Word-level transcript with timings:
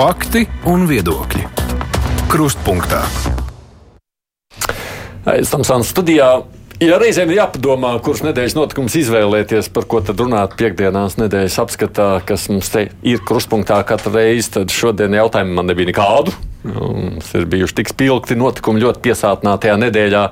Fakti 0.00 0.46
un 0.64 0.86
viedokļi. 0.88 1.42
Krustpunktā. 2.32 3.02
Esam 5.34 5.60
Sāns 5.60 5.90
studijā. 5.92 6.28
Ja 6.80 6.96
reizēm 7.02 7.28
ir 7.28 7.42
jāpadomā, 7.42 7.90
kurš 8.00 8.22
nedēļas 8.24 8.56
notikums 8.56 8.96
izvēlēties, 8.96 9.68
par 9.76 9.84
ko 9.90 10.00
tad 10.00 10.22
runāt 10.24 10.56
piekdienās 10.56 11.18
nedēļas 11.20 11.58
apskatā, 11.66 12.08
kas 12.24 12.48
mums 12.48 12.72
te 12.72 12.86
ir 13.04 13.20
krustpunktā 13.28 13.82
katru 13.90 14.14
reizi, 14.14 14.54
tad 14.56 14.72
šodien 14.72 15.18
jautājumu 15.20 15.58
man 15.58 15.68
nebija 15.68 15.92
nekādu. 15.92 16.32
Mums 16.64 17.28
ir 17.36 17.44
bijuši 17.52 17.82
tik 17.82 17.92
spilgti 17.92 18.40
notikumi 18.40 18.80
ļoti 18.80 19.04
piesātinātajā 19.04 19.76
nedēļā, 19.84 20.24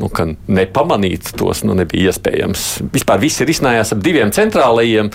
nu, 0.00 0.10
nepamanīt 0.50 1.32
tos 1.38 1.62
nu, 1.66 1.76
nebija 1.78 2.10
iespējams. 2.10 2.66
Vispār 2.94 3.20
viss 3.22 3.42
ir 3.42 3.52
iznājās 3.52 3.92
ap 3.94 4.02
diviem 4.04 4.32
centrālajiem, 4.34 5.10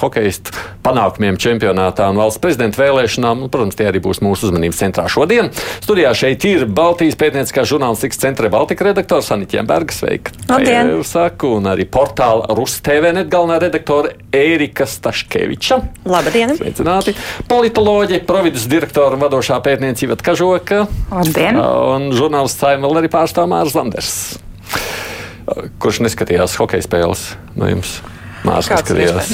hokeistu 0.00 0.54
panākumiem 0.84 1.38
čempionātā 1.40 2.08
un 2.10 2.20
valsts 2.20 2.42
prezidenta 2.42 2.82
vēlēšanām. 2.82 3.44
Un, 3.44 3.52
protams, 3.52 3.78
tie 3.78 3.88
arī 3.90 4.02
būs 4.02 4.22
mūsu 4.24 4.48
uzmanības 4.48 4.80
centrā 4.82 5.06
šodien. 5.12 5.50
Studijā 5.84 6.12
šeit 6.16 6.46
ir 6.48 6.66
Baltijas 6.66 7.18
pētnieciskā 7.20 7.64
žurnālistikas 7.68 8.20
centra 8.22 8.50
Baltika 8.52 8.88
redaktors 8.88 9.30
Anita 9.34 9.58
Jemberga. 9.58 9.94
Sveika! 9.94 10.34
Labdien! 10.50 10.92
Saku, 11.06 11.56
un 11.58 11.68
arī 11.70 11.86
portāla 11.90 12.48
RusTV 12.56 13.12
net 13.18 13.30
galvenā 13.32 13.58
redaktore 13.62 14.14
Ērika 14.32 14.86
Staškeviča. 14.88 15.80
Labdien! 16.08 16.54
Sveicināti! 16.58 17.14
Politoloģe, 17.50 18.22
providus 18.28 18.68
direktora 18.70 19.18
un 19.18 19.24
vadošā 19.24 19.58
pētniece 19.64 20.06
Iveta 20.06 20.30
Kažoka. 20.30 20.84
Labdien! 21.12 21.58
Un 21.58 22.10
žurnālists 22.16 22.62
Saimel 22.62 23.02
arī 23.02 23.10
pārstāv 23.12 23.50
Mārs 23.52 23.76
Landers. 23.76 24.21
Kurš 25.82 26.04
neskatījās 26.06 26.56
hokeja 26.60 26.84
spēles 26.86 27.32
no 27.58 27.68
jums? 27.68 27.98
Mārs 28.42 28.66
neskatījās. 28.66 29.28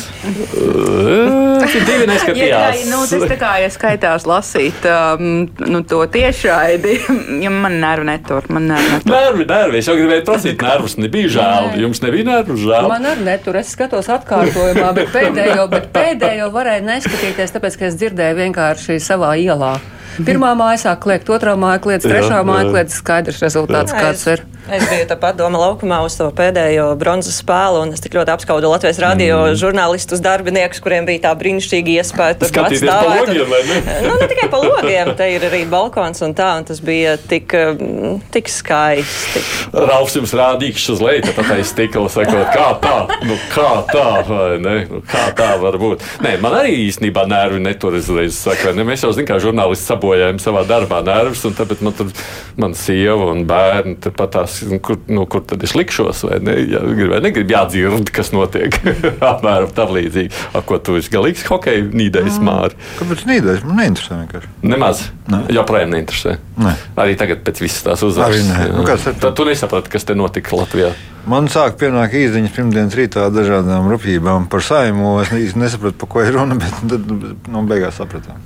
Divi 1.89 2.05
Jā, 2.05 2.09
neskatījās. 2.11 2.81
jā, 2.83 2.89
nu, 2.91 2.99
tas 3.09 3.25
tā 3.31 3.39
kā 3.41 3.53
ja 3.63 3.71
skaitās 3.73 4.27
lasīt 4.29 4.85
um, 4.91 5.47
nu, 5.65 5.81
to 5.89 6.03
tiešraidi, 6.13 6.99
ja 7.45 7.53
man 7.53 7.79
nervi 7.81 8.09
netur. 8.11 8.45
Man 8.53 8.69
nervi 8.69 8.91
netur. 8.99 9.15
Nervi, 9.15 9.47
nervi. 9.49 9.81
Es 9.81 9.89
jau 9.89 9.97
gribēju 9.97 10.27
prasīt, 10.29 10.65
nervus 10.65 10.99
nebija 11.01 11.33
žēl. 11.39 11.71
Jums 11.87 12.03
nebija 12.05 12.29
nervu 12.29 12.59
žēl. 12.61 12.89
Man 12.93 13.09
arī 13.15 13.25
netur, 13.31 13.57
es 13.63 13.73
skatos 13.73 14.11
atkārtojumā, 14.13 14.93
bet 15.01 15.15
pēdējo, 15.17 15.69
bet 15.73 15.89
pēdējo 15.97 16.51
varēju 16.53 16.89
neskatīties, 16.91 17.57
tāpēc, 17.57 17.81
ka 17.81 17.89
es 17.89 17.97
dzirdēju 18.03 18.43
vienkārši 18.43 19.01
savā 19.09 19.33
ielā. 19.41 19.79
Pirmā 20.27 20.53
māja 20.59 20.83
sāk 20.89 21.03
kliegt, 21.07 21.31
otrā 21.33 21.57
māja 21.59 21.83
kliedz, 21.85 22.07
trešā 22.09 22.41
Jā, 22.41 22.47
māja 22.47 22.69
jā. 22.69 22.75
kliedz. 22.75 23.01
Skaidrs 23.03 23.43
rezultāts, 23.45 23.95
kāds 23.95 24.25
ir. 24.33 24.47
Es 24.69 24.85
biju 24.85 25.05
tāpat 25.09 25.39
doma 25.39 25.57
laukumā 25.63 26.03
uz 26.05 26.13
to 26.19 26.27
pēdējo 26.37 26.91
bronzas 27.01 27.39
spēli, 27.41 27.81
un 27.81 27.95
es 27.97 28.03
tik 28.05 28.13
ļoti 28.19 28.35
apskaudu 28.35 28.69
Latvijas 28.69 28.99
radio 29.01 29.39
mm. 29.47 29.55
žurnālistus, 29.57 30.21
darbiniekus, 30.21 30.83
kuriem 30.85 31.07
bija 31.09 31.23
tā 31.25 31.31
brīnišķīga 31.41 31.95
iespēja 31.95 32.37
tur 32.37 32.51
Skatīties 32.51 32.85
pa 32.85 32.99
atstāvēt, 32.99 33.31
logiem, 33.31 33.55
ne? 33.55 33.79
Nu, 34.09 34.17
ne 34.21 34.29
tikai 34.29 34.49
pa 34.53 34.61
logiem, 34.61 35.13
te 35.17 35.29
ir 35.33 35.47
arī 35.49 35.63
balkons 35.73 36.21
un 36.27 36.35
tā, 36.37 36.51
un 36.61 36.69
tas 36.69 36.83
bija 36.85 37.15
tik, 37.17 37.55
mm, 37.57 38.19
tik 38.35 38.53
skaisti. 38.53 39.43
Ralfs 39.73 40.19
jums 40.19 40.37
rādīja 40.37 40.85
uz 40.93 41.01
leju, 41.07 41.25
tad 41.31 41.41
tā 41.49 41.59
stikla 41.65 42.13
sakot, 42.13 42.53
kā 42.53 42.69
tā, 42.85 42.99
nu 43.25 43.41
kā 43.55 43.71
tā, 43.89 44.07
vai 44.29 44.51
ne? 44.61 44.77
Nu, 44.93 45.01
kā 45.09 45.31
tā 45.39 45.49
var 45.65 45.81
būt? 45.81 46.05
Nē, 46.25 46.35
man 46.45 46.59
arī 46.61 46.77
īstenībā 46.91 47.25
nervi 47.31 47.63
netur 47.65 47.97
uzreiz 48.03 48.37
saka, 48.37 48.77
ne? 48.77 48.85
Mēs 48.85 49.07
jau 49.07 49.15
zinām, 49.17 49.31
kā 49.33 49.41
žurnālisti 49.49 49.89
sabojājam 49.99 50.39
savā 50.43 50.63
darbā 50.69 51.01
nervus, 51.07 51.43
un 51.49 51.57
tāpēc 51.59 51.83
man 51.85 51.97
tur, 51.97 52.13
man 52.61 52.75
sieva 52.79 53.33
un 53.33 53.45
bērni 53.49 53.97
pat 54.15 54.33
tās, 54.37 54.61
kur, 54.85 55.01
nu, 55.11 55.27
kur 55.31 55.43
tad 55.49 55.63
es 55.67 55.75
likšos, 55.77 56.25
vai 56.29 56.39
ne? 56.45 56.57
Ja 56.69 56.83
grib, 56.85 57.11
vai 57.13 57.21
negrib 57.25 57.51
jādzird, 57.53 58.13
kas 58.15 58.33
notiek. 58.35 58.79
Apmēram 59.33 59.73
tam 59.75 59.93
līdzīgi. 59.97 60.33
A, 60.55 60.63
ko 60.67 60.79
tu 60.83 60.99
esi 61.01 61.13
galīgs 61.13 61.47
hokeja 61.49 61.85
nīdējis 61.91 62.41
māri? 62.45 62.79
Kāpēc 63.01 63.27
nīdais? 63.29 63.63
Man 63.67 63.83
neinteresē 63.83 64.23
vienkārši. 64.23 64.55
Nemaz. 64.69 65.05
Nē. 65.33 65.45
Joprojām 65.59 65.93
neinteresē. 65.95 66.39
Nē. 66.63 66.75
Arī 67.05 67.19
tagad 67.21 67.45
pēc 67.47 67.63
visas 67.65 67.85
tās 67.87 68.05
uzvaras. 68.07 68.43
Nu, 68.73 68.87
tad 68.87 69.31
tu 69.37 69.49
nesaprati, 69.49 69.93
kas 69.93 70.09
te 70.09 70.19
notika 70.19 70.57
Latvijā. 70.59 70.93
Man 71.29 71.49
sāk 71.53 71.75
pienākt 71.81 72.15
īziņas 72.17 72.55
pirmdienas 72.55 72.95
rītā 72.97 73.27
ar 73.27 73.33
dažādām 73.35 73.89
rupjībām 73.91 74.47
par 74.53 74.63
saimu. 74.65 75.17
Es 75.23 75.33
īsti 75.35 75.61
nesapratu, 75.61 75.99
par 76.01 76.11
ko 76.13 76.23
ir 76.25 76.33
runa, 76.37 76.57
bet 76.61 76.79
tad 76.89 77.11
nu, 77.11 77.63
beigās 77.69 77.99
sapratām. 78.01 78.39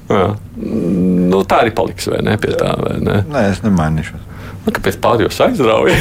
Nu, 0.57 1.43
tā 1.49 1.63
arī 1.63 1.75
paliks, 1.77 2.09
vai 2.11 2.23
ne? 2.27 2.39
Pie 2.43 2.55
tā, 2.57 2.73
vai 2.81 2.97
ne? 3.03 3.21
Nē, 3.29 3.45
es 3.53 3.63
nemainīšos. 3.67 4.29
Nu, 4.63 4.71
kāpēc 4.71 4.99
pārējos 5.03 5.41
aizrauja? 5.43 5.99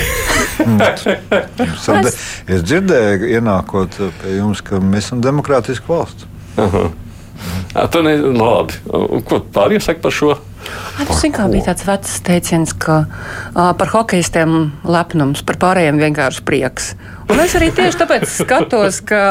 Es, 0.61 1.87
de, 1.89 2.11
es 2.53 2.65
dzirdēju, 2.67 3.29
ienākot 3.33 3.95
pie 4.21 4.35
jums, 4.35 4.61
ka 4.65 4.77
mēs 4.83 5.07
esam 5.07 5.23
demokrātiska 5.23 5.89
valsts. 5.89 6.27
Jā, 7.73 7.87
tu 7.89 8.03
ne, 8.05 8.13
nu, 8.21 8.35
labi. 8.37 8.77
Ko 9.25 9.41
pārējie 9.55 9.81
saka 9.87 10.03
par 10.03 10.13
šo? 10.13 10.35
Zin, 11.21 11.33
kā 11.33 11.47
bija 11.51 11.71
tāds 11.71 11.85
vecs 11.85 12.19
teiciens, 12.25 12.73
ka 12.77 13.03
uh, 13.05 13.71
par 13.77 13.91
hokeistiem 13.93 14.71
lepnums, 14.85 15.43
par 15.45 15.57
pārējiem 15.61 15.99
vienkārši 16.01 16.43
prieks. 16.45 16.93
Un 17.31 17.39
es 17.39 17.53
arī 17.55 17.69
tieši 17.71 17.99
tāpēc 18.01 18.25
skatos, 18.27 18.97
ka 19.07 19.21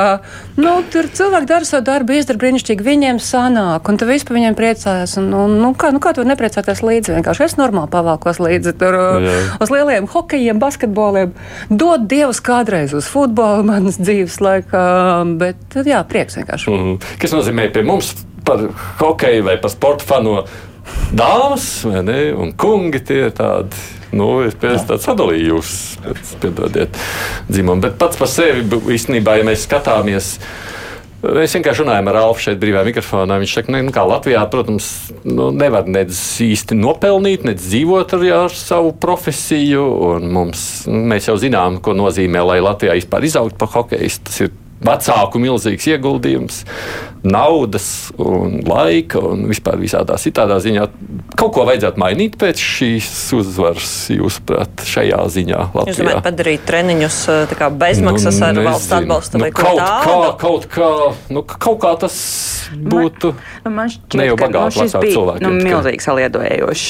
nu, 0.56 0.78
tur 0.92 1.08
cilvēki 1.12 1.48
dara 1.50 1.66
savu 1.68 1.84
darbu, 1.84 2.14
izdara 2.16 2.41
brīnišķīgi, 2.41 2.86
viņiem 2.86 3.20
sanāk, 3.22 3.91
un 3.91 4.00
tu 4.00 4.08
vispār 4.08 4.38
viņiem 4.38 4.56
priecājies. 4.56 5.16
Un, 5.20 5.28
un, 5.36 5.58
nu, 5.60 5.72
kā, 5.76 5.91
nu, 5.92 6.00
kā 6.02 6.14
tu 6.14 6.22
vari 6.22 6.32
nepriecāties 6.32 6.80
līdzi? 6.86 7.14
Vienkārši 7.18 7.44
es 7.48 7.58
normāli 7.60 7.92
pavalkos 7.92 8.41
līdzi 8.41 8.74
tur, 8.80 8.97
Jā. 9.26 9.36
uz 9.60 9.74
lieliem 9.74 10.08
hokejiem, 10.10 10.62
basketboliem. 10.62 11.36
Dod 11.68 12.08
Dievs 12.10 12.41
kādreiz 12.44 12.97
uz 12.97 13.10
futbolu 13.10 13.66
manas 13.68 14.00
dzīves 14.00 14.41
laikā, 14.41 14.86
bet 15.42 15.78
jā, 15.84 16.00
prieks 16.08 16.41
vienkārši. 16.41 16.72
Mm. 16.72 16.98
Kas 17.20 17.36
nozīmē 17.36 17.68
pie 17.74 17.84
mums 17.84 18.14
par 18.48 18.64
hokeju 19.02 19.44
vai 19.44 19.60
par 19.60 19.72
sporta 19.72 20.06
fanu 20.08 20.41
dāmas 21.16 21.70
ne? 22.06 22.20
Un 22.36 22.54
kungi 22.58 23.02
tie 23.04 23.26
ir 23.28 23.34
tādi. 23.36 23.88
Nu, 24.10 24.41
es 24.42 24.56
pēc 24.58 24.88
tam 24.88 24.98
sadalīju 24.98 25.52
jūs, 25.52 25.72
piedodiet, 26.42 26.96
dzimumu. 27.46 27.84
Bet 27.84 27.94
pats 28.00 28.18
par 28.18 28.30
sevi 28.30 28.64
īstenībā, 28.96 29.36
ja 29.38 29.46
mēs 29.46 29.68
skatāmies, 29.68 30.34
Mēs 31.20 31.52
vienkārši 31.52 31.82
runājam 31.82 32.06
ar 32.08 32.16
Alfu 32.22 32.41
šeit 32.46 32.60
brīvā 32.62 32.80
mikrofonā. 32.86 33.36
Viņš 33.42 33.54
saka, 33.58 33.74
ka 33.92 34.04
nu, 34.06 34.08
Latvijā, 34.08 34.41
protams, 34.48 34.86
nu, 35.28 35.50
nevar 35.52 35.84
nedz 35.84 36.16
īsti 36.41 36.78
nopelnīt, 36.78 37.44
nedz 37.44 37.66
dzīvot 37.66 38.14
ar, 38.16 38.24
ar 38.38 38.54
savu 38.56 38.94
profesiju. 38.97 39.84
Mums, 40.24 40.62
mēs 40.88 41.28
jau 41.28 41.36
zinām, 41.41 41.76
ko 41.84 41.92
nozīmē, 41.98 42.41
lai 42.48 42.62
Latvijā 42.64 42.97
vispār 42.97 43.28
izaugtu 43.28 43.60
par 43.60 43.68
hokeju. 43.74 44.08
Tas 44.24 44.41
ir 44.47 44.54
vecāku 44.80 45.41
milzīgs 45.42 45.86
ieguldījums, 45.92 46.62
naudas 47.26 47.86
un 48.16 48.60
laika 48.64 49.20
un 49.30 49.44
vispār 49.50 49.76
visādā 49.80 50.16
citādā 50.20 50.56
ziņā. 50.64 50.86
Kaut 51.36 51.52
ko 51.56 51.66
vajadzētu 51.68 52.00
mainīt 52.00 52.38
pēc 52.41 52.62
šīs 52.64 53.10
uzvaras, 53.36 53.92
jūsuprāt, 54.14 54.84
šajā 54.88 55.20
ziņā 55.36 55.58
Jūs 55.58 55.76
Latvijā. 55.76 55.98
domājat, 56.00 56.24
padarīt 56.24 56.64
treniņus 56.68 57.18
eh, 57.28 57.42
tā 57.50 57.58
kā 57.60 57.68
bezmaksas 57.82 58.41
nu, 58.41 58.46
ar 58.46 58.62
valsts 58.70 58.88
nezinu. 58.88 59.02
atbalstu 59.04 59.41
nu, 59.41 59.44
vai 59.44 59.50
ko 59.52 59.66
kaut 59.66 59.82
kā, 59.82 60.30
kaut 60.41 60.66
kā, 60.72 60.91
nu, 61.36 61.44
kaut 61.44 61.80
kā 61.84 61.92
tas 62.06 62.16
būtu. 62.70 63.34
Nu, 63.66 63.74
man 63.74 63.92
šķiet, 63.92 64.16
Ne 64.20 64.30
jau 64.30 64.38
šis 64.38 64.80
vecāki 64.80 65.04
bija 65.04 65.16
cilvēki, 65.18 65.44
nu, 65.44 65.52
milzīgs 65.68 66.08
saliedējošs 66.08 66.88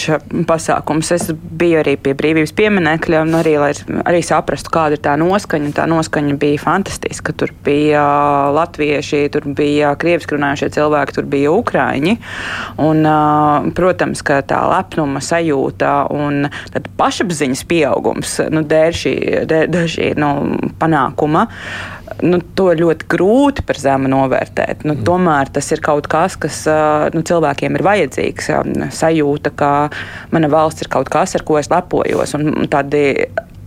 pasākums. 0.48 1.10
Es 1.16 1.30
biju 1.34 1.82
arī 1.82 1.96
pie 2.00 2.14
brīvības 2.18 2.54
pieminekļa, 2.58 3.24
un 3.26 3.38
arī, 3.40 3.56
lai 3.62 3.72
arī 4.06 4.22
saprastu, 4.26 4.72
kāda 4.74 4.98
ir 4.98 5.04
tā 5.04 5.16
noskaņa. 5.20 5.74
Tā 5.80 5.86
noskaņa 5.90 6.38
bija 6.40 6.62
fantastiska. 6.62 7.34
Tur 7.40 7.54
bija 7.64 7.79
latvieši, 8.56 9.22
tur 9.34 9.46
bija 9.56 9.94
krieviski 10.00 10.36
runājošie 10.36 10.70
cilvēki, 10.76 11.16
tur 11.16 11.28
bija 11.30 11.52
ukrāņi. 11.54 12.16
Un, 12.82 13.04
ā, 13.06 13.20
protams, 13.76 14.24
ka 14.26 14.40
tā 14.46 14.60
lepnuma 14.70 15.22
sajūta 15.24 15.94
un 16.14 16.50
pašapziņas 17.00 17.64
pieaugums 17.70 18.36
nu, 18.52 18.64
dēļ 18.66 19.00
šī, 19.02 19.14
dēļ, 19.50 19.88
šī 19.94 20.12
nu, 20.20 20.34
panākuma. 20.80 21.46
Nu, 22.26 22.40
to 22.58 22.72
ļoti 22.76 23.06
grūti 23.08 23.62
par 23.64 23.78
zemu 23.80 24.10
novērtēt. 24.10 24.82
Nu, 24.84 24.96
tomēr 25.06 25.48
tas 25.54 25.70
ir 25.72 25.80
kaut 25.84 26.08
kas, 26.10 26.36
kas 26.40 26.62
ā, 26.68 26.80
nu, 27.14 27.22
cilvēkiem 27.26 27.78
ir 27.78 27.86
vajadzīgs. 27.86 28.50
Sajūta, 28.96 29.54
ka 29.56 29.70
mana 30.34 30.50
valsts 30.52 30.84
ir 30.84 30.90
kaut 30.92 31.08
kas, 31.12 31.36
ar 31.38 31.46
ko 31.46 31.60
es 31.60 31.70
lepojos. 31.72 32.34
Un 32.36 32.68
tādi 32.70 33.04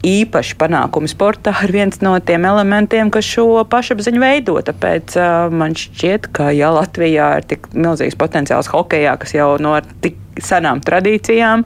īpaši 0.04 0.58
panākumi 0.60 1.10
sportā 1.10 1.54
ir 1.66 1.74
viens 1.74 2.02
no 2.04 2.14
tiem 2.24 2.46
elementiem, 2.48 3.12
kas 3.14 3.28
šo 3.28 3.64
pašapziņu 3.72 4.24
veido. 4.24 4.58
Tāpēc 4.68 5.16
uh, 5.18 5.54
man 5.54 5.78
šķiet, 5.80 6.30
ka 6.36 6.52
ja 6.56 6.74
Latvijā 6.76 7.30
ir 7.40 7.48
tik 7.48 7.70
milzīgs 7.74 8.20
potenciāls 8.20 8.72
hokeja, 8.74 9.16
kas 9.22 9.36
jau 9.38 9.54
no 9.64 9.78
tik 10.04 10.20
senām 10.44 10.82
tradīcijām, 10.84 11.64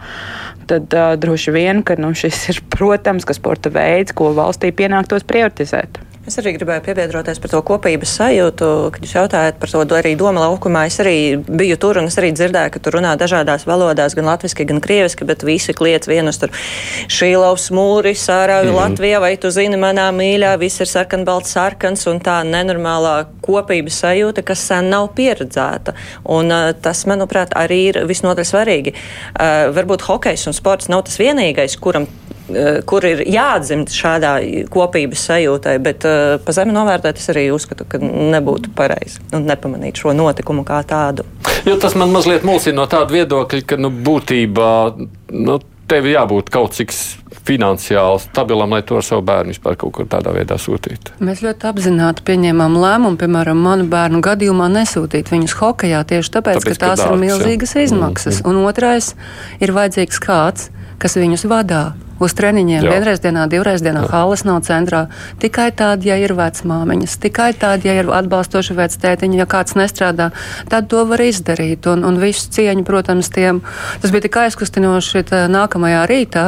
tad 0.70 0.94
uh, 0.94 1.16
droši 1.20 1.56
vien, 1.56 1.82
ka 1.88 1.98
nu, 2.00 2.14
šis 2.18 2.44
ir, 2.54 2.62
protams, 2.74 3.26
ka 3.26 3.36
sporta 3.36 3.72
veids, 3.74 4.14
ko 4.18 4.34
valstī 4.38 4.74
pienāktos 4.76 5.26
prioritizēt. 5.28 6.02
Es 6.28 6.36
arī 6.42 6.52
gribēju 6.58 6.82
pievienoties 6.84 7.38
par 7.40 7.52
to 7.54 7.60
kopības 7.64 8.12
sajūtu, 8.18 8.68
kad 8.92 9.06
jūs 9.06 9.14
jautājat 9.16 9.62
par 9.62 9.72
to 9.72 9.84
arī 9.96 10.10
Doma 10.20 10.42
laukumā. 10.44 10.82
Es 10.90 11.00
arī 11.00 11.38
biju 11.40 11.78
tur 11.80 12.02
un 12.02 12.10
es 12.10 12.18
arī 12.20 12.34
dzirdēju, 12.36 12.74
ka 12.74 12.82
tur 12.84 12.98
runā 12.98 13.14
dažādās 13.16 13.64
valodās, 13.70 14.12
gan 14.18 14.28
latviešu, 14.28 14.66
gan 14.68 14.84
krieviski, 14.84 15.24
bet 15.30 15.46
visi 15.48 15.72
kliedz 15.72 16.12
vienus 16.12 16.42
tur 16.42 16.52
šīlaus 17.08 17.70
mūri, 17.72 18.12
sārāvi 18.12 18.74
mm. 18.74 18.76
Latvijā, 18.76 19.24
vai 19.24 19.32
tu 19.40 19.54
zini, 19.56 19.80
manā 19.80 20.10
mīļā, 20.12 20.52
viss 20.60 20.84
ir 20.84 20.92
sarkanbalts 20.92 21.56
sarkans 21.56 22.04
un 22.12 22.20
tā 22.20 22.42
nenormālā 22.44 23.16
kopības 23.48 24.04
sajūta, 24.04 24.44
kas 24.52 24.68
sen 24.68 24.92
nav 24.92 25.14
pieredzēta. 25.16 25.96
Un 26.28 26.52
uh, 26.52 26.74
tas, 26.76 27.08
manuprāt, 27.08 27.56
arī 27.56 27.86
ir 27.94 28.04
visnotaļ 28.12 28.52
svarīgi. 28.52 28.98
Uh, 29.32 29.70
varbūt 29.80 30.04
hokejs 30.12 30.50
un 30.52 30.60
sports 30.60 30.92
nav 30.92 31.08
tas 31.08 31.22
vienīgais, 31.24 31.80
kuram 31.80 32.12
kur 32.88 33.06
ir 33.08 33.24
jāatdzimt 33.28 33.92
šādā 33.94 34.34
kopības 34.72 35.26
sajūtai, 35.30 35.78
bet 35.84 36.08
uh, 36.08 36.36
pa 36.44 36.56
zemi 36.56 36.76
novērtēt 36.76 37.20
es 37.20 37.32
arī 37.34 37.48
uzskatu, 37.56 37.88
ka 37.90 38.00
nebūtu 38.02 38.72
pareizi 38.78 39.22
un 39.36 39.48
nepamanīt 39.50 40.00
šo 40.00 40.16
notikumu 40.18 40.66
kā 40.68 40.82
tādu. 40.88 41.28
Jo 41.68 41.76
tas 41.82 41.98
man 42.00 42.14
mazliet 42.14 42.46
mulsina 42.48 42.82
no 42.82 42.86
tāda 42.90 43.12
viedokļa, 43.12 43.64
ka 43.68 43.80
nu, 43.82 43.92
būtībā 43.92 44.72
nu, 45.36 45.60
tev 45.92 46.08
jābūt 46.08 46.52
kaut 46.54 46.76
cik 46.78 46.94
finansiāli 47.48 48.20
stabilam, 48.26 48.74
lai 48.76 48.82
to 48.84 48.98
ar 49.00 49.06
savu 49.08 49.24
bērnu 49.28 49.54
vispār 49.56 49.78
kaut 49.80 49.94
kur 49.96 50.08
tādā 50.12 50.34
veidā 50.36 50.58
sūtītu. 50.60 51.16
Mēs 51.24 51.44
ļoti 51.46 51.70
apzināti 51.70 52.26
pieņēmām 52.28 52.76
lēmumu, 52.82 53.20
piemēram, 53.22 53.62
manu 53.64 53.88
bērnu 53.92 54.20
gadījumā 54.26 54.68
nesūtīt 54.74 55.32
viņus 55.32 55.56
hokejā 55.62 56.04
tieši 56.10 56.34
tāpēc, 56.36 56.60
tāpēc 56.60 56.74
ka 56.74 56.82
tās 56.84 57.00
ka 57.00 57.06
dārgs, 57.06 57.14
ir 57.16 57.24
milzīgas 57.24 57.76
jā. 57.78 57.86
izmaksas. 57.88 58.42
Mm, 58.42 58.52
mm. 58.52 58.52
Un 58.52 58.68
otrais 58.72 59.14
ir 59.64 59.76
vajadzīgs 59.78 60.20
kāds, 60.24 60.68
kas 61.00 61.16
viņus 61.20 61.48
vadā 61.48 61.86
uz 62.24 62.36
treniņiem. 62.38 62.82
Jā. 62.86 62.96
Vienreiz 62.98 63.22
dienā, 63.24 63.48
divreiz 63.52 63.84
dienā 63.86 64.06
halas 64.12 64.44
nav 64.48 64.64
centrā. 64.68 65.06
Tikai 65.42 65.70
tādi, 65.78 66.12
ja 66.12 66.18
ir 66.22 66.34
vecmāmiņas, 66.38 67.18
tikai 67.24 67.52
tādi, 67.58 67.90
ja 67.90 67.98
ir 68.02 68.12
atbalstoši 68.20 68.78
vectētiņi, 68.78 69.42
ja 69.42 69.48
kāds 69.50 69.78
nestrādā, 69.80 70.32
tad 70.72 70.90
to 70.92 71.06
var 71.10 71.24
izdarīt. 71.24 71.88
Un, 71.92 72.06
un 72.08 72.20
visu 72.22 72.50
cieņu, 72.58 72.86
protams, 72.88 73.32
tiem. 73.34 73.64
Tas 74.02 74.14
bija 74.14 74.28
tik 74.28 74.42
aizkustinoši 74.48 75.26
nākamajā 75.54 76.06
rītā 76.10 76.48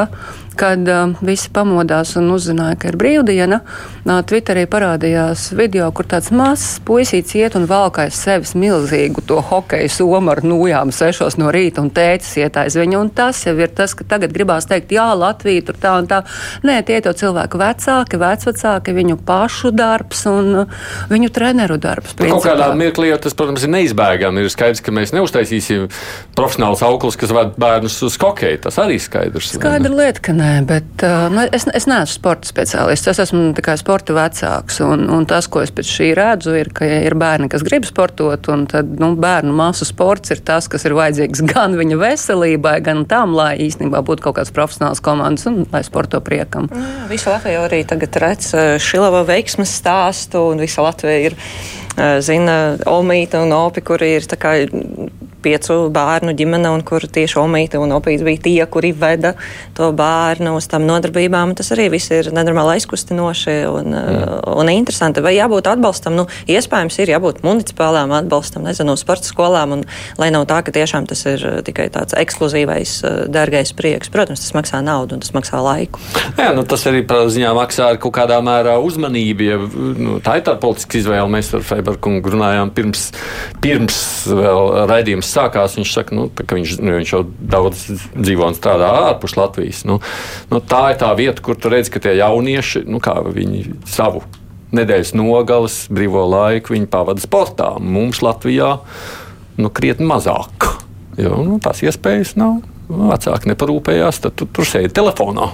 kad 0.60 0.90
uh, 0.92 1.14
visi 1.24 1.50
pamodās 1.56 2.16
un 2.20 2.28
uzzināja, 2.36 2.76
ka 2.80 2.92
ir 2.92 2.98
brīvdiena, 3.00 3.62
uh, 3.64 4.20
Twitterī 4.28 4.66
parādījās 4.70 5.50
video, 5.56 5.88
kur 5.96 6.08
tāds 6.10 6.34
mazs 6.36 6.82
puisīts 6.86 7.36
iet 7.40 7.56
un 7.56 7.68
valk 7.70 8.02
aiz 8.04 8.18
sevis 8.20 8.56
milzīgu 8.60 9.24
to 9.30 9.40
hokeju 9.46 9.92
somu 9.94 10.34
ar 10.34 10.44
nūjām 10.44 10.92
sešos 10.96 11.40
no 11.40 11.54
rīta 11.56 11.84
un 11.84 11.92
tēcis 11.96 12.42
iet 12.44 12.60
aiz 12.60 12.76
viņu. 12.80 13.00
Un 13.00 13.12
tas 13.16 13.40
jau 13.46 13.56
ir 13.56 13.72
tas, 13.76 13.96
ka 13.96 14.08
tagad 14.16 14.36
gribās 14.36 14.68
teikt, 14.70 14.92
jā, 14.96 15.08
Latvija 15.16 15.64
tur 15.70 15.80
tā 15.80 15.96
un 16.02 16.10
tā. 16.12 16.22
Nē, 16.68 16.82
tie 16.88 17.00
to 17.06 17.16
cilvēku 17.16 17.62
vecāki, 17.62 18.20
vecvecāki, 18.20 18.96
viņu 19.00 19.20
pašu 19.28 19.72
darbs 19.76 20.26
un 20.32 20.52
uh, 20.66 20.78
viņu 21.12 21.32
treneru 21.36 21.80
darbs. 21.80 22.18
Nu, 22.20 22.34
kaut 22.36 22.50
kādā 22.50 22.72
mirklī 22.76 23.14
tas, 23.22 23.38
protams, 23.38 23.64
ir 23.64 23.74
neizbēgami. 23.78 24.44
Ir 24.44 24.52
skaidrs, 24.52 24.84
ka 24.84 24.94
mēs 24.96 25.16
neuztaisīsim 25.16 25.88
profesionāls 26.36 26.84
auklis, 26.86 27.18
kas 27.20 27.32
ved 27.36 27.56
bērnus 27.60 28.00
uz 28.06 28.20
hokeju. 28.20 28.64
Tas 28.68 28.80
arī 28.84 29.00
skaidrs. 29.02 29.54
Skaidra 29.56 29.96
lieta, 29.96 30.28
ka 30.28 30.36
nē 30.36 30.49
nē, 30.50 30.56
bet 30.68 31.04
nu, 31.34 31.44
es, 31.54 31.66
es 31.76 31.86
neesmu 31.90 32.10
sporta 32.10 32.50
speciālists. 32.50 33.10
Es 33.12 33.22
esmu 33.26 33.52
tikai 33.58 33.76
sporta 33.80 34.16
vecāks. 34.18 34.80
Un, 34.86 35.06
un 35.14 35.28
tas, 35.30 35.48
ko 35.52 35.62
es 35.64 35.74
pēc 35.76 35.90
šī 35.90 36.10
redzu, 36.18 36.56
ir, 36.60 36.72
ka 36.76 36.88
ir 36.88 37.16
bērni, 37.20 37.50
kas 37.52 37.66
grib 37.66 37.88
sportot, 37.88 38.50
un 38.54 38.66
tad 38.70 38.92
nu, 39.02 39.12
bērnu 39.20 39.54
masu 39.56 39.88
sports 39.88 40.34
ir 40.34 40.44
tas, 40.46 40.70
kas 40.72 40.86
ir 40.88 40.98
vajadzīgs 40.98 41.44
gan 41.54 41.78
viņa 41.80 42.00
veselībai, 42.02 42.78
gan 42.86 43.06
tam, 43.10 43.36
lai 43.38 43.54
īstenībā 43.68 44.04
būtu 44.06 44.26
kaut 44.28 44.40
kāds 44.40 44.54
profesionāls 44.56 45.04
komandas 45.06 45.48
un 45.50 45.64
lai 45.74 45.84
sporto 45.88 46.22
priekam. 46.26 46.70
Jā, 46.74 47.10
visa 47.12 47.36
Latvija 47.36 47.66
arī 47.68 47.84
tagad 47.88 48.22
redz 48.24 48.54
Šilava 48.84 49.24
veiksmes 49.28 49.74
stāstu, 49.82 50.50
un 50.54 50.64
visa 50.64 50.86
Latvija 50.86 51.30
ir 51.30 51.38
zina 52.24 52.78
Omīta 52.88 53.42
un 53.44 53.54
Opi, 53.56 53.84
kuri 53.86 54.14
ir 54.20 54.28
tā 54.30 54.40
kā 54.40 54.56
piecu 55.44 55.78
bērnu 55.94 56.34
ģimene, 56.38 56.72
un 56.74 56.84
kur 56.88 57.04
tieši 57.06 57.40
Omīte 57.42 57.80
un 57.82 57.94
Opīte 57.96 58.26
bija 58.28 58.44
tie, 58.46 58.60
kuri 58.72 58.92
veda 58.96 59.34
to 59.78 59.92
bērnu 59.96 60.56
uz 60.58 60.68
tām 60.72 60.86
nodarbībām. 60.88 61.56
Tas 61.58 61.72
arī 61.76 61.90
viss 61.94 62.12
ir 62.14 62.32
nenormāli 62.36 62.78
aizkustinoši 62.78 63.56
un, 63.70 63.96
mm. 63.96 64.36
un 64.60 64.72
interesanti. 64.74 65.24
Vai 65.26 65.36
jābūt 65.38 65.70
atbalstam? 65.72 66.18
Nu, 66.20 66.28
iespējams, 66.50 67.00
ir 67.04 67.14
jābūt 67.16 67.44
municipālām 67.46 68.14
atbalstam, 68.18 68.68
nezinu, 68.68 68.98
sporta 69.00 69.30
skolām, 69.30 69.78
un 69.78 69.86
lai 70.20 70.32
nav 70.36 70.48
tā, 70.50 70.62
ka 70.66 70.74
tiešām 70.76 71.08
tas 71.10 71.26
ir 71.30 71.46
tikai 71.68 71.90
tāds 71.94 72.18
ekskluzīvais, 72.20 73.00
dārgais 73.32 73.74
prieks. 73.78 74.12
Protams, 74.14 74.44
tas 74.44 74.56
maksā 74.58 74.82
naudu 74.86 75.18
un 75.18 75.24
tas 75.24 75.34
maksā 75.36 75.62
laiku. 75.64 76.02
Jā, 76.38 76.52
nu, 76.58 76.66
tas 76.68 76.86
arī 76.90 77.04
ziņā 77.08 77.54
maksā 77.58 77.94
ar 77.94 78.02
kaut 78.02 78.16
kādā 78.20 78.40
mērā 78.46 78.78
uzmanību. 78.84 79.48
Ja, 79.48 79.60
nu, 80.00 80.20
tā 80.24 80.40
ir 80.40 80.46
tā 80.48 80.56
politiska 80.60 81.00
izvēle. 81.00 81.30
Mēs 81.32 81.52
ar 81.58 81.66
Freibergu 81.66 82.20
runājām 82.26 82.72
pirms, 82.76 83.10
pirms 83.64 84.00
raidījuma 85.30 85.50
sākās, 85.50 85.78
viņš 85.78 85.94
saka, 85.94 86.16
nu, 86.16 86.30
ka 86.34 86.56
viņš, 86.56 86.80
viņš 86.82 87.14
jau 87.14 87.24
daudz 87.40 87.86
dzīvo 88.16 88.48
un 88.50 88.56
strādā 88.58 88.90
ārpus 89.10 89.38
Latvijas. 89.38 89.86
Nu, 89.86 90.00
nu, 90.50 90.60
tā 90.60 90.94
ir 90.94 91.00
tā 91.00 91.14
vieta, 91.16 91.42
kur 91.42 91.56
tu 91.56 91.70
redz, 91.70 91.90
ka 91.90 92.00
tie 92.00 92.18
jaunieši, 92.18 92.86
nu, 92.88 93.00
kā 93.00 93.22
viņi 93.24 93.76
savu 93.88 94.24
nedēļas 94.72 95.16
nogalas, 95.18 95.88
brīvo 95.90 96.26
laiku 96.30 96.74
viņi 96.76 96.90
pavada 96.90 97.22
sportā. 97.22 97.80
Mums 97.80 98.22
Latvijā 98.22 98.80
nu, 99.58 99.70
krietni 99.70 100.06
mazāk. 100.06 100.84
Jo 101.18 101.42
nu, 101.44 101.60
tās 101.60 101.82
iespējas 101.84 102.36
nav. 102.40 102.62
Vecāki 102.90 103.52
neparūpējās, 103.52 104.24
tad 104.24 104.38
tu 104.38 104.48
tur 104.50 104.66
sēdi 104.66 104.90
telefonā 104.94 105.52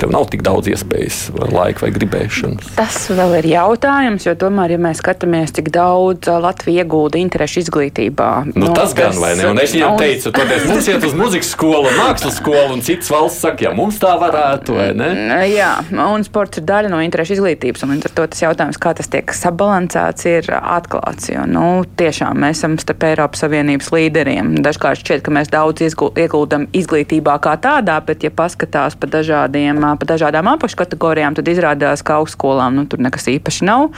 tev 0.00 0.12
nav 0.14 0.28
tik 0.32 0.42
daudz 0.46 0.70
iespējas, 0.72 1.20
laika 1.52 1.84
vai 1.86 1.90
gribēšanas. 1.94 2.72
Tas 2.76 2.98
vēl 3.12 3.36
ir 3.40 3.48
jautājums, 3.52 4.26
jo 4.26 4.34
tomēr, 4.38 4.76
ja 4.76 4.80
mēs 4.82 5.00
skatāmies, 5.02 5.54
cik 5.56 5.70
daudz 5.74 6.30
Latvija 6.30 6.84
iegūda 6.84 7.20
interešu 7.20 7.62
izglītībā. 7.64 8.30
Nu, 8.52 8.68
no, 8.68 8.72
tas 8.76 8.94
gan, 8.96 9.16
vai 9.20 9.34
ne? 9.38 9.48
Un 9.50 9.60
es 9.62 9.74
viņam 9.76 9.98
teicu, 10.00 10.32
toties 10.36 10.66
mums 10.68 10.90
iet 10.90 11.06
uz 11.06 11.16
muzikas 11.16 11.52
skolu, 11.54 11.92
mākslas 11.98 12.38
skolu, 12.40 12.76
un 12.76 12.84
citas 12.86 13.10
valsts 13.12 13.44
saka, 13.44 13.68
ja 13.68 13.74
mums 13.76 14.00
tā 14.02 14.14
varētu, 14.20 14.76
vai 14.76 14.88
ne? 14.96 15.10
Jā, 15.50 15.72
un 15.92 16.26
sports 16.26 16.60
ir 16.60 16.66
daļa 16.68 16.92
no 16.92 17.00
interešu 17.04 17.36
izglītības, 17.38 17.84
un 17.86 17.96
ar 17.96 18.16
to 18.16 18.26
tas 18.32 18.44
jautājums, 18.44 18.80
kā 18.82 18.94
tas 18.96 19.10
tiek 19.12 19.34
sabalansēts, 19.36 20.28
ir 20.30 20.50
atklāts. 20.56 21.30
Jo, 21.32 21.46
nu, 21.50 21.66
tiešām 21.98 22.42
mēs 22.44 22.60
esam 22.60 22.76
starp 22.80 23.04
Eiropas 23.10 23.44
Savienības 23.44 23.92
līderiem. 23.94 24.54
Dažkārt 24.64 25.02
šķiet, 25.02 25.24
ka 25.26 25.34
mēs 25.34 25.52
daudz 25.52 25.84
ieguldam 25.84 26.66
izglītībā 26.76 27.36
kā 27.44 27.56
tādā, 27.62 27.98
bet, 28.06 28.24
ja 28.26 28.32
paskatās 28.34 28.96
pa 28.98 29.08
dažādiem 29.10 29.65
dažādiem, 29.74 29.98
pa 29.98 30.06
dažādām 30.06 30.48
apakškategorijām, 30.54 31.34
tad 31.34 31.48
izrādās, 31.48 32.02
ka 32.02 32.20
augstskolām 32.20 32.76
nu, 32.76 32.86
tur 32.86 33.00
nekas 33.00 33.26
īpaši 33.28 33.66
nav. 33.66 33.90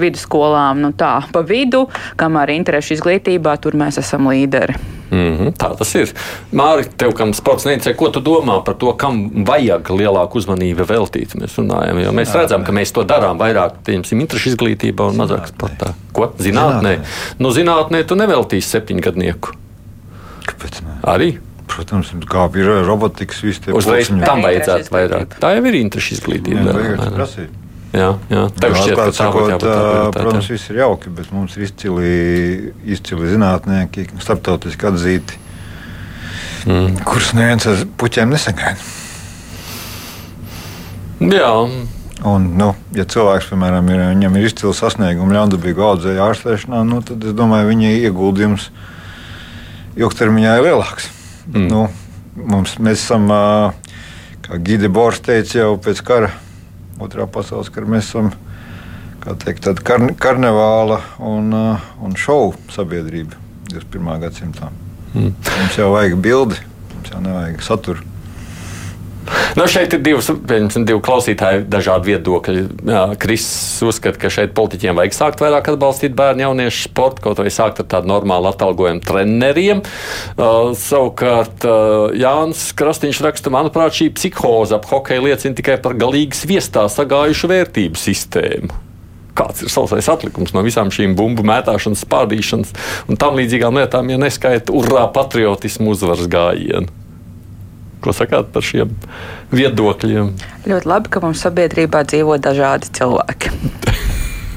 Vidusskolām 0.00 0.80
nu, 0.80 0.92
tā 0.92 1.22
pa 1.32 1.42
vidu, 1.42 1.88
kamēr 2.16 2.54
interešu 2.56 2.94
izglītībā 2.98 3.56
tur 3.60 3.74
mēs 3.74 3.98
esam 3.98 4.28
līderi. 4.28 4.74
Mm 5.10 5.36
-hmm, 5.36 5.52
tā 5.52 5.76
tas 5.78 5.94
ir. 5.94 6.12
Mārķis, 6.52 6.96
tev, 6.96 7.12
kam 7.14 7.34
sports 7.34 7.64
neinteresē, 7.64 7.94
ko 7.94 8.08
tu 8.08 8.20
domā 8.20 8.64
par 8.64 8.74
to, 8.74 8.92
kam 8.92 9.44
vajag 9.46 9.90
lielāku 9.90 10.38
uzmanību 10.38 10.84
veltīt? 10.84 11.34
Mēs 11.34 11.58
runājam, 11.58 11.98
jo 12.02 12.12
mēs 12.12 12.34
redzam, 12.34 12.64
ka 12.64 12.72
mēs 12.72 12.92
to 12.92 13.04
darām 13.04 13.38
vairāk, 13.38 13.72
piemēram, 13.86 14.20
interešu 14.20 14.48
izglītībā 14.48 15.06
un 15.10 15.16
mazāk 15.16 15.46
sportā. 15.46 15.94
Ko? 16.12 16.32
Zinātnē? 16.38 16.98
Zinātnē. 16.98 16.98
Nu, 17.38 17.50
zinātnē 17.50 18.04
tu 18.04 18.14
neveltīsi 18.14 18.68
septiņgadnieku. 18.68 19.48
Kāpēc? 20.46 20.82
Ne? 20.82 20.98
Arī. 21.02 21.38
Protams, 21.70 22.10
kā 22.28 22.44
ir 22.60 22.70
robotikas, 22.84 23.40
tie 23.64 23.74
Uzreiz 23.76 24.10
tam 24.12 24.42
vajadzētu 24.44 24.92
vairāk. 24.92 25.36
Tā 25.40 25.54
jau 25.56 25.62
ir 25.70 25.78
interešu 25.80 26.18
izglītība. 26.18 26.74
Jā, 26.74 27.28
jā, 27.94 28.08
jā. 28.32 28.42
tev 28.58 28.74
šķiet, 28.74 28.98
ka 28.98 29.06
tā 29.14 29.28
būtu 29.30 29.52
jābūt. 29.54 30.16
Protams, 30.18 30.50
viss 30.50 30.70
ir 30.72 30.80
jauki, 30.82 31.12
bet 31.14 31.30
mums 31.34 31.54
ir 31.54 31.68
izcili, 31.68 32.10
izcili 32.90 33.30
zinātnieki, 33.30 34.08
starptautiski 34.18 34.88
atzīti, 34.90 35.38
mm. 36.66 37.04
kurus 37.06 37.32
neviens 37.38 37.68
ar 37.70 37.84
puķiem 38.00 38.34
nesagaida. 38.34 38.82
Jā. 41.22 41.52
Un, 42.24 42.50
nu, 42.58 42.70
ja 42.96 43.06
cilvēks, 43.06 43.50
piemēram, 43.52 43.88
ir, 43.92 44.04
viņam 44.10 44.38
ir 44.40 44.48
izcils 44.48 44.82
sasniegums 44.82 45.34
ļaundabīgu 45.36 45.86
audzēju 45.92 46.22
ārstēšanā, 46.24 46.82
nu, 46.88 47.02
tad 47.06 47.22
es 47.22 47.34
domāju, 47.36 47.70
viņa 47.70 47.94
ieguldījums 48.08 48.70
ilgtermiņā 50.00 50.58
ir 50.58 50.66
lielāks. 50.70 51.13
Mm. 51.50 51.66
Nu, 51.68 51.82
mums, 52.36 52.78
mēs 52.80 53.04
esam, 53.04 53.28
kā 54.44 54.60
Gigi 54.64 54.88
Bors 54.92 55.20
teica, 55.24 55.58
jau 55.60 55.74
pēc 55.82 56.00
kara, 56.06 56.30
otrā 57.02 57.26
pasaules 57.30 57.72
kara, 57.74 57.90
mēs 57.90 58.08
esam 58.08 58.32
teikt, 59.44 59.64
tāda 59.66 59.84
kar, 59.84 60.06
karnevāla 60.20 61.00
un, 61.24 61.52
un 61.52 62.16
šovu 62.16 62.54
sabiedrība 62.72 63.36
21. 63.72 64.10
gadsimtā. 64.24 64.72
Mm. 65.14 65.30
Mums 65.34 65.78
jau 65.78 65.92
vajag 65.94 66.18
bildi, 66.24 66.58
mums 66.94 67.12
jau 67.12 67.22
nevajag 67.24 67.62
saturu. 67.64 68.13
Nu, 69.58 69.66
šeit 69.70 69.94
ir 69.96 70.02
divas, 70.04 70.28
divi 70.28 71.00
klausītāji, 71.04 71.64
dažādi 71.70 72.12
viedokļi. 72.12 72.64
Kristis 73.22 73.82
uzskata, 73.86 74.18
ka 74.20 74.30
šeit 74.32 74.54
politiķiem 74.56 74.98
vajag 74.98 75.16
sākt 75.16 75.44
vairāk 75.44 75.70
atbalstīt 75.72 76.16
bērnu 76.18 76.46
jauniešu 76.46 76.88
sportu, 76.88 77.24
kaut 77.24 77.42
vai 77.42 77.52
sākt 77.54 77.82
ar 77.82 77.88
tādu 77.96 78.10
normālu 78.10 78.50
atalgojumu 78.50 79.04
treneriem. 79.04 79.82
Uh, 80.34 80.72
savukārt 80.78 81.66
uh, 81.68 82.14
Jānis 82.18 82.66
Krastīņš 82.76 83.22
raksta, 83.28 83.52
manuprāt, 83.54 83.96
šī 83.96 84.10
psihoze 84.16 84.76
ap 84.76 84.88
hokeju 84.90 85.28
liecina 85.28 85.56
tikai 85.58 85.78
par 85.84 85.96
galīgi 85.98 86.44
sviestā 86.44 86.88
sagājušu 86.92 87.52
vērtību 87.54 88.00
sistēmu 88.00 88.82
kāds 89.34 89.64
ir 89.64 89.70
sausais 89.72 90.06
atlikums 90.06 90.54
no 90.54 90.62
visām 90.62 90.92
šīm 90.94 91.16
bumbu 91.18 91.42
mētāšanas, 91.46 92.04
spārdīšanas 92.06 92.74
un 93.10 93.18
tam 93.18 93.34
līdzīgām 93.40 93.80
lietām, 93.80 94.12
ja 94.12 94.20
neskaita 94.22 94.74
urā 94.74 95.08
patriotismu 95.14 95.90
uzvaras 95.94 96.30
gājienu. 96.30 97.03
Ko 98.04 98.12
sakāt 98.12 98.50
par 98.52 98.64
šiem 98.64 98.90
viedokļiem? 99.54 100.34
Ļoti 100.68 100.90
labi, 100.90 101.12
ka 101.14 101.22
mums 101.24 101.40
sabiedrībā 101.46 102.04
dzīvo 102.10 102.36
dažādi 102.44 102.92
cilvēki. 102.98 103.52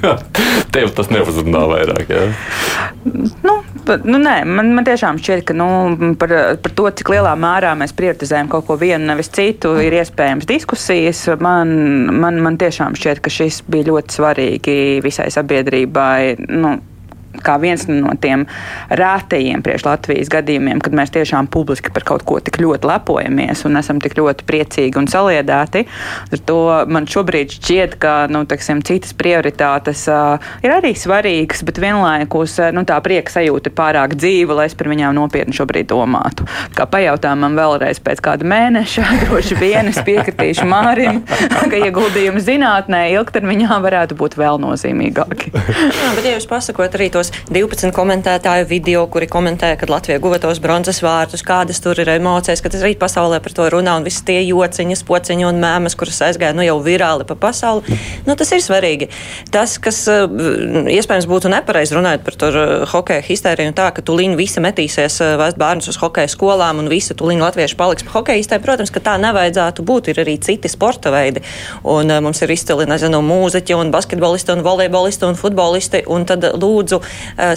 Tev 0.76 0.92
tas 0.98 1.10
neuzrunā 1.14 1.64
vairāk. 1.72 2.12
Ja? 2.12 2.26
Nu, 3.08 3.56
nu, 4.04 4.20
nē, 4.20 4.36
man, 4.46 4.74
man 4.76 4.88
tiešām 4.88 5.20
šķiet, 5.22 5.46
ka 5.48 5.56
nu, 5.58 5.68
par, 6.20 6.34
par 6.64 6.76
to, 6.76 6.90
cik 7.00 7.14
lielā 7.14 7.32
mērā 7.40 7.72
mēs 7.80 7.96
prioritizējam 7.98 8.52
kaut 8.52 8.68
ko 8.68 8.78
vienu, 8.82 9.06
nevis 9.08 9.32
citu, 9.34 9.74
ir 9.82 9.96
iespējams 10.02 10.50
diskusijas. 10.50 11.24
Man, 11.44 11.72
man, 12.20 12.42
man 12.44 12.60
tiešām 12.60 13.00
šķiet, 13.00 13.24
ka 13.24 13.34
šis 13.34 13.64
bija 13.72 13.90
ļoti 13.94 14.20
svarīgi 14.20 14.78
visai 15.06 15.30
sabiedrībai. 15.34 16.20
Nu, 16.52 16.78
kā 17.44 17.58
viens 17.62 17.86
no 17.90 18.14
tiem 18.22 18.46
rētajiem 18.90 19.64
priekš 19.66 19.86
Latvijas 19.88 20.32
gadījumiem, 20.34 20.82
kad 20.84 20.96
mēs 20.98 21.14
tiešām 21.16 21.50
publiski 21.54 21.92
par 21.94 22.06
kaut 22.08 22.26
ko 22.28 22.40
tik 22.44 22.60
ļoti 22.62 22.90
lepojamies 22.90 23.64
un 23.68 23.80
esam 23.80 24.02
tik 24.04 24.18
ļoti 24.20 24.48
priecīgi 24.48 25.00
un 25.00 25.10
saliedēti. 25.12 25.86
Ar 26.32 26.44
to 26.50 26.60
man 26.92 27.08
šobrīd 27.10 27.58
šķiet, 27.58 27.98
ka 28.02 28.16
nu, 28.32 28.44
teksim, 28.50 28.82
citas 28.86 29.16
prioritātes 29.18 30.06
uh, 30.12 30.38
ir 30.66 30.76
arī 30.78 30.94
svarīgas, 30.98 31.64
bet 31.68 31.82
vienlaikus 31.82 32.58
uh, 32.62 32.72
nu, 32.76 32.86
tā 32.88 33.00
prieka 33.04 33.38
sajūta 33.38 33.72
ir 33.72 33.78
pārāk 33.78 34.16
dzīva, 34.20 34.60
lai 34.62 34.68
es 34.70 34.78
par 34.78 34.92
viņām 34.92 35.16
nopietni 35.18 35.56
šobrīd 35.58 35.90
domātu. 35.92 36.48
Kā 36.78 36.88
pajautā 36.90 37.34
man 37.40 37.58
vēlreiz 37.58 38.02
pēc 38.04 38.22
kāda 38.26 38.48
mēneša, 38.48 39.06
droši 39.26 39.60
vien 39.60 39.92
es 39.92 40.00
piekritīšu 40.08 40.68
Mārim, 40.70 41.24
ka 41.28 41.82
ieguldījumi 41.82 42.44
zinātnē 42.44 43.08
ilgtermiņā 43.16 43.80
varētu 43.84 44.18
būt 44.20 44.38
vēl 44.40 44.62
nozīmīgāki. 44.64 45.54
Jā, 45.54 46.12
bet 46.18 46.28
ja 46.28 46.36
jūs 46.36 46.48
pasakot 46.50 46.98
arī 46.98 47.10
tos 47.14 47.27
12 47.54 47.94
komentētāju 47.96 48.68
video, 48.70 49.06
kuri 49.12 49.28
komentē, 49.32 49.74
kad 49.80 49.92
Latvija 49.92 50.20
guva 50.24 50.40
tos 50.42 50.60
bronzas 50.64 51.02
vārtus, 51.06 51.44
kādas 51.46 51.82
tur 51.84 52.00
ir 52.02 52.10
emocijas, 52.18 52.62
kad 52.64 52.76
arī 52.80 52.94
pasaulē 53.00 53.40
par 53.44 53.56
to 53.56 53.68
runā 53.74 53.98
un 54.00 54.06
visi 54.08 54.24
tie 54.28 54.40
jociņas, 54.46 55.04
pociņi 55.08 55.48
un 55.48 55.62
mēmas, 55.62 55.96
kuras 55.98 56.20
aizgāja 56.28 56.56
nu, 56.58 56.66
jau 56.66 56.78
virāli 56.84 57.28
pa 57.28 57.38
pasauli. 57.40 57.98
Nu, 58.28 58.36
tas 58.40 58.52
ir 58.56 58.62
svarīgi. 58.64 59.10
Tas, 59.54 59.78
kas 59.82 60.04
eh, 60.12 60.26
iespējams 60.98 61.28
būtu 61.30 61.52
nepareizi 61.52 61.98
runājot 61.98 62.26
par 62.26 62.38
to 62.40 62.52
eh, 62.52 62.74
hokeja 62.92 63.26
histēriju 63.28 63.72
un 63.72 63.78
tā, 63.78 63.90
ka 63.96 64.04
tuliņi 64.06 64.40
visi 64.40 64.64
metīsies 64.64 65.20
eh, 65.24 65.36
vēst 65.40 65.60
bērnus 65.60 65.92
uz 65.94 66.00
hokeja 66.02 66.32
skolām 66.32 66.82
un 66.84 66.92
visi 66.92 67.16
tuliņi 67.18 67.44
latvieši 67.46 67.80
paliks 67.80 68.08
pa 68.08 68.18
hokejistēm, 68.20 68.64
protams, 68.64 68.94
ka 68.94 69.04
tā 69.04 69.18
nevajadzētu 69.24 69.86
būt. 69.88 70.12
Ir 70.12 70.24
arī 70.24 70.38
citi 70.44 70.72
sporta 70.72 71.12
veidi. 71.14 71.44
Un 71.88 72.12
mums 72.24 72.42
ir 72.44 72.54
izcili, 72.54 72.88
nezinu, 72.90 73.22
mūziķi 73.26 73.78
un 73.78 73.92
basketbolisti 73.94 74.54
un 74.56 74.64
volejbolisti 74.66 75.28
un 75.28 75.38
futbolisti. 75.40 76.04
Un 76.14 76.26
tad 76.28 76.46
lūdzu 76.58 77.02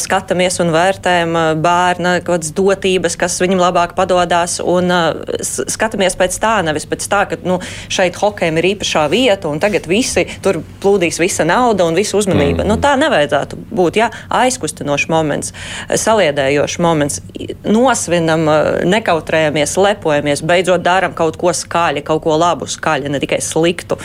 skatāmies 0.00 0.60
un 0.62 0.72
vērtējam 0.74 1.36
eh, 1.36 1.48
bērna 1.60 2.14
kādas 2.24 2.52
dotības, 2.56 3.16
kas 3.20 3.38
viņam 3.42 3.62
labāk 3.62 3.94
padodas, 3.98 4.58
un 4.64 4.90
eh, 4.94 5.38
skatāmies 5.42 6.16
pēc 6.20 6.38
tā, 6.42 6.56
nevis 6.66 6.88
pēc 6.90 7.06
tā, 7.10 7.24
ka 7.30 7.40
nu, 7.46 7.60
šeit 7.92 8.18
hokejam 8.20 8.60
ir 8.60 8.70
īpašā 8.74 9.06
vieta, 9.12 9.50
un 9.50 9.62
tagad 9.62 9.88
visi 9.90 10.26
tur 10.44 10.60
plūdīs 10.82 11.20
visa 11.22 11.46
nauda 11.48 11.86
un 11.88 11.98
visa 11.98 12.18
uzmanība. 12.18 12.64
Mm. 12.64 12.70
Nu, 12.70 12.78
tā 12.82 12.96
nevajadzētu 13.00 13.58
būt. 13.70 14.00
Jā, 14.00 14.10
aizkustinošs 14.40 15.08
moments, 15.12 15.54
saliedējošs 15.88 16.78
moments, 16.82 17.20
nosvinam, 17.66 18.46
nekautrējamies, 18.88 19.76
lepojamies, 19.80 20.44
beidzot 20.46 20.84
darām 20.84 21.14
kaut 21.16 21.38
ko 21.40 21.52
skaļu, 21.56 22.04
kaut 22.06 22.22
ko 22.24 22.36
labu, 22.40 22.68
skaļu, 22.70 23.10
ne 23.12 23.20
tikai 23.22 23.40
sliktu. 23.44 23.98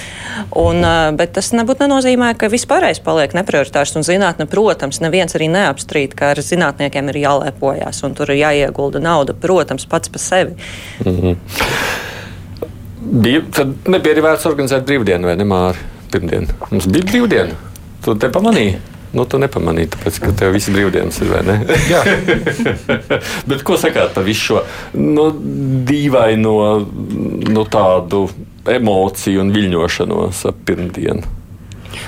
Un, 0.58 0.82
bet 1.20 1.36
tas 1.38 1.52
nebūtu 1.56 1.86
nenozīmē, 1.86 2.34
ka 2.40 2.50
vispārējais 2.52 3.04
paliek 3.06 3.36
neprioritārs 3.38 3.96
un 4.00 4.06
zinātne, 4.08 4.48
protams, 4.50 5.02
neviens 5.04 5.35
arī 5.38 5.50
neapstrīd, 5.54 6.15
ka 6.18 6.34
ar 6.34 6.42
zinātniekiem 6.44 7.12
ir 7.13 7.22
jālepojas 7.25 8.01
un 8.08 8.15
tur 8.18 8.32
ir 8.34 8.42
jāiegulda 8.42 9.01
nauda, 9.04 9.34
protams, 9.34 9.88
pats 9.89 10.10
par 10.10 10.24
sevi. 10.24 10.56
Mm 11.06 11.18
-hmm. 11.22 11.36
Bija, 13.06 13.42
tad 13.54 13.74
nebija 13.88 14.15
arī 14.15 14.22
vērts 14.22 14.46
organizēt 14.50 14.86
brīvdienu 14.86 15.25
vai 15.25 15.36
ne 15.36 15.46
māri 15.46 15.77
pirmdienu. 16.12 16.48
Mums 16.72 16.88
bija 16.88 17.06
brīvdiena. 17.06 17.54
Tu 18.06 18.15
te 18.15 18.30
pamanīji? 18.30 18.77
Nu, 19.15 19.24
tu 19.25 19.39
nepamanīji, 19.39 19.94
tāpēc, 19.94 20.18
ka 20.20 20.32
tev 20.42 20.51
viss 20.51 20.70
brīvdienas 20.74 21.22
ir, 21.24 21.30
vai 21.32 21.42
ne? 21.48 21.56
Jā. 21.88 22.01
Bet 23.50 23.63
ko 23.63 23.77
sakāt 23.80 24.12
par 24.15 24.25
visu 24.27 24.42
šo 24.50 24.63
nu, 25.00 25.30
dīvaino 25.88 26.56
nu, 27.48 27.63
tādu 27.72 28.25
emociju 28.68 29.46
un 29.46 29.54
viļņošanos 29.56 30.44
ap 30.50 30.60
pirmdienu? 30.68 31.32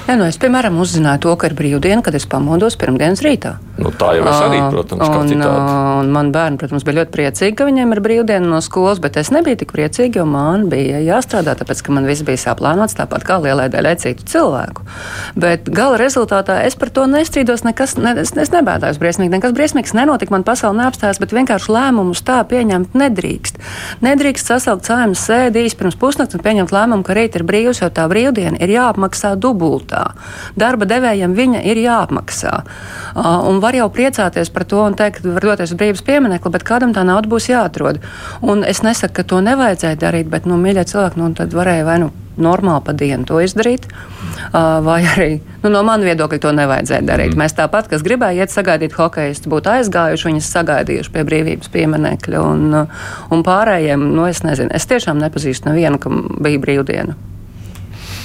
Jā, 0.08 0.17
nu 0.20 0.27
es, 0.27 0.38
piemēram, 0.41 0.77
uzzināju 0.82 1.24
to, 1.27 1.34
ka 1.39 1.50
ir 1.50 1.56
brīvdiena, 1.58 2.03
kad 2.06 2.15
es 2.17 2.27
pamodos 2.29 2.77
pirmdienas 2.79 3.24
rītā. 3.25 3.58
Nu, 3.77 3.91
tā 3.94 4.15
jau 4.17 4.24
es 4.25 4.38
arī, 4.41 4.60
protams, 4.74 5.03
kā 5.03 5.20
un, 5.22 5.29
citādi. 5.29 5.74
Un 6.01 6.12
man 6.13 6.32
bērni, 6.34 6.58
protams, 6.62 6.86
bija 6.88 6.98
ļoti 7.00 7.13
priecīgi, 7.13 7.56
ka 7.60 7.67
viņiem 7.67 7.94
ir 7.94 8.01
brīvdiena 8.01 8.50
no 8.50 8.62
skolas, 8.65 9.01
bet 9.03 9.20
es 9.22 9.29
nebiju 9.34 9.60
tik 9.62 9.74
priecīga, 9.75 10.22
jo 10.22 10.25
man 10.29 10.65
bija 10.72 11.01
jāstrādā, 11.06 11.53
tāpēc, 11.60 11.84
ka 11.86 11.94
man 11.94 12.08
viss 12.10 12.25
bija 12.25 12.41
saplānots 12.41 12.98
tāpat 12.98 13.25
kā 13.27 13.38
lielai 13.44 13.67
daļai 13.74 13.94
citu 14.01 14.25
cilvēku. 14.32 14.86
Bet 15.38 15.70
gala 15.70 16.00
rezultātā 16.01 16.60
es 16.65 16.77
par 16.79 16.89
to 16.96 17.06
nestrīdos, 17.12 17.65
nekas, 17.67 17.98
ne, 18.01 18.15
es, 18.24 18.34
es 18.34 18.53
nebēdājos 18.56 18.98
briesmīgi, 19.01 19.36
nekas 19.36 19.53
briesmīgs 19.58 19.94
nenotika, 19.98 20.34
man 20.34 20.48
pasauli 20.48 20.82
neapstājās, 20.82 21.22
bet 21.22 21.38
vienkārši 21.38 21.74
lēmumus 21.75 22.24
tā 22.25 22.39
pieņemt 22.50 22.98
nedrīkst. 22.98 23.62
Nedrīkst 24.06 24.53
sasaukt 24.53 24.89
saimas 24.89 25.22
sēdīs 25.29 25.77
pirms 25.77 26.00
pusnakts 26.01 26.38
un 26.38 26.46
pieņemt 26.46 26.74
lēmumu, 26.74 27.06
ka 27.06 27.17
rīt 27.17 27.38
ir 27.38 27.46
brīvs, 27.46 27.84
jo 27.84 27.91
tā 27.94 28.10
brīvdiena 28.10 28.58
ir 28.63 28.74
jāapmaksā 28.74 29.36
dubultā. 29.77 30.13
Darba 30.57 30.86
devējiem 30.86 31.36
viņa 31.38 31.63
ir 31.65 31.77
jāapmaksā. 31.77 32.63
Uh, 33.15 33.60
var 33.62 33.75
jau 33.75 33.89
priecāties 33.89 34.50
par 34.50 34.65
to 34.65 34.84
un 34.84 34.96
teikt, 34.96 35.25
var 35.25 35.41
doties 35.41 35.72
uz 35.72 35.77
brīvības 35.77 36.05
pieminiekli, 36.05 36.51
bet 36.51 36.63
kādam 36.63 36.93
tā 36.93 37.03
nauda 37.05 37.27
būs 37.27 37.50
jāatrod. 37.50 38.01
Un 38.41 38.63
es 38.63 38.84
nesaku, 38.84 39.13
ka 39.22 39.24
to 39.24 39.41
nevajadzēja 39.41 39.98
darīt, 39.98 40.29
bet, 40.29 40.46
nu, 40.46 40.57
mīļie 40.57 40.88
cilvēki, 40.88 41.19
nu, 41.19 41.34
tad 41.38 41.53
varēja 41.53 41.86
vai 41.86 42.00
nu 42.01 42.12
normāli 42.38 42.84
pa 42.86 42.93
dienu 42.93 43.25
to 43.25 43.39
izdarīt, 43.41 43.88
vai 44.53 45.00
arī 45.10 45.39
nu, 45.63 45.72
no 45.74 45.79
manas 45.81 46.05
viedokļa 46.05 46.38
to 46.43 46.51
nevajadzēja 46.53 47.05
darīt. 47.07 47.31
Mm. 47.34 47.41
Mēs 47.41 47.55
tāpat, 47.57 47.89
kas 47.89 48.03
gribēja 48.05 48.46
iet 48.46 48.53
sagaidīt 48.53 48.93
hokeistu, 48.93 49.50
būtu 49.50 49.72
aizgājuši, 49.74 50.27
viņas 50.29 50.51
sagaidījuši 50.53 51.13
pie 51.15 51.24
brīvības 51.31 51.72
pieminekļa, 51.74 52.43
un, 52.46 52.77
un 53.34 53.41
pārējiem, 53.48 54.05
nu, 54.13 54.27
es 54.29 54.43
nezinu, 54.46 54.69
es 54.69 54.86
tiešām 54.86 55.17
nepazīstu 55.24 55.72
nevienu, 55.72 55.98
kam 56.03 56.27
bija 56.38 56.62
brīvdiena. 56.62 57.17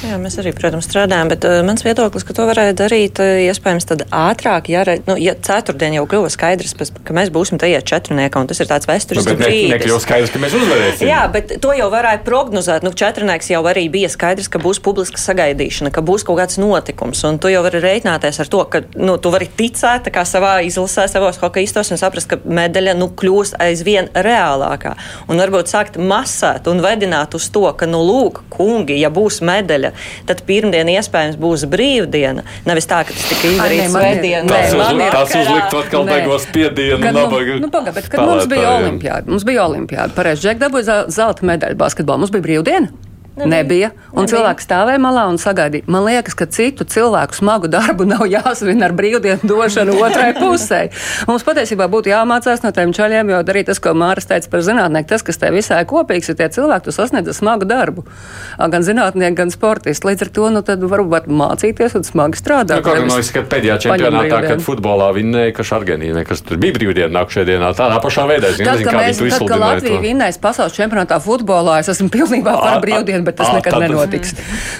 Jā, 0.02 0.16
mēs 0.18 0.34
arī, 0.40 0.50
protams, 0.56 0.88
strādājam, 0.88 1.28
bet 1.30 1.44
uh, 1.46 1.60
mans 1.62 1.84
viedoklis, 1.86 2.24
ka 2.26 2.34
to 2.34 2.46
varētu 2.48 2.74
darīt 2.80 3.20
uh, 3.22 3.36
iespējams 3.46 3.86
ātrāk, 4.10 4.70
ja, 4.72 4.82
nu, 5.06 5.14
ja 5.20 5.36
ceturtdien 5.38 5.94
jau 5.94 6.02
kļuva 6.10 6.30
skaidrs, 6.32 6.74
ka 7.06 7.14
mēs 7.14 7.30
būsim 7.30 7.60
tajā 7.62 7.78
četrniekā, 7.86 8.42
un 8.42 8.50
tas 8.50 8.58
ir 8.58 8.66
tāds 8.70 8.88
vēsturisks 8.90 9.30
nu, 9.30 9.36
brīdis. 9.38 9.68
Ne, 9.70 9.76
nekļuva 9.76 10.00
skaidrs, 10.02 10.32
ka 10.34 10.40
mēs 10.42 10.56
uzvarēsim. 10.58 11.06
Jā, 11.06 11.20
bet 11.30 11.54
to 11.62 11.74
jau 11.78 11.86
varētu 11.92 12.26
prognozēt. 12.26 12.82
Nu, 12.82 12.90
četrnieks 12.98 13.52
jau 13.52 13.60
arī 13.70 13.84
bija 13.94 14.10
skaidrs, 14.10 14.50
ka 14.50 14.58
būs 14.62 14.82
publiska 14.82 15.22
sagaidīšana, 15.22 15.92
ka 15.94 16.02
būs 16.02 16.26
kaut 16.26 16.40
kāds 16.42 16.58
notikums, 16.58 17.22
un 17.28 17.38
tu 17.38 17.52
jau 17.52 17.62
vari 17.62 17.82
rēķināties 17.84 18.42
ar 18.42 18.50
to, 18.50 18.64
ka 18.74 18.82
nu, 18.98 19.14
tu 19.22 19.30
vari 19.34 19.46
ticēt 19.46 20.10
savā 20.26 20.56
izlasē, 20.66 21.06
savos 21.10 21.38
hokeistos 21.42 21.94
un 21.94 22.02
saprast, 22.02 22.32
ka 22.32 22.40
medaļa 22.42 22.96
nu, 22.98 23.12
kļūs 23.22 23.54
aizvien 23.62 24.10
reālākā. 24.18 24.96
Un 25.30 25.38
varbūt 25.38 25.70
sākt 25.70 26.00
masēt 26.02 26.66
un 26.72 26.82
vedināt 26.82 27.38
uz 27.38 27.46
to, 27.54 27.68
ka, 27.78 27.86
nu, 27.86 28.02
lūk, 28.02 28.42
kungi, 28.50 28.98
ja 28.98 29.12
būs 29.14 29.42
medaļa, 29.46 29.91
tad 30.28 30.42
pirmdiena 30.48 30.96
iespējams 30.98 31.38
būs 31.42 31.66
brīvdiena. 31.72 32.46
Nevis 32.68 32.88
tā, 32.90 33.02
ka 33.08 33.14
tas 33.14 33.28
tika 33.30 33.52
izdarīts 33.52 33.94
svētdienā. 33.94 34.48
Tas, 34.50 34.74
uz, 34.76 35.04
tas 35.16 35.36
uzlikt 35.42 35.78
atkal 35.82 36.08
beigās 36.08 36.48
piedienu. 36.54 37.00
Kad, 37.04 37.20
nu, 37.20 37.56
nu, 37.66 37.72
paga, 37.72 37.94
kad 38.00 38.26
mums 38.26 38.50
bija 38.50 38.74
olimpiāda, 38.78 39.28
mums 39.30 39.46
bija 39.48 39.68
olimpiāda, 39.68 40.12
pareizi, 40.16 40.46
Džek 40.46 40.60
dabūja 40.62 41.02
zelta 41.12 41.46
medaļu 41.46 41.78
basketbolā, 41.78 42.24
mums 42.24 42.34
bija 42.34 42.48
brīvdiena. 42.48 43.11
Nebija. 43.36 43.90
Un 44.12 44.26
Nebija. 44.26 44.32
cilvēki 44.34 44.64
stāvēja 44.66 45.00
malā 45.00 45.24
un 45.30 45.38
sagaidīja. 45.40 45.86
Man 45.90 46.04
liekas, 46.04 46.36
ka 46.36 46.46
citu 46.52 46.84
cilvēku 46.84 47.36
smagu 47.38 47.70
darbu 47.72 48.04
nav 48.12 48.26
jāsvin 48.28 48.84
ar 48.84 48.92
brīvdienu 48.96 49.48
došanu 49.48 49.96
otrai 50.04 50.32
pusē. 50.40 50.82
Mums 51.30 51.46
patiesībā 51.46 51.88
būtu 51.92 52.12
jāmācās 52.12 52.64
no 52.64 52.72
tiem 52.76 52.92
čaļiem, 52.96 53.32
jo 53.32 53.40
arī 53.40 53.64
tas, 53.68 53.80
ko 53.82 53.94
Māris 53.96 54.28
teica 54.28 54.50
par 54.52 54.64
zinātnieku, 54.66 55.08
tas, 55.14 55.24
kas 55.24 55.40
te 55.40 55.52
visai 55.54 55.82
kopīgs, 55.88 56.28
ir 56.28 56.38
tie 56.40 56.50
cilvēki, 56.52 56.88
kas 56.90 57.00
sasniedz 57.00 57.32
smagu 57.38 57.68
darbu. 57.68 58.04
Gan 58.58 58.84
zinātnieki, 58.84 59.38
gan 59.38 59.54
sportisti. 59.54 60.06
Līdz 60.10 60.26
ar 60.26 60.32
to 60.36 60.50
nu, 60.52 60.64
varbūt 60.92 61.30
mācīties 61.32 61.96
un 61.96 62.06
smagi 62.06 62.40
strādāt. 62.40 62.82
Nu, 62.82 62.84
gan 62.84 63.06
man 63.06 63.16
liekas, 63.16 63.32
ka 63.32 63.44
pēdējā 63.48 63.78
čempionātā, 63.86 64.42
kad 64.50 64.64
futbolā 64.64 65.08
vinnēja, 65.16 65.56
ka 65.56 65.66
Argentīna, 65.72 66.26
kas 66.28 66.44
tur 66.44 66.60
bija 66.60 66.76
brīvdiena 66.76 67.12
nākušajā 67.16 67.48
dienā, 67.48 67.72
tādā 67.78 67.98
pašā 68.04 68.26
veidā. 68.28 68.52
Es 68.52 68.60
nezinu, 68.60 68.90
kā 68.90 68.98
mēs, 68.98 69.20
viņi 69.22 69.32
to 69.32 69.38
tad, 69.38 69.48
kad 69.48 69.48
izsludināja. 69.48 69.78
Latvija 69.78 70.00
vinnēs 70.04 70.38
pasaules 70.42 70.76
čempionātā 70.76 71.18
futbolā, 71.22 71.78
es 71.82 71.90
esmu 71.92 72.10
pilnībā 72.12 72.54
par 72.60 72.76
Ā, 72.76 73.21
brīvdienu, 73.22 73.24
bet 73.24 73.36
tas 73.36 73.48
ā, 73.48 73.54
nekad 73.58 73.72
tad- 73.72 73.82
nenotiks. 73.86 74.34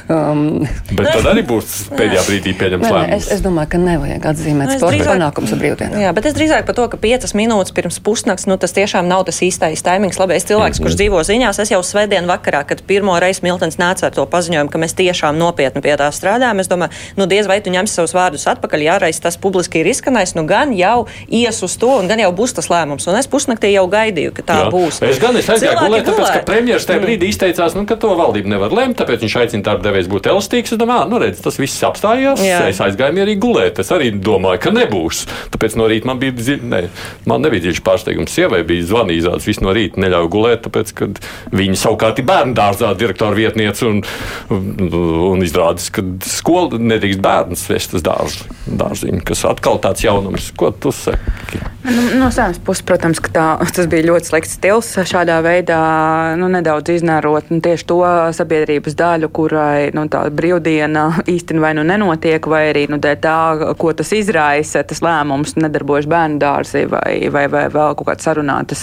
Um, 0.09 0.67
Bet 0.93 1.07
tad 1.13 1.25
arī 1.33 1.43
būs 1.47 1.89
pēdējā 1.95 2.23
brīdī 2.27 2.53
pieņemts 2.59 2.85
nē, 2.85 2.91
es, 2.91 2.93
lēmums. 2.93 3.29
es 3.33 3.41
domāju, 3.45 3.69
ka 3.73 3.79
nevajag 3.79 4.27
atzīmēt 4.33 4.67
Nu, 4.73 4.79
sporta 4.79 4.97
drīzāk- 4.97 5.13
panākumus 5.13 5.53
ar 5.53 5.59
brīvdienu. 5.63 6.01
Jā, 6.03 6.11
bet 6.15 6.27
es 6.27 6.35
drīzāk 6.35 6.67
par 6.67 6.75
to, 6.75 6.89
ka 6.89 6.97
piecas 6.97 7.33
minūtes 7.39 7.73
pirms 7.75 7.99
pusnakts, 8.03 8.47
nu, 8.47 8.57
tas 8.57 8.73
tiešām 8.73 9.07
nav 9.09 9.25
tas 9.25 9.39
īstais 9.41 9.83
taimings. 9.83 10.19
Labais 10.19 10.45
cilvēks, 10.45 10.81
kurš 10.83 10.97
dzīvo 10.99 11.23
ziņās, 11.25 11.61
es 11.63 11.71
jau 11.71 11.81
svētdien 11.83 12.27
vakarā, 12.29 12.65
kad 12.67 12.83
pirmo 12.87 13.19
reizi 13.21 13.41
Miltons 13.43 13.77
nāca 13.81 14.05
ar 14.07 14.11
to 14.13 14.27
paziņojumu, 14.27 14.71
ka 14.71 14.79
mēs 14.79 14.95
tiešām 14.99 15.39
nopietni 15.39 15.83
pie 15.83 15.97
tā 15.97 16.09
strādājam, 16.13 16.61
es 16.61 16.69
domāju, 16.69 16.91
nu, 17.17 17.27
diez 17.27 17.47
vai 17.47 17.61
tu 17.61 17.71
ņemsi 17.71 17.93
savus 17.95 18.13
vārdus 18.13 18.47
atpakaļ, 18.47 18.83
jā, 18.83 18.99
reiz 19.01 19.21
tas 19.21 19.37
publiski 19.37 19.81
ir 19.81 19.87
izskanējis, 19.87 20.35
nu, 20.37 20.47
gan 20.47 20.73
jau 20.77 21.07
ies 21.29 21.63
uz 21.63 21.77
to, 21.77 21.99
un 21.99 22.09
gan 22.09 22.19
jau 22.19 22.33
būs 22.33 22.55
tas 22.55 22.69
lēmums. 22.69 23.07
Un 23.09 23.17
es 23.19 23.27
pusnaktī 23.27 23.73
jau 23.73 23.87
gaidīju, 23.89 24.33
ka 24.35 24.43
tā 24.43 24.57
Jā. 24.65 24.71
būs. 24.71 25.03
Es 25.09 25.19
gan 25.19 25.37
es 25.37 25.47
aizgāju 25.47 25.79
gulēt, 25.87 26.05
tāpēc, 26.07 26.33
ka 26.33 26.43
premjerministrs 26.47 26.87
tajā 26.91 27.01
brīdī 27.05 27.29
izteicās, 27.33 27.75
nu, 27.75 27.87
ka 27.87 27.97
to 27.97 28.09
valdība 28.33 28.49
nevar 28.57 28.73
lemt, 28.73 28.97
tāpēc 28.99 29.23
viņš 29.27 29.37
aicina 29.43 29.63
darba 29.67 29.85
devējs 29.91 30.09
būt 30.09 30.27
elastīgs. 30.33 30.73
Es 30.73 30.79
domāju, 30.81 31.05
"Ā, 31.05 31.09
nu, 31.11 31.19
redz, 31.21 31.43
tas 31.45 31.59
viss 31.61 31.83
apstājās. 31.85 32.41
Jā. 32.41 32.67
Es 32.69 32.79
aizgāju 32.81 33.13
mierīgi 33.13 33.39
gulēt. 33.39 33.79
Es 33.79 33.91
arī 33.93 34.11
domāju, 34.19 34.61
ka 34.61 34.71
nebūs. 34.71 35.27
Tāpēc 35.53 35.77
no 35.77 35.85
rīta 35.89 36.07
man 36.07 36.19
bija, 36.19 36.33
zi- 36.39 36.61
ne, 36.63 36.89
man 37.27 37.43
nebija 37.43 37.63
dziļš 37.69 37.83
pārsteigums. 37.85 38.33
Sievai 38.33 38.63
bija 38.65 38.83
zvanījis, 38.89 39.29
tāds 39.29 39.47
visu 39.47 39.63
no 39.63 39.73
rīta 39.77 39.97
neļauj 40.01 40.29
gulēt, 40.33 40.63
tāpēc, 40.67 40.95
ka 40.95 41.07
viņa 41.53 41.77
savukārt 41.77 42.19
ir 42.19 42.25
bērnu 42.25 42.55
dārzā 42.55 42.97
direktora 42.97 43.35
vietniece 43.37 43.83
un, 43.87 44.03
un, 44.51 45.43
izrādās, 45.43 45.91
ka 45.93 46.03
skola 46.25 46.79
nedrīkst 46.79 47.21
bērnus 47.23 47.67
vest 47.69 47.95
uz 47.95 48.03
dārzu, 48.03 48.49
dārziņu, 48.67 49.23
kas 49.25 49.45
atkal 49.45 49.79
tāds 49.83 50.05
jaunums. 50.05 50.51
Ko 50.57 50.71
tu 50.71 50.93
saki? 50.93 51.61
Nu, 51.83 52.03
no 52.21 52.31
savas 52.31 52.61
puses, 52.63 52.85
protams, 52.87 53.19
tā, 53.35 53.59
tas 53.75 53.87
bija 53.91 54.07
ļoti 54.13 54.31
slikts 54.31 54.55
stils 54.55 54.93
šādā 55.09 55.41
veidā 55.43 56.37
nu, 56.39 56.47
nedaudz 56.53 56.93
iznērot 56.95 57.51
nu, 57.51 57.59
tieši 57.65 57.87
to 57.91 57.99
sabiedrības 58.37 58.97
daļu, 58.99 59.31
kurai 59.35 59.91
nu, 59.97 60.07
tā 60.13 60.25
brīvdiena 60.31 61.09
īstenībā 61.35 61.63
vai 61.63 61.73
nu 61.79 61.85
nenotiek, 61.87 62.47
vai 62.51 62.65
arī 62.73 62.87
nu, 62.91 62.99
tā, 62.99 63.37
ko 63.79 63.93
tas 63.97 64.11
izraisa, 64.17 64.83
tas 64.87 65.03
lēmums 65.05 65.55
nedarbojas 65.61 66.09
bērnu 66.11 66.41
dārzi 66.43 66.85
vai, 66.91 67.31
vai, 67.33 67.47
vai 67.53 67.67
vēl 67.73 67.95
kaut 67.99 68.09
kādas 68.09 68.27
sarunātas 68.27 68.83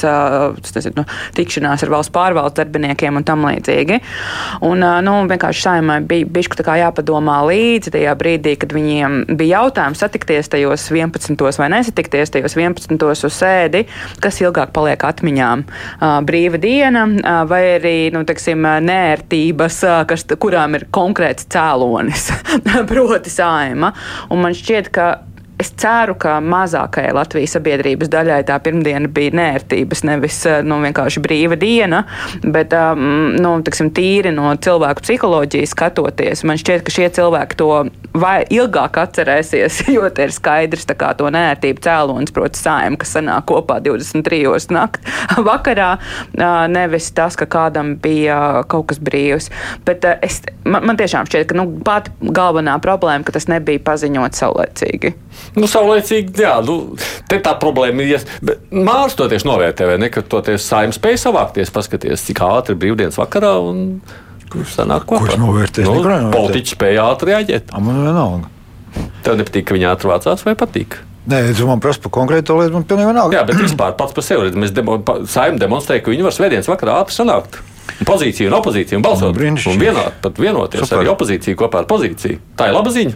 nezinu, 0.75 1.01
nu, 1.01 1.05
tikšanās 1.35 1.83
ar 1.83 1.91
valsts 1.93 2.13
pārvaldes 2.15 2.55
darbiniekiem 2.59 3.19
un 3.19 3.27
tam 3.27 3.43
līdzīgi. 3.47 3.99
Un, 4.65 4.85
nu, 5.05 5.15
vienkārši 5.29 5.65
saimai 5.65 5.99
bija 6.07 6.29
bišku 6.39 6.59
jāpadomā 6.63 7.39
līdzi 7.49 7.93
tajā 7.95 8.15
brīdī, 8.19 8.55
kad 8.61 8.73
viņiem 8.75 9.19
bija 9.39 9.59
jautājums 9.59 9.99
satikties 10.03 10.51
tajos 10.51 10.87
11. 10.93 11.35
vai 11.59 11.69
nesatikties 11.75 12.33
tajos 12.33 12.55
11. 12.55 12.95
uz 13.11 13.35
sēdi, 13.35 13.85
kas 14.23 14.39
ilgāk 14.43 14.71
paliek 14.75 15.03
atmiņām. 15.03 15.65
Brīva 16.27 16.61
diena 16.61 17.05
vai 17.49 17.61
arī, 17.75 17.97
nu, 18.15 18.23
teiksim, 18.27 18.63
nērtības, 18.63 19.28
ā, 19.87 20.01
kas, 20.09 20.25
kurām 20.41 20.77
ir 20.79 20.87
konkrēts 20.95 21.47
cēlonis, 21.53 22.29
proti 22.91 23.33
saima. 23.33 23.93
Un 24.33 24.43
man 24.43 24.57
šķiet, 24.57 24.91
ka 24.95 25.09
Es 25.59 25.73
ceru, 25.75 26.13
ka 26.15 26.37
mazākajai 26.39 27.11
Latvijas 27.11 27.57
sabiedrības 27.57 28.07
daļai 28.13 28.39
tā 28.47 28.55
pirmdiena 28.63 29.09
bija 29.11 29.33
nērtības, 29.35 30.05
nevis 30.07 30.37
eh, 30.47 30.61
nu, 30.63 30.77
vienkārši 30.85 31.19
brīva 31.19 31.57
diena, 31.59 32.05
bet 32.45 32.71
um, 32.77 33.33
nu, 33.35 33.57
tiksim, 33.67 33.89
tīri 33.91 34.31
no 34.31 34.53
cilvēku 34.55 35.03
psiholoģijas 35.03 35.73
skatoties. 35.75 36.45
Man 36.47 36.61
šķiet, 36.61 36.85
ka 36.87 36.93
šie 36.95 37.09
cilvēki 37.17 37.59
to 37.59 37.73
vai 38.15 38.37
ilgāk 38.47 39.01
atcerēsies, 39.01 39.81
jo 39.95 40.07
te 40.15 40.29
ir 40.29 40.35
skaidrs 40.35 40.87
to 40.87 41.27
nērtību 41.35 41.83
cēlonis, 41.83 42.31
proti, 42.35 42.61
sājuma, 42.63 43.01
kas 43.01 43.11
sanāk 43.17 43.49
kopā 43.51 43.81
23. 43.83 44.71
nakt 44.71 45.03
vakarā, 45.49 45.89
uh, 45.99 46.63
nevis 46.71 47.11
tas, 47.11 47.35
ka 47.35 47.49
kādam 47.51 47.97
bija 47.99 48.63
kaut 48.71 48.93
kas 48.93 49.03
brīvs. 49.03 49.51
Bet 49.83 50.07
es, 50.21 50.39
man, 50.63 50.87
man 50.87 51.03
tiešām 51.03 51.27
šķiet, 51.27 51.51
ka 51.51 51.59
nu, 51.59 51.67
pati 51.83 52.15
galvenā 52.31 52.79
problēma, 52.79 53.27
ka 53.27 53.35
tas 53.35 53.51
nebija 53.51 53.83
paziņots 53.91 54.45
saulēcīgi. 54.45 55.15
Nu, 55.57 55.65
saulēcīgi, 55.69 56.33
jā, 56.43 56.55
nu, 56.65 56.95
te 57.29 57.39
tā 57.41 57.55
problēma 57.59 58.03
ir. 58.05 58.21
bet 58.45 58.67
Mārs 58.71 59.15
to 59.17 59.27
tieši 59.31 59.47
novērtē, 59.49 59.87
vai 59.89 59.97
ne, 59.97 60.09
ka 60.13 60.21
toties 60.21 60.65
saimnes 60.69 60.99
spēja 60.99 61.17
savākties, 61.25 61.71
paskaties, 61.73 62.25
cik 62.27 62.41
ātri 62.45 62.75
brīvdienas 62.79 63.17
vakarā 63.17 63.55
un 63.65 64.01
kurš 64.49 64.77
sanāk 64.79 65.05
kopā. 65.09 65.25
Kurš 65.27 65.37
novērtēs? 65.41 65.85
Nu, 65.89 65.95
Neko 65.97 66.09
nenovērtē. 66.09 66.37
politiķi 66.37 66.75
spēja 66.75 67.05
ātri 67.13 67.33
rēģēt. 67.33 67.73
A, 67.73 67.79
Man 67.81 68.01
vienalga. 68.05 68.49
Tev 69.25 69.37
nepatīk, 69.39 69.65
ka 69.69 69.77
viņi 69.77 69.87
ātri 69.91 70.09
vācās 70.09 70.45
vai 70.45 70.55
patīk? 70.57 70.97
Nē, 71.29 71.41
tu 71.57 71.67
man 71.69 71.81
prasa 71.83 72.01
par 72.01 72.09
konkrēto 72.15 72.55
lietu, 72.57 72.73
man 72.73 72.85
pilnīgi 72.89 73.11
vienalga. 73.11 73.35
Jā, 73.37 73.43
bet 73.45 73.59
vispār 73.61 73.93
pats 73.99 74.15
par 74.17 74.23
sevi 74.25 74.47
redz, 74.47 74.55
mēs 74.57 74.71
demo, 74.73 74.95
pa- 75.05 75.19
saimne 75.29 75.59
demonstrēja, 75.61 76.01
ka 76.05 76.09
viņi 76.13 76.25
var 76.25 76.33
svētdienas 76.33 76.69
vakarā 76.71 76.95
ātri 77.03 77.13
sanākt. 77.19 77.59
Pozīcija 78.07 78.47
un 78.49 78.55
opozīcija 78.57 78.97
un 78.97 79.03
balsot. 79.05 79.35
Brīnišķīgi. 79.37 79.73
un 79.75 79.79
vienot, 79.83 80.13
pat 80.23 80.37
vienoties 80.41 80.81
Super. 80.87 81.03
arī 81.03 81.11
opozīcija 81.13 81.57
kopā 81.59 81.83
ar 81.83 81.85
pozīciju. 81.89 82.39
Tā 82.57 82.69
ir 82.71 82.73
laba 82.77 82.89
ziņa. 82.89 83.13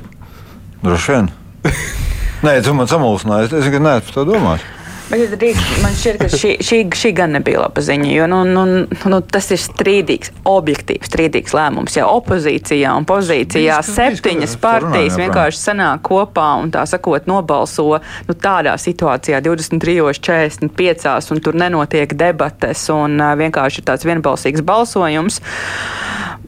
Droši 0.84 1.12
vien. 1.16 1.32
Nē, 2.44 2.58
tu 2.60 2.74
man 2.76 2.90
samulsināji. 2.92 3.54
Es 3.56 3.70
ka 3.72 3.80
neesmu 3.80 4.10
par 4.10 4.16
to 4.18 4.24
domājis. 4.28 4.64
Bet 5.10 5.20
ja 5.20 5.28
drīkst, 5.36 5.72
man 5.84 5.96
šķiet, 5.98 6.18
ka 6.22 6.28
šī, 6.32 6.52
šī, 6.64 6.78
šī 6.98 7.10
gan 7.18 7.34
nebija 7.36 7.60
laba 7.66 7.82
ziņa. 7.84 8.08
Jo 8.16 8.28
nu, 8.32 8.40
nu, 8.48 8.64
nu, 9.12 9.20
tas 9.22 9.50
ir 9.54 9.60
strīdīgs, 9.62 10.32
objektīvs, 10.50 11.10
strīdīgs 11.12 11.54
lēmums. 11.58 11.98
Ja 12.00 12.08
opozīcijā 12.12 12.94
un 12.98 13.06
pozīcijā 13.10 13.80
bijis, 13.84 13.92
septiņas 13.98 14.56
partijas 14.64 15.20
vienkārši 15.20 15.60
sanāk 15.60 16.06
kopā 16.08 16.48
un 16.64 16.72
tā 16.74 16.86
sakot, 16.90 17.28
nobalso 17.30 18.00
nu, 18.30 18.34
tādā 18.34 18.78
situācijā 18.80 19.44
23, 19.44 20.00
45, 20.24 21.32
un 21.36 21.44
tur 21.44 21.60
nenotiek 21.60 22.16
debates 22.18 22.88
un 22.94 23.20
vienkārši 23.44 23.84
ir 23.84 23.90
tāds 23.92 24.08
vienbalsīgs 24.08 24.64
balsojums. 24.66 25.42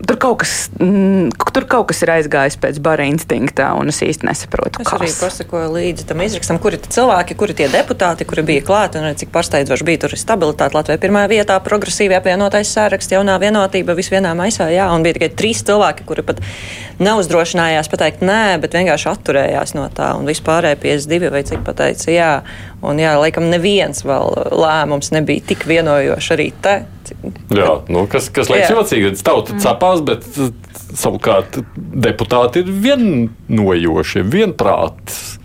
Tur 0.05 0.17
kaut, 0.19 0.41
kas, 0.43 0.67
mm, 0.75 1.29
tur 1.55 1.63
kaut 1.71 1.87
kas 1.89 2.01
ir 2.03 2.11
aizgājis 2.17 2.57
pēc 2.61 2.77
bara 2.83 3.05
instinkta, 3.07 3.69
un 3.79 3.87
es 3.89 4.01
īsti 4.03 4.27
nesaprotu, 4.27 4.81
Es 4.83 4.91
arī 4.91 5.07
kas. 5.07 5.21
pasakoju 5.23 5.69
līdzi 5.71 6.05
tam 6.09 6.19
izrakstam, 6.21 6.59
kuri 6.61 6.77
ir 6.77 6.89
cilvēki, 6.91 7.37
kuri 7.39 7.55
ir 7.55 7.59
tie 7.61 7.69
deputāti, 7.71 8.27
kuri 8.27 8.43
bija 8.45 8.54
klāti 8.65 8.99
un 8.99 9.07
arī 9.09 9.19
cik 9.19 9.31
pārsteidzoši 9.33 9.87
bija 9.87 10.03
tur 10.05 10.15
stabilitāte. 10.19 10.77
Latvijā 10.77 11.01
pirmā 11.01 11.25
vietā 11.31 11.57
progresīvi 11.63 12.15
apvienotais 12.15 12.71
sāraksts, 12.71 13.11
jaunā 13.11 13.35
vienotība 13.41 13.95
visvienā 13.97 14.31
maisā, 14.37 14.69
jā, 14.73 14.87
un 14.93 15.03
bija 15.05 15.17
tikai 15.17 15.31
trīs 15.35 15.63
cilvēki, 15.67 16.05
kuri 16.07 16.25
pat 16.27 16.39
neuzdrošinājās 17.03 17.91
pateikt 17.91 18.23
nē, 18.25 18.57
bet 18.63 18.77
vienkārši 18.77 19.11
atturējās 19.11 19.75
no 19.75 19.89
tā, 19.95 20.13
un 20.19 20.29
vispārējie 20.29 20.79
52 20.85 21.33
vai 21.35 21.43
cik 21.47 21.65
pateica 21.67 22.13
jā. 22.13 22.31
Un 22.85 22.99
jā, 23.01 23.15
laikam 23.19 23.47
neviens 23.49 24.03
vēl 24.05 24.35
lēmums 24.53 25.11
nebija 25.15 25.45
tik 25.53 25.65
vienojošs 25.69 26.31
arī 26.35 26.51
te. 26.61 26.75
Jā, 27.53 27.71
nu, 27.91 28.05
kas, 28.09 28.31
kas 28.33 28.49
liekas 28.49 28.73
jocīgi, 28.73 29.13
ka 29.13 29.27
tauta 29.29 29.57
cepās, 29.61 30.01
bet 30.05 30.25
uh, 30.41 30.51
savukārt 30.95 31.59
deputāti 31.75 32.63
ir 32.63 32.71
vienojoši, 32.85 34.25
vienprātis 34.31 35.35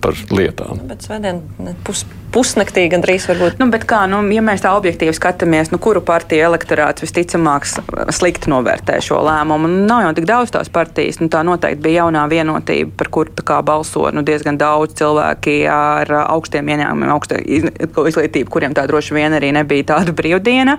par 0.00 0.16
lietām. 0.34 0.80
Bet 0.88 1.04
svētdien 1.06 1.42
pus, 1.86 2.02
pusnaktī 2.34 2.86
gandrīz 2.90 3.26
varbūt. 3.30 3.58
Nu, 3.60 3.68
bet 3.72 3.84
kā, 3.88 4.02
nu, 4.10 4.22
ja 4.34 4.42
mēs 4.44 4.64
tā 4.64 4.72
objektīvi 4.76 5.14
skatāmies, 5.16 5.70
nu, 5.74 5.80
kuru 5.82 6.02
partiju 6.04 6.46
elektorāts 6.48 7.04
visticamāk 7.04 7.68
slikti 7.68 8.50
novērtē 8.50 8.98
šo 9.04 9.20
lēmumu, 9.26 9.70
nu, 9.70 9.84
nav 9.88 10.04
jau 10.06 10.12
tik 10.18 10.28
daudz 10.30 10.54
tās 10.54 10.72
partijas. 10.72 11.20
Nu, 11.22 11.30
tā 11.32 11.42
noteikti 11.46 11.84
bija 11.84 12.04
jaunā 12.04 12.26
vienotība, 12.32 12.94
par 13.00 13.12
kuru 13.14 13.36
tā 13.36 13.46
kā 13.52 13.60
balso 13.66 14.08
nu, 14.14 14.24
diezgan 14.26 14.58
daudz 14.60 14.96
cilvēki 15.00 15.60
ar 15.70 16.14
augstiem 16.22 16.70
ieņēmumiem, 16.90 17.12
augstu 17.14 17.38
iz- 17.44 17.68
izglītību, 18.10 18.50
kuriem 18.50 18.74
tā 18.74 18.86
droši 18.88 19.14
vien 19.14 19.32
arī 19.32 19.52
nebija 19.54 19.84
tāda 19.94 20.12
brīvdiena. 20.12 20.76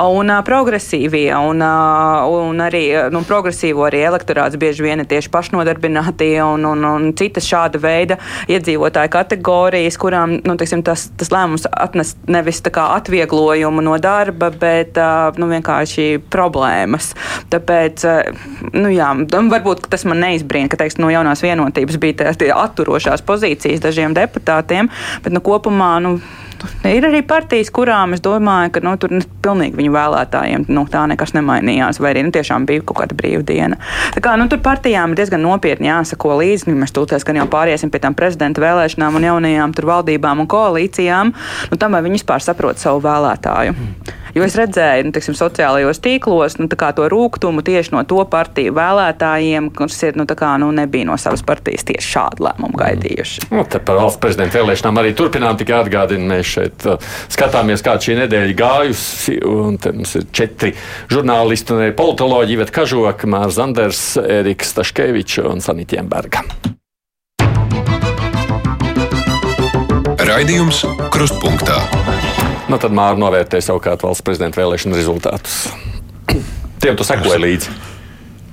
Un 0.00 0.32
progresīvie, 0.44 1.30
un, 1.36 1.62
un 1.62 2.60
arī 2.64 3.10
nu, 3.12 3.22
progresīvo 3.26 3.86
arī 3.88 4.04
elektorāts 4.08 4.58
bieži 4.60 4.82
vien 4.82 5.00
ir 5.00 5.06
tieši 5.10 5.30
pašnodarbinātie 5.30 6.40
un, 6.44 6.64
un, 6.64 6.84
un 6.84 7.12
citas 7.18 7.46
šāda 7.48 7.80
veida 7.80 8.18
iedzīvotāju 8.48 9.12
kategorijas, 9.12 9.98
kurām 10.00 10.38
nu, 10.44 10.56
teiksim, 10.56 10.82
tas, 10.86 11.08
tas 11.16 11.32
lēmums 11.32 11.66
atnes 11.70 12.16
nevis 12.28 12.62
atvieglojumu 12.70 13.82
no 13.82 13.96
darba, 13.98 14.50
bet 14.50 14.98
nu, 15.40 15.48
vienkārši 15.50 16.20
problēmas. 16.30 17.12
Tāpēc, 17.50 18.04
nu, 18.76 18.90
jā, 18.92 19.10
varbūt 19.30 19.88
tas 19.90 20.04
man 20.08 20.20
neizbrīna, 20.22 20.70
ka 20.70 20.78
teiksim, 20.80 21.02
no 21.04 21.10
jaunās 21.10 21.42
vienotības 21.42 21.98
bija 22.00 22.18
tās 22.24 22.38
atturošās 22.40 23.24
pozīcijas 23.26 23.82
dažiem 23.82 24.14
deputātiem, 24.16 24.90
bet 25.24 25.34
nu, 25.34 25.42
kopumā. 25.50 25.96
Nu, 26.04 26.18
Ir 26.84 27.04
arī 27.08 27.20
partijas, 27.24 27.70
kurām 27.72 28.14
es 28.16 28.22
domāju, 28.24 28.72
ka 28.74 28.82
nu, 28.84 28.92
tur 29.00 29.14
pilnīgi 29.44 29.78
viņu 29.78 29.92
vēlētājiem 29.94 30.66
nu, 30.68 30.84
tā 30.92 31.06
nekas 31.08 31.32
nemainījās, 31.36 32.00
vai 32.02 32.12
arī 32.12 32.24
nu, 32.26 32.32
tiešām 32.34 32.66
bija 32.68 32.84
kaut 32.84 33.00
kāda 33.00 33.16
brīvdiena. 33.16 33.78
Tā 34.16 34.22
kā, 34.24 34.34
nu, 34.40 34.44
tur 34.50 34.60
partijām 34.64 35.14
ir 35.14 35.22
diezgan 35.22 35.44
nopietni 35.44 35.88
jāsako 35.88 36.36
līdzi, 36.42 36.68
nu, 36.68 36.76
mēs 36.82 36.92
tūlēs 36.96 37.24
gan 37.26 37.40
jau 37.40 37.48
pāriesim 37.52 37.92
pie 37.92 38.02
tām 38.04 38.16
prezidenta 38.18 38.60
vēlēšanām 38.64 39.16
un 39.16 39.28
jaunajām 39.30 39.76
valdībām 39.92 40.44
un 40.44 40.50
koalīcijām, 40.50 41.32
nu, 41.72 41.80
tam 41.80 41.96
vai 41.96 42.04
viņi 42.04 42.20
vispār 42.20 42.44
saprot 42.44 42.82
savu 42.82 43.00
vēlētāju. 43.08 43.76
Mm. 43.76 44.19
Jo 44.34 44.44
es 44.46 44.54
redzēju, 44.58 45.08
nu, 45.08 45.14
tiksim, 45.14 45.34
sociālajos 45.38 46.00
tīklos 46.02 46.58
nu, 46.60 46.68
to 46.70 47.06
rūkumu 47.10 47.64
tieši 47.66 47.94
no 47.94 48.04
to 48.08 48.22
partiju 48.30 48.74
vēlētājiem, 48.76 49.70
kas 49.74 49.98
ir, 50.06 50.18
nu, 50.20 50.26
kā, 50.28 50.52
nu, 50.62 50.70
nebija 50.74 51.08
no 51.08 51.16
savas 51.20 51.42
partijas 51.46 51.86
tieši 51.88 52.12
šādu 52.14 52.46
lēmumu 52.46 52.78
gaidījuši. 52.80 53.48
Mm. 53.48 53.60
Nu, 53.60 53.66
te 53.70 53.82
par 53.82 54.00
valsts 54.00 54.20
prezidenta 54.22 54.60
vēlēšanām 54.60 55.02
arī 55.02 55.14
turpinām 55.18 55.58
tikai 55.60 55.80
atgādināt. 55.82 56.28
Mēs 56.30 56.46
šeit 56.46 56.86
uh, 56.86 57.12
skatāmies, 57.32 57.82
kā 57.82 57.96
šī 57.98 58.18
nedēļa 58.20 58.56
gājusi. 58.58 59.38
Mums 59.42 60.14
ir 60.20 60.28
četri 60.36 60.74
žurnālisti 61.10 61.74
un 61.74 61.86
politoloģi, 61.98 62.54
Iveta 62.58 62.76
Kažoka, 62.80 63.30
Mārs 63.30 63.58
Zanders, 63.58 64.04
Eriks 64.20 64.74
Staškevičs 64.76 65.42
un 65.50 65.64
Sanita 65.64 65.98
Jemberga. 65.98 66.44
Raidījums 70.30 70.84
Krustpunktā. 71.10 71.80
Nu, 72.70 72.78
tad 72.78 72.92
Mārta 72.94 73.18
novērtē 73.18 73.58
savukārt 73.66 74.04
valsts 74.06 74.22
prezidenta 74.22 74.60
vēlēšanu 74.60 74.94
rezultātus. 74.94 75.64
Tiem 76.78 76.94
tu 76.94 77.02
sekoji 77.02 77.40
līdzi. 77.42 77.72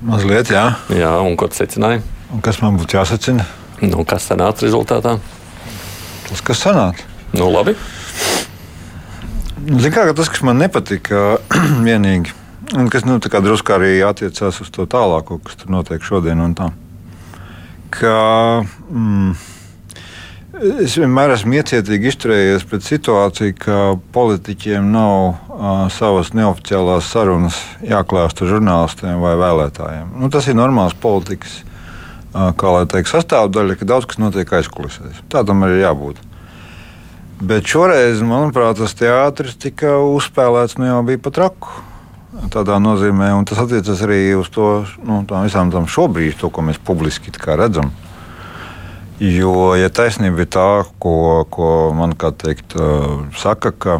Mazliet, 0.08 0.50
jā. 0.50 0.64
Jā, 0.90 1.12
un 1.22 1.36
ko 1.38 1.46
tu 1.46 1.54
secināji? 1.60 2.00
Un 2.34 2.42
kas 2.42 2.58
man 2.58 2.80
būtu 2.80 2.98
jāsacina? 2.98 3.46
Nu, 3.78 4.02
kas 4.08 4.26
sanāca 4.26 4.66
rezultātā? 4.66 5.12
Tas, 6.26 6.42
kas 6.42 6.64
sanāca. 6.64 7.06
Nu, 7.30 7.46
labi. 7.54 7.76
Ziniet, 9.68 9.94
kā 9.94 10.08
tas, 10.18 10.32
kas 10.34 10.42
man 10.46 10.58
nepatika, 10.64 11.38
vienīgi, 11.86 12.34
un 12.74 12.90
kas 12.90 13.06
nu, 13.06 13.20
drusku 13.22 13.76
arī 13.76 14.00
attiecās 14.02 14.58
uz 14.64 14.74
to 14.74 14.88
tālāko, 14.90 15.38
kas 15.46 15.62
tur 15.62 15.70
notiek 15.78 16.02
šodien 16.02 16.42
un 16.42 16.58
tā. 16.58 16.72
Ka, 17.94 18.16
mm, 18.90 19.38
Es 20.58 20.96
vienmēr 20.98 21.30
esmu 21.36 21.54
iecietīgi 21.60 22.08
izturējies 22.10 22.64
pret 22.66 22.82
situāciju, 22.82 23.54
ka 23.62 23.74
politiķiem 24.10 24.88
nav 24.90 25.20
uh, 25.22 25.84
savas 25.94 26.32
neoficiālās 26.34 27.06
sarunas 27.12 27.60
jāklāst 27.86 28.42
ar 28.42 28.50
žurnālistiem 28.50 29.20
vai 29.22 29.36
vēlētājiem. 29.38 30.08
Nu, 30.18 30.30
tas 30.34 30.48
ir 30.50 30.56
normāls 30.58 30.96
politikas 30.98 31.60
uh, 31.62 32.50
teikt, 32.90 33.06
sastāvdaļa, 33.12 33.76
ka 33.78 33.86
daudz 33.86 34.08
kas 34.10 34.18
notiek 34.18 34.50
aizkulisēs. 34.58 35.22
Tā 35.30 35.44
tam 35.46 35.62
arī 35.62 35.78
jābūt. 35.84 36.18
Bet 37.38 37.70
šoreiz, 37.70 38.18
manuprāt, 38.26 38.80
tas 38.82 38.98
teātris 38.98 39.54
tika 39.62 39.94
uzspēlēts 40.10 40.74
nu 40.82 40.90
jau 40.90 40.98
bija 41.06 41.22
pat 41.22 41.38
raku. 41.44 41.86
Tādā 42.50 42.80
nozīmē, 42.82 43.30
un 43.38 43.46
tas 43.46 43.62
attiecas 43.62 44.02
arī 44.02 44.34
uz 44.34 44.50
to 44.50 44.82
nu, 45.06 45.22
visām 45.46 45.70
tām 45.70 45.86
šobrīd, 45.86 46.34
to, 46.42 46.50
ko 46.50 46.66
mēs 46.66 46.82
publiski 46.82 47.30
redzam. 47.46 47.94
Jo, 49.18 49.74
ja 49.74 49.88
taisnība 49.90 50.44
ir 50.44 50.50
tā, 50.54 50.68
ko, 51.02 51.42
ko 51.50 51.90
man 51.90 52.12
teikt, 52.14 52.76
saka, 53.34 53.72
ka 53.74 53.96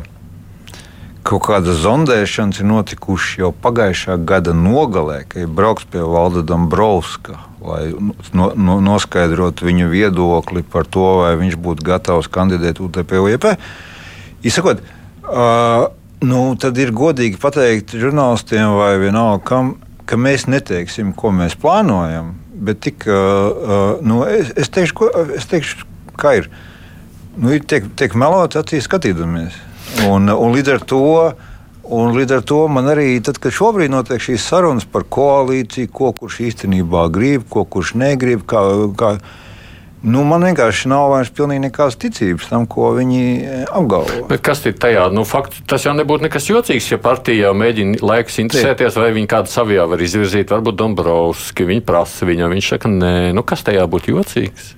kaut 1.26 1.42
kādas 1.48 1.80
zondēšanas 1.82 2.62
ir 2.62 2.68
notikušas 2.70 3.40
jau 3.40 3.50
pagājušā 3.64 4.14
gada 4.22 4.54
nogalē, 4.54 5.24
kad 5.26 5.42
ir 5.42 5.50
brauks 5.50 5.88
pie 5.90 6.04
Valda 6.06 6.44
Dombrovska, 6.46 7.34
lai 7.58 7.90
no, 8.30 8.52
no, 8.54 8.78
noskaidrotu 8.84 9.66
viņu 9.66 9.90
viedokli 9.90 10.62
par 10.62 10.86
to, 10.86 11.08
vai 11.24 11.34
viņš 11.42 11.58
būtu 11.66 11.88
gatavs 11.90 12.30
kandidēt 12.30 12.78
UTP 12.78 13.18
UEP. 13.18 13.50
Izsakot, 14.46 14.86
uh, 15.26 15.90
nu, 16.22 16.42
tad 16.62 16.78
ir 16.78 16.94
godīgi 16.94 17.42
pateikt 17.42 17.98
žurnālistiem 17.98 18.78
vai 18.78 18.94
vienalga 19.02 19.42
kam, 19.50 19.74
ka 20.06 20.14
mēs 20.14 20.46
neteiksim, 20.46 21.10
ko 21.18 21.34
mēs 21.34 21.58
plānojam 21.58 22.36
bet 22.64 22.80
tik, 22.84 23.06
uh, 23.08 23.98
nu, 24.04 24.22
es, 24.26 24.52
es, 24.58 24.70
teikšu, 24.74 24.96
ko, 24.98 25.10
es 25.36 25.46
teikšu, 25.50 25.86
kā 26.18 26.38
ir. 26.40 26.50
Nu, 27.38 27.52
ir 27.54 27.62
tiek, 27.68 27.86
tiek 27.98 28.16
melots 28.18 28.58
acīs 28.58 28.88
skatīdamies. 28.88 29.54
Un, 30.08 30.30
un 30.32 30.56
līdz 30.56 30.74
ar 30.78 30.84
to. 30.88 31.04
Un 31.88 32.12
līdz 32.12 32.34
ar 32.36 32.42
to 32.44 32.56
man 32.68 32.84
arī, 32.92 33.14
tad, 33.24 33.38
kad 33.40 33.54
šobrīd 33.56 33.88
notiek 33.88 34.20
šīs 34.20 34.44
sarunas 34.44 34.84
par 34.84 35.06
koalīciju, 35.08 35.88
ko 35.88 36.10
kurš 36.12 36.42
īstenībā 36.50 37.06
grib, 37.14 37.46
ko 37.48 37.62
kurš 37.64 37.94
negrib, 37.96 38.42
kā, 38.44 38.60
kā, 39.00 39.14
Nu, 40.02 40.22
man 40.22 40.44
vienkārši 40.46 40.90
nav 40.92 41.08
vairs 41.10 41.30
pilnīgi 41.34 41.64
nekādas 41.64 41.96
ticības 41.98 42.46
tam, 42.52 42.68
ko 42.70 42.92
viņi 42.94 43.22
e, 43.42 43.54
apgalvo. 43.66 44.20
Bet 44.30 44.44
kas 44.46 44.62
ir 44.70 44.76
tajā? 44.78 45.08
Nu, 45.10 45.24
fakt, 45.26 45.56
tas 45.66 45.86
jau 45.88 45.94
nebūtu 45.98 46.28
nekas 46.28 46.46
jocīgs, 46.46 46.92
ja 46.92 47.00
partija 47.02 47.48
jau 47.48 47.54
mēģina 47.58 47.98
laikus 48.06 48.38
interesēties, 48.44 48.98
vai 49.00 49.10
viņi 49.16 49.30
kādu 49.30 49.50
savijā 49.50 49.88
var 49.90 50.02
izvirzīt. 50.04 50.52
Varbūt 50.54 50.76
Dombrovski 50.78 51.66
viņi 51.66 51.82
prasa 51.88 52.28
viņam, 52.28 52.54
viņš 52.54 52.68
saka, 52.76 52.90
nē, 52.92 53.14
nu 53.34 53.42
kas 53.42 53.66
tajā 53.66 53.86
būtu 53.90 54.14
jocīgs? 54.14 54.68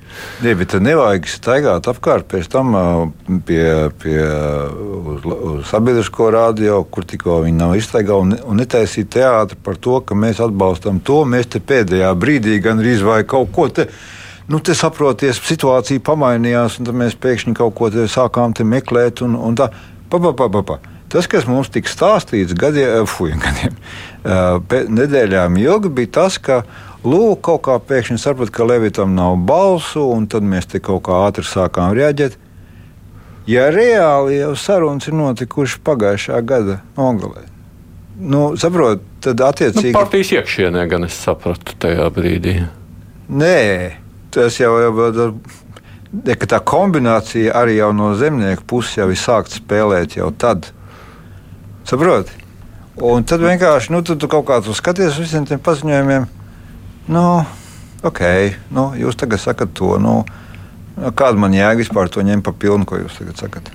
Nē, 0.41 0.55
bet 0.59 0.73
nevajag 0.81 1.29
staigāt 1.31 1.89
apkārt 1.93 2.25
pēc 2.31 2.49
tam 2.51 2.73
pie, 3.47 3.65
pie 4.01 4.23
uz, 4.25 5.27
uz 5.27 5.67
sabiedrisko 5.69 6.31
radio, 6.33 6.81
kur 6.89 7.05
tikko 7.09 7.43
viņi 7.45 7.61
nav 7.61 7.77
iztaigājuši, 7.79 8.25
un, 8.25 8.39
un 8.55 8.61
netaisīt 8.63 9.13
teātri 9.19 9.61
par 9.61 9.77
to, 9.77 10.01
ka 10.01 10.17
mēs 10.17 10.41
atbalstam 10.41 11.03
to. 11.05 11.23
Mēs 11.29 11.53
te 11.53 11.61
pēdējā 11.61 12.15
brīdī 12.17 12.57
gan 12.65 12.81
arī 12.81 12.97
vai 13.05 13.21
kaut 13.29 13.53
ko 13.55 13.69
tādu 13.69 13.93
nu, 14.51 14.61
te 14.61 14.75
saproties, 14.77 15.41
situācija 15.47 16.03
pamainījās, 16.05 16.81
un 16.81 16.95
mēs 17.01 17.17
pēkšņi 17.21 17.57
kaut 17.59 17.77
ko 17.79 17.91
sākām 17.91 18.55
meklēt. 18.67 19.23
Un, 19.27 19.37
un 19.39 19.59
tā, 19.59 19.71
pa, 20.11 20.19
pa, 20.19 20.33
pa, 20.35 20.49
pa, 20.49 20.63
pa. 20.63 20.81
Tas, 21.11 21.27
kas 21.27 21.47
mums 21.51 21.71
tika 21.71 21.91
stāstīts 21.91 22.55
gadiem, 22.63 23.07
fuj, 23.07 23.35
gadiem 23.39 23.79
nedēļām 24.25 25.57
ilgi, 25.59 25.89
bija 25.89 26.15
tas, 26.21 26.39
ka 26.39 26.65
Lūk, 27.01 27.41
kaut 27.47 27.63
kā 27.65 27.79
pēkšņi 27.81 28.19
saprata, 28.21 28.53
ka 28.53 28.65
Levitam 28.69 29.15
nav 29.17 29.39
balsu, 29.49 30.03
un 30.13 30.27
tad 30.29 30.45
mēs 30.45 30.69
te 30.69 30.83
kaut 30.85 31.07
kā 31.07 31.23
ātri 31.25 31.47
sākām 31.49 31.95
reaģēt. 31.97 32.37
Ja 33.49 33.71
reāli 33.73 34.37
jau 34.37 34.53
sarunas 34.53 35.09
ir 35.09 35.17
notikušas 35.17 35.81
pagājušā 35.87 36.43
gada 36.45 36.77
nogalē, 36.99 37.47
nu, 38.21 38.51
saprot, 38.61 39.01
tad 39.25 39.41
attiecīgi. 39.41 39.95
Nu, 39.95 39.97
partijas 39.97 40.35
iekšienē 40.37 40.85
gan 40.93 41.09
es 41.09 41.17
sapratu 41.17 41.73
tajā 41.81 42.11
brīdī. 42.13 42.59
Nē, 43.33 43.57
tas 44.35 44.61
jau 44.61 44.75
ir. 44.81 45.25
Tā 46.51 46.59
kombinācija 46.67 47.55
arī 47.55 47.79
no 47.95 48.11
zemnieku 48.19 48.65
puses 48.67 48.97
jau 48.99 49.07
ir 49.13 49.19
sākta 49.19 49.61
spēlēt 49.61 50.17
jau 50.19 50.33
tad. 50.35 50.73
Saproti? 51.87 52.35
Un 53.01 53.25
tad 53.25 53.41
vienkārši 53.41 53.95
nu, 53.95 54.03
tu, 54.03 54.17
tu 54.19 54.29
kaut 54.29 54.45
kā 54.49 54.59
tu 54.65 54.75
skaties 54.77 55.15
uz 55.15 55.23
visiem 55.23 55.47
tiem 55.47 55.63
paziņojumiem. 55.63 56.27
Nu, 57.15 57.25
ok, 58.03 58.23
nu, 58.75 58.91
jūs 58.99 59.17
tagad 59.19 59.41
sakat 59.41 59.73
to. 59.79 59.95
Nu, 60.03 60.21
kāda 60.99 61.39
man 61.41 61.55
jēga 61.57 61.81
vispār 61.81 62.11
to 62.13 62.27
ņemt 62.27 62.45
pa 62.45 62.53
pilnu, 62.53 62.89
ko 62.89 63.01
jūs 63.01 63.23
tagad 63.23 63.41
sakat? 63.41 63.71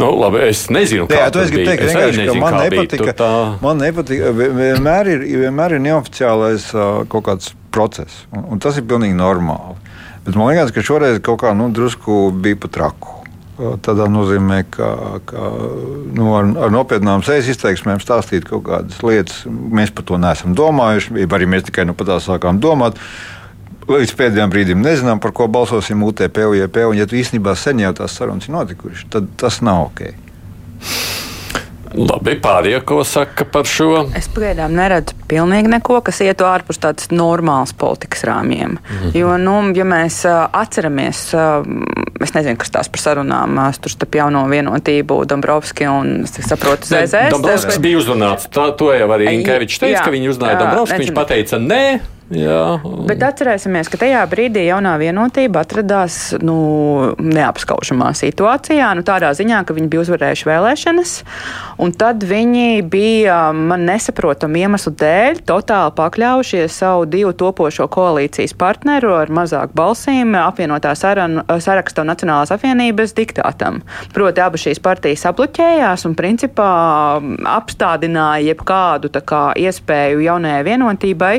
Nu, 0.00 0.10
labi, 0.18 0.42
es 0.48 0.66
nezinu, 0.72 1.06
kāda 1.10 1.44
ir 1.44 1.52
tā 1.52 1.56
līnija. 1.56 1.74
Es 1.76 1.92
vienkārši 1.92 2.20
nezinu, 2.22 2.40
man 2.42 2.58
nepatika. 2.60 3.14
Tā... 3.18 3.30
Man 3.62 3.82
nepatika. 3.82 4.32
Vienmēr 4.36 5.10
ir, 5.14 5.24
vienmēr 5.44 5.76
ir 5.76 5.84
neoficiālais 5.84 6.68
uh, 6.76 7.02
kaut 7.12 7.26
kāds 7.28 7.52
process. 7.74 8.24
Un, 8.32 8.46
un 8.54 8.62
tas 8.62 8.78
ir 8.78 8.86
pilnīgi 8.88 9.16
normāli. 9.18 9.78
Bet 10.26 10.38
man 10.38 10.52
liekas, 10.52 10.70
ka 10.74 10.84
šoreiz 10.86 11.18
kaut 11.24 11.42
kā 11.42 11.52
nu, 11.56 11.68
drusku 11.74 12.28
bija 12.44 12.60
pat 12.62 12.76
traku. 12.76 13.18
Tādā 13.84 14.06
nozīmē, 14.10 14.62
ka, 14.72 14.88
ka 15.28 15.42
nu, 16.16 16.30
ar, 16.38 16.48
ar 16.66 16.72
nopietnām 16.72 17.22
sejas 17.26 17.50
izteiksmēm 17.52 18.00
stāstīt 18.02 18.46
kaut 18.48 18.64
kādas 18.66 19.02
lietas, 19.04 19.42
mēs 19.46 19.92
par 19.94 20.06
to 20.08 20.18
neesam 20.18 20.56
domājuši. 20.58 21.26
Arī 21.28 21.48
mēs 21.50 21.68
tikai 21.68 21.84
nu, 21.86 21.94
par 21.98 22.08
tā 22.08 22.18
sākām 22.22 22.62
domāt. 22.62 22.98
Līdz 23.88 24.12
pēdējiem 24.18 24.52
brīdim 24.52 24.84
nezinām, 24.84 25.20
par 25.22 25.32
ko 25.34 25.48
balsosim 25.50 26.02
UTP, 26.06 26.44
UJP. 26.52 26.84
Un, 26.90 27.00
ja 27.00 27.08
tu 27.08 27.18
īstenībā 27.18 27.56
sen 27.58 27.82
jau 27.82 27.90
tās 28.02 28.14
sarunas 28.18 28.46
ir 28.46 28.54
notikušas, 28.54 29.08
tad 29.10 29.32
tas 29.40 29.58
nav 29.64 29.88
ok. 29.88 30.06
Labi, 31.92 32.38
pārējie, 32.40 32.78
ko 32.88 33.02
saka 33.04 33.44
par 33.52 33.66
šo? 33.68 34.06
Es 34.16 34.28
pagaidām 34.32 34.72
neredzu 34.76 35.16
pilnīgi 35.28 35.68
neko, 35.74 35.98
kas 36.04 36.22
ietu 36.24 36.46
ārpus 36.48 36.80
tādas 36.80 37.10
normālas 37.12 37.74
politikas 37.76 38.24
rāmjiem. 38.28 38.78
Mm 38.78 38.96
-hmm. 39.00 39.16
Jo, 39.18 39.36
nu, 39.36 39.56
ja 39.76 39.84
mēs 39.84 40.22
atceramies, 40.52 41.34
es 42.20 42.34
nezinu, 42.34 42.56
kas 42.56 42.70
tās 42.70 42.88
par 42.88 43.00
sarunām 43.00 43.60
tur 43.80 43.92
starp 43.92 44.14
jauno 44.14 44.46
vienotību, 44.48 45.24
Dombrovski 45.28 45.86
un, 45.86 46.22
es 46.24 46.48
saprotu, 46.48 46.86
ZZS. 46.86 47.30
Dombrovskis 47.30 47.76
bet... 47.76 47.82
bija 47.82 47.98
uzrunāts, 47.98 48.48
tā, 48.48 48.70
to 48.76 48.92
jau 48.94 49.08
arī 49.08 49.28
Inkevičs 49.34 49.78
teica, 49.78 49.98
jā, 49.98 50.04
ka 50.04 50.10
viņi 50.10 50.28
uzrunāja 50.28 50.58
Dombrovski, 50.58 50.98
viņš 50.98 51.14
pateica 51.14 51.58
nē. 51.58 52.00
Jā. 52.32 52.80
Bet 53.08 53.22
atcerēsimies, 53.26 53.90
ka 53.92 53.98
tajā 54.00 54.22
brīdī 54.30 54.64
jaunā 54.68 54.94
vienotība 55.00 55.62
atradās 55.66 56.32
nu, 56.40 56.56
neapskaužamā 57.20 58.12
situācijā, 58.16 58.88
nu, 58.96 59.04
tādā 59.06 59.32
ziņā, 59.36 59.62
ka 59.68 59.76
viņi 59.76 59.90
bija 59.92 60.04
uzvarējuši 60.06 60.48
vēlēšanas, 60.48 61.12
un 61.84 61.92
tad 61.98 62.24
viņi 62.28 62.82
bija 62.88 63.38
man 63.56 63.84
nesaprotamu 63.88 64.62
iemeslu 64.62 64.94
dēļ 65.02 65.42
totāli 65.48 65.94
pakļaujušies 65.98 66.78
savu 66.82 67.04
divu 67.10 67.34
topošo 67.36 67.88
koalīcijas 67.92 68.56
partneru 68.58 69.12
ar 69.18 69.32
mazāk 69.32 69.74
balsīm 69.76 70.36
apvienotā 70.40 70.94
saraksta 70.96 72.04
un 72.04 72.12
Nacionālās 72.12 72.52
apvienības 72.54 73.14
diktātam. 73.16 73.80
Proti, 74.12 74.42
abas 74.44 74.64
šīs 74.66 74.80
partijas 74.84 75.26
apluķējās 75.30 76.06
un 76.08 76.16
principā 76.18 76.70
apstādināja 77.56 78.52
jebkādu 78.52 79.12
kā, 79.26 79.42
iespēju 79.58 80.22
jaunajai 80.24 80.64
vienotībai. 80.66 81.34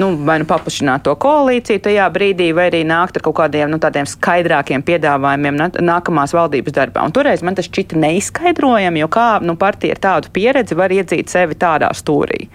Nu, 0.00 0.12
vai 0.34 0.40
nu 0.42 0.48
paplašināt 0.50 1.04
to 1.06 1.14
koalīciju 1.20 1.82
tajā 1.84 2.08
brīdī, 2.14 2.50
vai 2.56 2.66
arī 2.70 2.82
nākt 2.88 3.18
ar 3.18 3.24
kaut 3.24 3.36
kādiem 3.38 3.70
nu, 3.70 3.78
tādiem 3.82 4.06
skaidrākiem 4.08 4.82
piedāvājumiem 4.86 5.60
nākamās 5.84 6.34
valdības 6.34 6.74
darbā. 6.74 7.04
Un 7.06 7.14
toreiz 7.14 7.44
man 7.46 7.54
tas 7.54 7.68
šķita 7.68 8.00
neizskaidrojami, 8.02 9.02
jo 9.04 9.08
kā 9.14 9.28
nu, 9.44 9.54
partija 9.60 9.94
ar 9.94 10.02
tādu 10.02 10.32
pieredzi 10.34 10.78
var 10.78 10.92
iedzīt 10.94 11.30
sevi 11.30 11.54
tādā 11.60 11.92
stūrī. 11.94 12.48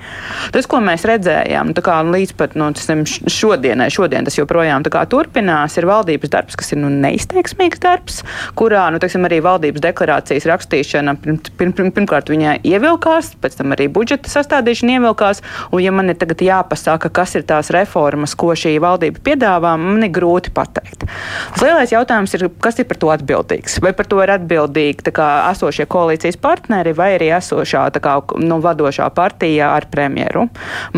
Tas, 0.51 0.67
ko 0.69 0.81
mēs 0.83 1.05
redzējām, 1.07 1.71
nu, 1.71 1.83
kā, 1.85 2.01
līdz 2.03 2.35
pat 2.39 2.57
nu, 2.59 2.67
šodienai, 2.75 3.89
šodien 3.93 4.27
tas 4.27 4.37
joprojām 4.39 4.83
turpinās, 5.09 5.77
ir 5.79 5.87
valdības 5.87 6.33
darbs, 6.33 6.57
kas 6.59 6.73
ir 6.73 6.81
nu, 6.81 6.91
neizteiksmīgs 6.91 7.79
darbs, 7.83 8.21
kurā 8.59 8.89
nu, 8.91 8.99
teiksim, 8.99 9.23
arī 9.29 9.39
valdības 9.45 9.83
deklarācijas 9.87 10.47
rakstīšana 10.49 11.15
pirm, 11.23 11.39
pirm, 11.57 11.73
pirm, 11.77 11.93
pirmkārt 11.95 12.31
viņai 12.31 12.59
ievilkās, 12.67 13.33
pēc 13.39 13.59
tam 13.61 13.75
arī 13.77 13.87
budžeta 13.93 14.31
sastādīšana 14.31 14.97
ievilkās. 14.97 15.43
Un, 15.71 15.83
ja 15.83 15.93
man 15.95 16.11
ir 16.11 16.19
tagad 16.19 16.43
jāpasaka, 16.43 17.11
kas 17.13 17.37
ir 17.39 17.45
tās 17.49 17.68
reformas, 17.73 18.35
ko 18.39 18.53
šī 18.57 18.75
valdība 18.81 19.21
piedāvā, 19.25 19.75
man 19.79 20.03
ir 20.05 20.11
grūti 20.15 20.53
pateikt. 20.55 21.05
Tas 21.53 21.63
lielais 21.65 21.93
jautājums 21.93 22.33
ir, 22.37 22.47
kas 22.61 22.79
ir 22.81 22.87
par 22.89 22.99
to 23.01 23.11
atbildīgs? 23.13 23.79
Vai 23.83 23.93
par 23.97 24.07
to 24.09 24.21
ir 24.23 24.33
atbildīgi 24.35 25.13
kā, 25.15 25.29
esošie 25.51 25.87
koalīcijas 25.89 26.39
partneri 26.41 26.93
vai 26.97 27.13
arī 27.17 27.31
esošā 27.37 27.87
kā, 27.99 28.15
nu, 28.41 28.59
vadošā 28.63 29.09
partija 29.15 29.73
ar 29.77 29.89
premjeru? 29.91 30.47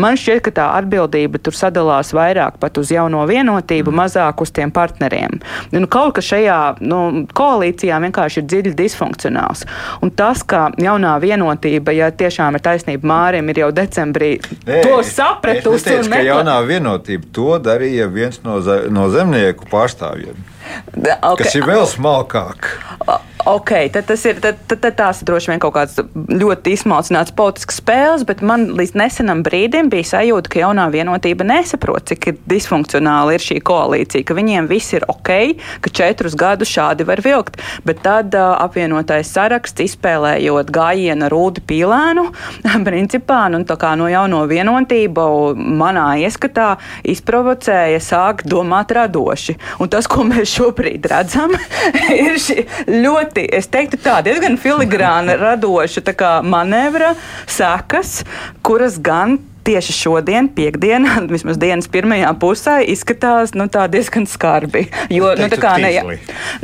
Man 0.00 0.18
šķiet, 0.20 0.42
ka 0.46 0.54
tā 0.58 0.68
atbildība 0.80 1.40
tur 1.42 1.56
sadalās 1.56 2.12
vairāk 2.16 2.58
pat 2.62 2.78
uz 2.80 2.92
jauno 2.92 3.24
vienotību, 3.28 3.94
mazāk 3.94 4.42
uz 4.44 4.52
tiem 4.54 4.72
partneriem. 4.74 5.40
Nu, 5.72 5.86
kaut 5.90 6.16
kas 6.18 6.30
šajā 6.32 6.58
nu, 6.84 7.02
koalīcijā 7.36 8.00
vienkārši 8.06 8.42
ir 8.42 8.48
dziļi 8.50 8.74
disfunkcionāls. 8.78 9.64
Un 10.02 10.12
tas, 10.16 10.42
ka 10.46 10.68
jaunā 10.80 11.16
vienotība, 11.22 11.94
ja 11.96 12.10
tiešām 12.10 12.58
ir 12.58 12.64
taisnība 12.64 13.08
Mārim, 13.08 13.50
ir 13.52 13.62
jau 13.64 13.70
decembrī 13.74 14.32
Nē, 14.66 14.82
to 14.84 15.00
sapratusi. 15.06 15.96
Es 16.02 16.08
neteicu, 16.08 16.12
ka 16.14 16.22
jaunā 16.26 16.51
vienotība 16.66 17.28
to 17.34 17.58
darīja 17.62 18.08
viens 18.12 18.40
no, 18.44 18.58
no 18.92 19.08
zemnieku 19.12 19.68
pārstāvjiem. 19.70 20.38
Okay. 20.92 21.44
Kas 21.44 21.56
ir 21.58 21.66
vēl 21.68 21.86
smalkāk? 21.90 22.74
Ok, 23.46 23.70
tad 23.92 24.06
tas 24.06 24.22
ir 24.28 24.38
tad, 24.38 24.58
tad, 24.70 24.78
tad 24.84 24.94
tās 24.94 25.22
droši 25.26 25.50
vien 25.50 25.60
kaut 25.62 25.74
kāds 25.74 25.98
ļoti 26.14 26.76
izsmalcināts 26.76 27.34
politisks 27.34 27.80
spēles, 27.80 28.22
bet 28.28 28.42
man 28.46 28.68
līdz 28.78 28.94
nesenam 29.00 29.40
brīdim 29.42 29.88
bija 29.90 30.06
sajūta, 30.12 30.50
ka 30.52 30.60
jaunā 30.60 30.84
vienotība 30.94 31.46
nesaprot, 31.48 32.06
cik 32.12 32.28
disfunkcionāla 32.46 33.34
ir 33.34 33.42
šī 33.42 33.58
koalīcija, 33.66 34.26
ka 34.28 34.36
viņiem 34.38 34.68
viss 34.70 34.94
ir 34.94 35.06
ok, 35.10 35.32
ka 35.82 35.90
četrus 35.90 36.36
gadus 36.38 36.70
šādi 36.70 37.06
var 37.08 37.22
vilkt. 37.24 37.58
Bet 37.82 38.04
tad 38.06 38.36
uh, 38.38 38.52
apvienotais 38.62 39.32
saraksts, 39.34 39.82
izspēlējot 39.88 40.70
gājienu 40.70 41.26
rūdu 41.32 41.64
pīlēnu, 41.66 42.28
principā 42.88 43.40
nu, 43.50 43.64
no 43.66 44.10
jauno 44.12 44.44
vienotību 44.50 45.26
manā 45.82 46.06
ieskatā 46.22 46.76
izprovocēja 47.10 47.98
sākt 47.98 48.46
domāt 48.46 48.94
radoši. 48.94 49.58
Un 49.82 49.90
tas, 49.90 50.06
ko 50.06 50.22
mēs 50.30 50.54
šobrīd 50.54 51.10
redzam, 51.10 51.58
ir 52.22 52.38
ļoti, 52.38 53.31
es 53.40 53.68
teiktu, 53.72 53.98
tā 54.02 54.18
diezgan 54.24 54.58
filigrāna 54.60 55.36
radoša 55.40 56.02
manevra 56.44 57.14
sekas, 57.46 58.22
kuras 58.62 58.98
gan 59.00 59.38
tieši 59.64 59.94
šodien, 59.96 60.48
piekdienā, 60.52 61.22
vismaz 61.34 61.58
dienas 61.60 61.88
pirmajā 61.92 62.32
pusē, 62.40 62.78
izskatās 62.92 63.54
nu, 63.58 63.68
diezgan 63.70 64.26
skarbi. 64.30 64.86
Jo, 65.12 65.32
nu, 65.38 65.48
kā, 65.60 65.76
ne, 65.82 65.92
jā, 65.94 66.04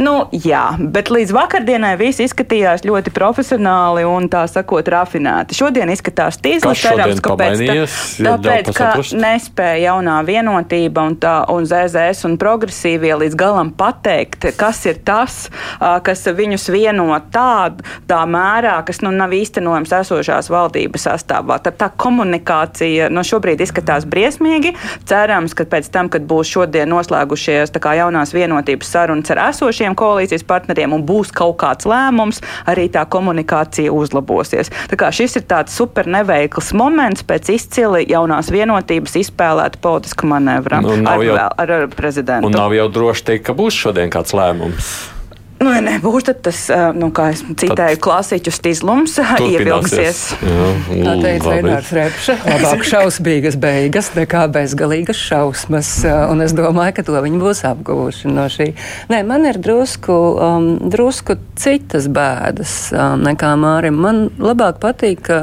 nu, 0.01 0.15
jā, 0.33 0.65
bet 0.79 1.13
līdz 1.15 1.35
vakardienai 1.37 1.95
viss 2.01 2.23
izskatījās 2.25 2.85
ļoti 2.89 3.13
profesionāli 3.15 4.05
un 4.09 4.29
tā 4.33 4.45
sakot, 4.51 4.89
rafinēti. 4.89 5.57
Šodien 5.59 5.91
izskatās 5.93 6.41
tīzli, 6.43 6.75
cerams, 6.79 7.23
kāpēc. 7.25 7.65
Tā, 7.69 8.35
tāpēc, 8.37 8.71
ka 8.77 8.91
nespēja 9.19 9.93
jaunā 9.93 10.19
vienotība 10.27 11.07
un, 11.09 11.19
tā, 11.21 11.37
un 11.53 11.67
ZZS 11.69 12.29
un 12.29 12.39
progresīvie 12.41 13.15
līdz 13.25 13.39
galam 13.39 13.73
pateikt, 13.79 14.51
kas 14.59 14.85
ir 14.91 15.01
tas, 15.07 15.41
kas 15.79 16.27
viņus 16.39 16.69
vieno 16.75 17.11
tādā 17.33 17.79
tā 18.09 18.21
mērā, 18.29 18.79
kas 18.87 19.03
nu, 19.05 19.13
nav 19.15 19.33
īstenojams 19.37 19.93
esošās 20.01 20.51
valdības 20.53 21.07
sastāvā. 21.09 21.59
Tad 21.65 21.79
tā 21.81 21.91
komunikācija 22.01 22.88
situācija 22.89 23.09
no 23.11 23.23
šobrīd 23.23 23.61
izskatās 23.61 24.07
briesmīgi. 24.07 24.75
Cerams, 25.09 25.55
ka 25.55 25.65
pēc 25.65 25.91
tam, 25.91 26.09
kad 26.09 26.23
būs 26.23 26.49
šodien 26.49 26.89
noslēgušies 26.89 27.73
jaunās 27.99 28.33
vienotības 28.35 28.89
sarunas 28.89 29.31
ar 29.31 29.51
esošiem 29.51 29.95
koalīcijas 29.95 30.45
partneriem 30.45 30.93
un 30.93 31.05
būs 31.05 31.33
kaut 31.33 31.59
kāds 31.59 31.87
lēmums, 31.87 32.41
arī 32.67 32.89
tā 32.89 33.05
komunikācija 33.09 33.93
uzlabosies. 33.93 34.71
Tā 34.89 34.97
kā 34.97 35.11
šis 35.11 35.37
ir 35.37 35.47
tāds 35.49 35.75
super 35.75 36.07
neveikls 36.07 36.73
moments 36.73 37.25
pēc 37.25 37.51
izcili 37.55 38.07
jaunās 38.09 38.51
vienotības 38.51 39.17
izspēlēta 39.17 39.79
politiska 39.81 40.27
manevra 40.27 40.81
nu, 40.83 40.95
ar, 41.07 41.23
jau, 41.23 41.37
ar, 41.37 41.71
ar 41.71 41.89
prezidentu. 41.89 42.47
Un 42.47 42.57
nav 42.57 42.75
jau 42.77 42.89
droši 42.89 43.25
teikt, 43.33 43.47
ka 43.49 43.57
būs 43.57 43.75
šodien 43.75 44.11
kāds 44.13 44.37
lēmums. 44.37 45.18
Nu, 45.59 45.73
ja 45.75 45.81
nebūs, 45.83 46.23
tad 46.29 46.39
tas, 46.47 46.61
nu, 46.95 47.09
kā 47.15 47.33
es 47.35 47.41
citēju, 47.43 47.99
klasiķus 48.03 48.61
izlums 48.71 49.17
ievilksies. 49.19 50.21
Tā 50.39 51.15
teica 51.19 51.55
Reinārds 51.55 51.91
Repše. 51.97 52.37
Labāk 52.47 52.85
šausmīgas 52.87 53.59
beigas 53.59 54.13
nekā 54.15 54.45
bezgalīgas 54.55 55.19
šausmas. 55.19 55.91
Un 56.31 56.45
es 56.45 56.55
domāju, 56.55 56.95
ka 56.99 57.05
to 57.09 57.19
viņi 57.25 57.41
būs 57.43 57.65
apguvuši 57.73 58.31
no 58.31 58.47
šī. 58.53 58.69
Nē, 59.11 59.25
man 59.27 59.49
ir 59.51 59.59
drusku, 59.63 60.15
um, 60.39 60.69
drusku 60.95 61.41
citas 61.59 62.07
bēdas 62.07 62.77
um, 62.95 63.27
nekā 63.27 63.51
Mārim. 63.59 63.99
Man 63.99 64.29
labāk 64.39 64.79
patīk, 64.85 65.25
ka 65.27 65.41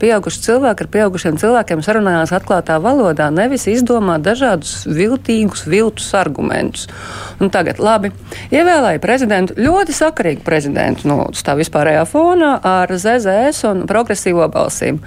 pieauguši 0.00 0.44
cilvēki 0.46 0.86
ar 0.86 0.92
pieaugušiem 0.96 1.36
cilvēkiem 1.42 1.84
sarunājās 1.84 2.32
atklātā 2.38 2.78
valodā, 2.80 3.28
nevis 3.34 3.68
izdomā 3.68 4.16
dažādus 4.24 4.86
viltīgus, 4.88 5.66
viltus 5.68 6.08
argumentus. 6.16 6.88
Un 7.40 7.52
tagad, 7.52 7.76
labi, 7.82 8.14
ievēlēja 8.48 9.04
prezidentu 9.04 9.49
prezidentu, 9.49 9.49
ļoti 9.56 9.94
sakarīgu 9.96 10.44
prezidentu, 10.46 11.08
nu, 11.10 11.16
tā 11.34 11.56
vispārējā 11.58 12.04
fonā 12.08 12.52
ar 12.66 12.90
ZZS 12.92 13.64
un 13.70 13.82
progresīvo 13.90 14.46
balsīm. 14.52 15.00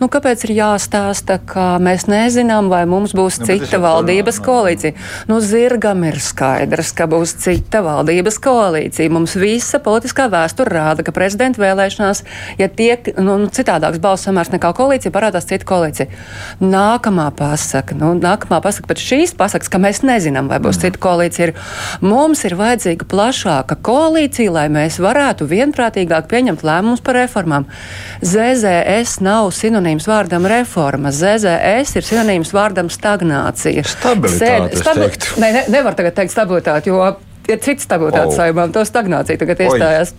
Nu, 0.00 0.08
kāpēc 0.12 0.44
ir 0.46 0.54
jāstāsta, 0.56 1.38
ka 1.46 1.76
mēs 1.82 2.06
nezinām, 2.10 2.70
vai 2.72 2.84
mums 2.88 3.14
būs 3.16 3.40
nu, 3.42 3.48
cita 3.50 3.80
valdības 3.82 4.40
no, 4.40 4.44
koalīcija? 4.46 4.96
Nu, 5.30 5.40
zirgam 5.44 6.04
ir 6.08 6.18
skaidrs, 6.22 6.92
ka 6.96 7.08
būs 7.10 7.34
cita 7.42 7.82
valdības 7.84 8.38
koalīcija. 8.42 9.12
Mums 9.12 9.36
visa 9.40 9.82
politiskā 9.82 10.28
vēsture 10.32 10.72
rāda, 10.72 11.04
ka 11.06 11.14
prezidenta 11.14 11.62
vēlēšanās, 11.62 12.24
ja 12.60 12.70
tiek 12.72 13.12
nu, 13.18 13.38
nu 13.44 13.50
citādāks 13.52 14.00
balss 14.02 14.28
samērs 14.28 14.52
nekā 14.54 14.72
koalīcija, 14.78 15.14
parādās 15.14 15.48
cita 15.50 15.68
koalīcija. 15.68 16.08
Nākamā 16.62 17.28
pasaka, 17.36 17.96
nu, 17.98 18.14
nākamā 18.18 18.62
pasaka 18.64 18.92
pēc 18.92 19.04
šīs 19.10 19.36
pasakas, 19.38 19.70
ka 19.72 19.80
mēs 19.82 20.02
nezinām, 20.06 20.50
vai 20.52 20.60
būs 20.62 20.78
mm. 20.78 20.86
cita 20.86 21.02
koalīcija, 21.02 21.50
ir 21.50 21.56
mums 22.04 22.44
ir 22.48 22.56
vajadzīga 22.58 23.08
plašāka 23.10 23.78
koalīciju, 23.84 24.52
lai 24.54 24.66
mēs 24.72 24.98
varētu 25.02 25.46
vienprātīgāk 25.50 26.28
pieņemt 26.30 26.64
lēmumus 26.66 27.02
par 27.04 27.18
reformām. 27.20 27.66
ZZS 28.24 29.20
nav 29.24 29.50
sinonīms 29.56 30.06
vārdam 30.10 30.46
reforma. 30.50 31.12
ZZS 31.14 31.98
ir 32.00 32.08
sinonīms 32.08 32.54
vārdam 32.54 32.90
stagnācija. 32.92 33.84
Stabilitāte. 33.94 34.72
Sēd, 34.72 34.78
stabi 34.82 35.10
ne, 35.42 35.52
ne, 35.58 35.66
nevar 35.74 35.98
tagad 35.98 36.16
teikt 36.20 36.34
stabilitāte, 36.34 36.92
jo 36.92 37.02
ir 37.50 37.62
cits 37.62 37.88
stabilitātes 37.88 38.38
saimām. 38.38 38.72
To 38.74 38.86
stagnācija 38.86 39.40
tagad 39.40 39.66
iestājās. 39.66 40.14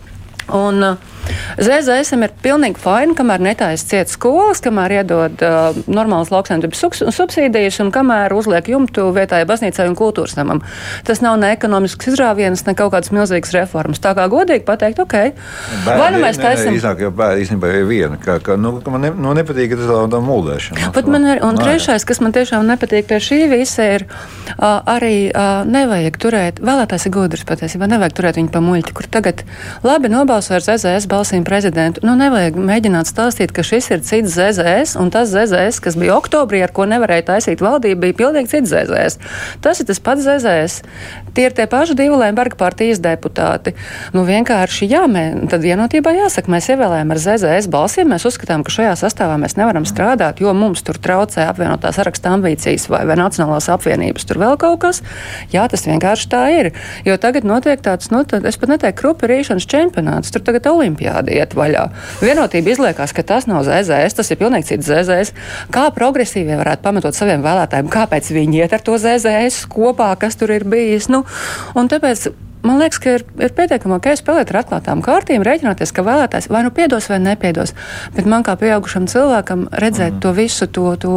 Un 0.53 0.83
uh, 0.83 1.12
ZZS 1.57 2.15
ir 2.17 2.33
pilnīgi 2.43 2.81
fini, 2.81 3.15
kamēr 3.17 3.43
netaisa 3.43 3.87
ciet 3.87 4.11
skolas, 4.11 4.61
kamēr 4.63 4.97
iedod 4.99 5.43
uh, 5.45 5.77
normālas 5.87 6.31
lauksaimniecības 6.33 7.13
subsīdijas 7.13 7.79
un 7.83 7.91
kamēr 7.93 8.33
uzliek 8.35 8.67
jumtu 8.73 9.09
vietējai 9.15 9.47
baznīcai 9.49 9.87
un 9.91 9.97
kultūras 9.99 10.35
namam. 10.39 10.63
Tas 11.07 11.21
nav 11.23 11.37
ne 11.41 11.53
ekonomisks 11.55 12.09
izrāviens, 12.11 12.65
ne 12.67 12.75
kaut 12.77 12.93
kādas 12.95 13.13
milzīgas 13.15 13.53
reformas. 13.55 14.01
Tā 14.03 14.15
kā 14.17 14.25
godīgi 14.31 14.65
pateikt, 14.67 15.01
ok, 15.03 15.15
bērni, 15.85 15.99
vai 16.01 16.09
nu 16.15 16.23
mēs 16.23 16.41
taisam. 16.41 16.75
Īsāk 16.75 17.05
jau 17.05 17.13
bērni 17.15 17.45
īstenībā 17.45 17.71
ir 17.71 17.87
viena, 17.89 18.19
ka, 18.21 18.39
ka 18.43 18.57
nu, 18.59 18.75
ka 18.83 18.93
man 18.93 19.05
ne, 19.05 19.13
nu, 19.13 19.35
nepatīk 19.37 19.77
tas 19.77 20.09
tā 20.11 20.21
muldēšana. 20.23 20.91
Pat 20.95 21.09
man 21.11 21.29
ir, 21.29 21.43
un 21.45 21.59
Nā, 21.59 21.69
trešais, 21.69 22.07
kas 22.09 22.21
man 22.23 22.35
tiešām 22.35 22.65
nepatīk 22.67 23.07
pie 23.11 23.21
šī 23.23 23.39
visa, 23.53 23.87
ir 23.99 24.07
uh, 24.07 24.81
arī 24.89 25.29
uh, 25.29 25.63
nevajag 25.69 26.19
turēt, 26.19 26.61
vēlētājs 26.63 27.07
ir 27.07 27.15
gudrs 27.15 27.47
patiesībā, 27.47 27.89
nevajag 27.91 28.17
turēt 28.17 28.41
viņu 28.41 28.53
pa 28.53 28.63
muļķi, 28.63 28.97
kur 28.97 29.09
tagad 29.13 29.45
labi 29.85 30.11
nobalsoja 30.13 30.59
ar 30.59 30.67
ZZS 30.67 31.12
balsīm 31.13 31.45
prezidentu. 31.45 32.01
Nu, 32.05 32.15
nevajag 32.17 32.57
mēģināt 32.57 33.09
stāstīt, 33.09 33.53
ka 33.53 33.65
šis 33.65 33.91
ir 33.93 34.01
cits 34.05 34.33
ZZS, 34.33 34.95
un 35.01 35.13
tas 35.13 35.29
ZZS, 35.31 35.81
kas 35.83 35.97
bija 35.99 36.17
oktobrī, 36.17 36.63
ar 36.65 36.73
ko 36.73 36.87
nevarēja 36.89 37.27
taisīt 37.33 37.61
valdību, 37.63 38.01
bija 38.01 38.17
pilnīgi 38.23 38.51
cits 38.55 38.73
ZZS. 38.73 39.19
Tas 39.63 39.81
ir 39.81 39.89
tas 39.89 40.01
pats 40.03 40.25
ZZS. 40.25 40.81
Tie 41.33 41.47
ir 41.47 41.55
tie 41.57 41.65
paši 41.69 41.95
divi 41.97 42.17
Lemberga 42.17 42.57
partijas 42.57 43.01
deputāti. 43.03 43.75
Nu, 44.13 44.25
vienkārši, 44.27 44.87
jā, 44.89 45.05
mē, 45.09 45.25
tad 45.49 45.63
vienotībā 45.65 46.13
jāsaka, 46.17 46.51
mēs 46.53 46.69
ievēlējam 46.73 47.13
ar 47.13 47.21
ZZS 47.21 47.69
balsīm, 47.73 48.11
mēs 48.13 48.27
uzskatām, 48.29 48.65
ka 48.65 48.73
šajā 48.73 48.93
sastāvā 49.01 49.37
mēs 49.41 49.57
nevaram 49.59 49.87
strādāt, 49.89 50.41
jo 50.43 50.53
mums 50.57 50.85
tur 50.85 50.99
traucē 51.01 51.47
apvienotā 51.49 51.93
saraksta 51.95 52.35
ambīcijas 52.37 52.89
vai, 52.91 53.03
vai 53.09 53.17
Nacionālās 53.19 53.69
apvienības, 53.73 54.27
tur 54.29 54.41
vēl 54.43 54.59
kaut 54.61 54.81
kas. 54.85 55.01
Jā, 55.53 55.65
tas 55.71 55.85
vienkārši 55.89 56.29
tā 56.29 56.43
ir. 56.53 56.71
Jo 57.07 57.17
tagad 57.21 57.47
notiek 57.47 57.81
tāds, 57.83 58.11
nu, 58.13 58.23
tad 58.29 58.45
es 58.49 58.59
pat 58.61 58.75
neteiktu, 58.75 59.01
kruperīšanas 59.03 59.67
čempionāts. 59.69 60.31
Tur 60.33 60.45
tagad 60.45 60.69
olimpiāda 61.03 61.33
iet 61.33 61.53
vaļā. 61.55 61.87
Vienotība 62.21 62.73
izliekās, 62.73 63.13
ka 63.13 63.23
tas 63.23 63.47
nav 63.47 63.63
ZZS, 63.67 64.15
tas 64.15 64.31
ir 64.31 64.39
pilnīgi 64.39 64.71
cits 64.71 64.87
ZZS. 64.87 65.33
Kā 65.73 65.89
progresīvie 65.93 66.57
varētu 66.59 66.83
pamatot 66.83 67.15
saviem 67.15 67.43
vēlētājiem, 67.43 67.91
kāpēc 67.91 68.31
viņi 68.33 68.63
iet 68.63 68.73
ar 68.73 68.81
to 68.81 68.97
ZZS 68.97 69.67
kopā, 69.71 70.13
kas 70.19 70.35
tur 70.39 70.51
ir 70.51 70.63
bijis. 70.65 71.09
Nu, 71.11 71.23
un 71.75 71.89
tāpēc 71.91 72.31
man 72.63 72.79
liekas, 72.79 72.99
ka 73.03 73.15
ir, 73.17 73.25
ir 73.43 73.53
pietiekami 73.55 73.97
ok 73.97 74.09
spēlēt 74.19 74.53
ar 74.53 74.61
atklātām 74.63 75.03
kārtīm, 75.05 75.43
rēķināties, 75.45 75.91
ka 75.95 76.05
vēlētājs 76.05 76.49
vai 76.51 76.63
nu 76.65 76.71
piedos 76.75 77.09
vai 77.11 77.19
nepiedos. 77.23 77.73
Bet 78.15 78.27
man 78.29 78.45
kā 78.45 78.55
pieaugušam 78.59 79.07
cilvēkam 79.11 79.67
redzēt 79.71 80.15
mm. 80.15 80.21
to 80.23 80.33
visu, 80.37 80.67
to, 80.67 80.85
to 81.01 81.13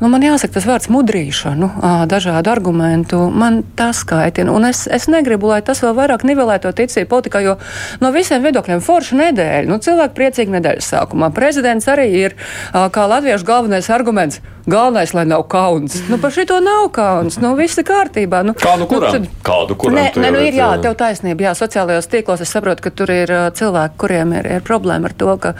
nu, 0.00 0.10
man 0.12 0.24
jāsaka, 0.24 0.56
tas 0.56 0.68
vārds 0.68 0.90
mudrīšanu, 0.92 1.70
dažādu 2.10 2.52
argumentu, 2.52 3.24
man 3.30 3.62
tas 3.78 4.02
kaitina. 4.08 4.54
Un 4.54 4.70
es, 4.70 4.84
es 4.90 5.08
negribu, 5.12 5.52
lai 5.52 5.60
tas 5.66 5.82
vēl 5.84 5.94
vairāk 5.98 6.26
nivelē 6.28 6.58
to 6.62 6.72
ticību 6.76 7.10
politikā, 7.12 7.44
jo 7.44 7.58
no 8.02 8.12
visiem 8.14 8.44
viedokļiem 8.44 8.82
forša 8.84 9.20
nedēļa, 9.20 9.68
nu, 9.68 9.80
cilvēki 9.82 10.18
priecīgi 10.18 10.56
nedēļas 10.56 10.92
sākumā. 10.94 11.32
Prezidents 11.36 11.88
arī 11.92 12.08
ir 12.24 12.38
kā 12.72 13.06
latviešu 13.12 13.48
galvenais 13.48 13.92
arguments. 13.92 14.42
Galvenais, 14.66 15.10
lai 15.10 15.24
nav 15.26 15.42
kauns. 15.50 15.96
Nu, 16.06 16.18
par 16.22 16.30
šito 16.30 16.60
nav 16.62 16.86
kauns. 16.94 17.38
Nu, 17.42 17.56
viss 17.58 17.80
ir 17.80 17.86
kārtībā. 17.88 18.44
Nu, 18.46 18.54
Kādu 18.54 18.86
kuram? 18.86 19.10
Nu, 19.10 19.26
tad... 19.26 19.40
Kādu 19.42 19.74
kuram? 19.74 19.96
Nē, 19.98 20.04
nē, 20.14 20.30
nu, 20.30 20.42
ir 20.46 20.54
jā, 20.62 20.80
tev 20.86 20.96
taisnība. 21.00 21.48
Jā, 21.48 21.54
sociālajos 21.58 22.08
tīklos 22.12 22.44
es 22.44 22.52
saprotu, 22.54 22.86
ka 22.86 22.94
tur 22.94 23.12
ir 23.14 23.32
cilvēki, 23.58 23.98
kuriem 24.00 24.34
ir, 24.38 24.48
ir 24.58 24.64
problēma 24.66 25.10
ar 25.10 25.16
to, 25.18 25.36
ka 25.42 25.54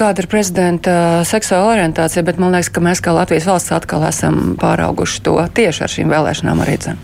kāda 0.00 0.24
ir 0.24 0.30
prezidenta 0.30 0.94
seksuāla 1.28 1.76
orientācija, 1.76 2.24
bet 2.26 2.40
man 2.42 2.56
liekas, 2.56 2.72
ka 2.74 2.82
mēs 2.84 3.02
kā 3.04 3.14
Latvijas 3.16 3.48
valsts 3.50 3.76
atkal 3.76 4.06
esam 4.08 4.56
pārauguši 4.60 5.24
to 5.26 5.36
tieši 5.54 5.86
ar 5.86 5.94
šīm 5.96 6.12
vēlēšanām 6.16 6.64
arī. 6.66 6.78
Dzen. 6.80 7.00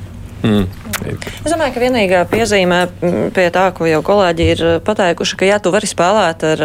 Mm. 0.47 0.86
Es 1.05 1.53
domāju, 1.53 1.75
ka 1.75 1.83
vienīgā 1.83 2.23
piezīmē 2.31 2.79
pie 3.37 3.47
tā, 3.55 3.67
ko 3.77 3.87
jau 3.89 4.01
kolēģi 4.07 4.47
ir 4.55 4.63
pateikuši, 4.87 5.37
ka, 5.39 5.47
ja 5.49 5.59
tu 5.63 5.71
vari 5.75 5.89
spēlēt 5.89 6.45
ar 6.49 6.63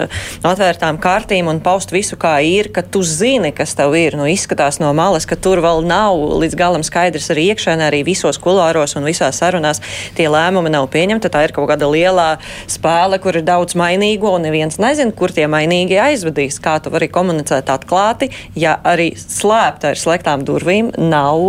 atvērtām 0.47 0.99
kārtīm 1.03 1.49
un 1.51 1.59
paust 1.63 1.91
visu, 1.91 2.15
kā 2.19 2.37
ir, 2.45 2.71
ka 2.73 2.83
tu 2.83 3.03
zini, 3.05 3.51
kas 3.55 3.75
tev 3.77 3.95
ir, 3.99 4.15
nu, 4.19 4.25
izskatās 4.31 4.79
no 4.81 4.93
malas, 4.97 5.27
ka 5.29 5.35
tur 5.35 5.61
vēl 5.63 5.83
nav 5.87 6.17
līdz 6.41 6.57
galam 6.59 6.85
skaidrs 6.87 7.27
arī 7.33 7.49
iekšēnē, 7.51 7.89
arī 7.89 8.01
visos 8.07 8.39
kulāros 8.41 8.95
un 8.97 9.07
visās 9.09 9.41
sarunās 9.41 9.83
tie 10.17 10.29
lēmumi 10.31 10.71
nav 10.73 10.87
pieņemti. 10.93 11.31
Tā 11.31 11.43
ir 11.45 11.55
kaut 11.55 11.69
kāda 11.73 11.91
lielā 11.91 12.29
spēle, 12.71 13.19
kur 13.21 13.37
ir 13.37 13.45
daudz 13.47 13.75
mainīgo, 13.79 14.31
un 14.37 14.47
neviens 14.47 14.79
nezina, 14.81 15.11
kur 15.15 15.35
tie 15.35 15.49
mainīgi 15.51 15.99
aizvedīs. 16.01 16.61
Kā 16.63 16.77
tu 16.83 16.93
vari 16.93 17.11
komunicēt 17.11 17.69
atklāti, 17.73 18.31
ja 18.55 18.77
arī 18.87 19.11
slēpta 19.19 19.91
ar 19.91 19.99
slēgtām 19.99 20.47
durvīm 20.47 20.93
nav, 20.97 21.43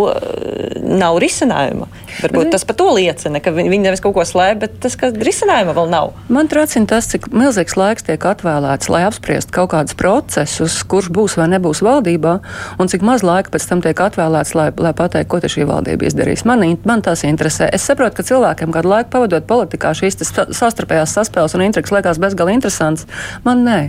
nav 0.82 1.22
risinājuma. 1.22 1.88
Varbūt 2.20 2.52
tas 2.52 2.66
par 2.72 2.78
to 2.80 2.88
liecina, 2.96 3.40
ka 3.44 3.52
viņi 3.52 3.80
nevis 3.84 4.00
kaut 4.00 4.14
ko 4.16 4.24
slēp, 4.24 4.62
bet 4.64 4.76
tas, 4.80 4.96
ka 4.96 5.10
risinājuma 5.12 5.74
vēl 5.76 5.90
nav. 5.92 6.12
Man 6.32 6.48
tracina 6.48 6.88
tas, 6.88 7.08
cik 7.10 7.28
milzīgs 7.34 7.76
laiks 7.76 8.06
tiek 8.06 8.22
atvēlēts, 8.24 8.88
lai 8.92 9.04
apspriestu 9.04 9.52
kaut 9.52 9.72
kādus 9.74 9.96
procesus, 9.98 10.78
kurš 10.88 11.10
būs 11.12 11.36
vai 11.36 11.50
nebūs 11.52 11.82
valdībā, 11.84 12.38
un 12.80 12.88
cik 12.88 13.04
maz 13.04 13.24
laika 13.26 13.52
pēc 13.52 13.68
tam 13.68 13.82
tiek 13.84 13.98
atvēlēts, 14.00 14.54
lai, 14.56 14.70
lai 14.72 14.94
pateiktu, 14.96 15.28
ko 15.28 15.52
šī 15.52 15.66
valdība 15.68 16.08
izdarīs. 16.08 16.46
Man, 16.48 16.64
man 16.88 17.04
tas 17.04 17.26
interesē. 17.28 17.68
Es 17.72 17.84
saprotu, 17.88 18.20
ka 18.20 18.26
cilvēkiem 18.30 18.72
kādu 18.72 18.92
laiku 18.94 19.12
pavadot 19.12 19.46
politikā 19.48 19.92
šīs 19.98 20.16
sastarpējās 20.22 21.16
saspēles 21.18 21.56
un 21.58 21.66
intrigas 21.66 21.92
liekas 21.92 22.20
bezgalīgi 22.22 22.62
interesants. 22.62 23.06
Man 23.44 23.66
nē. 23.66 23.80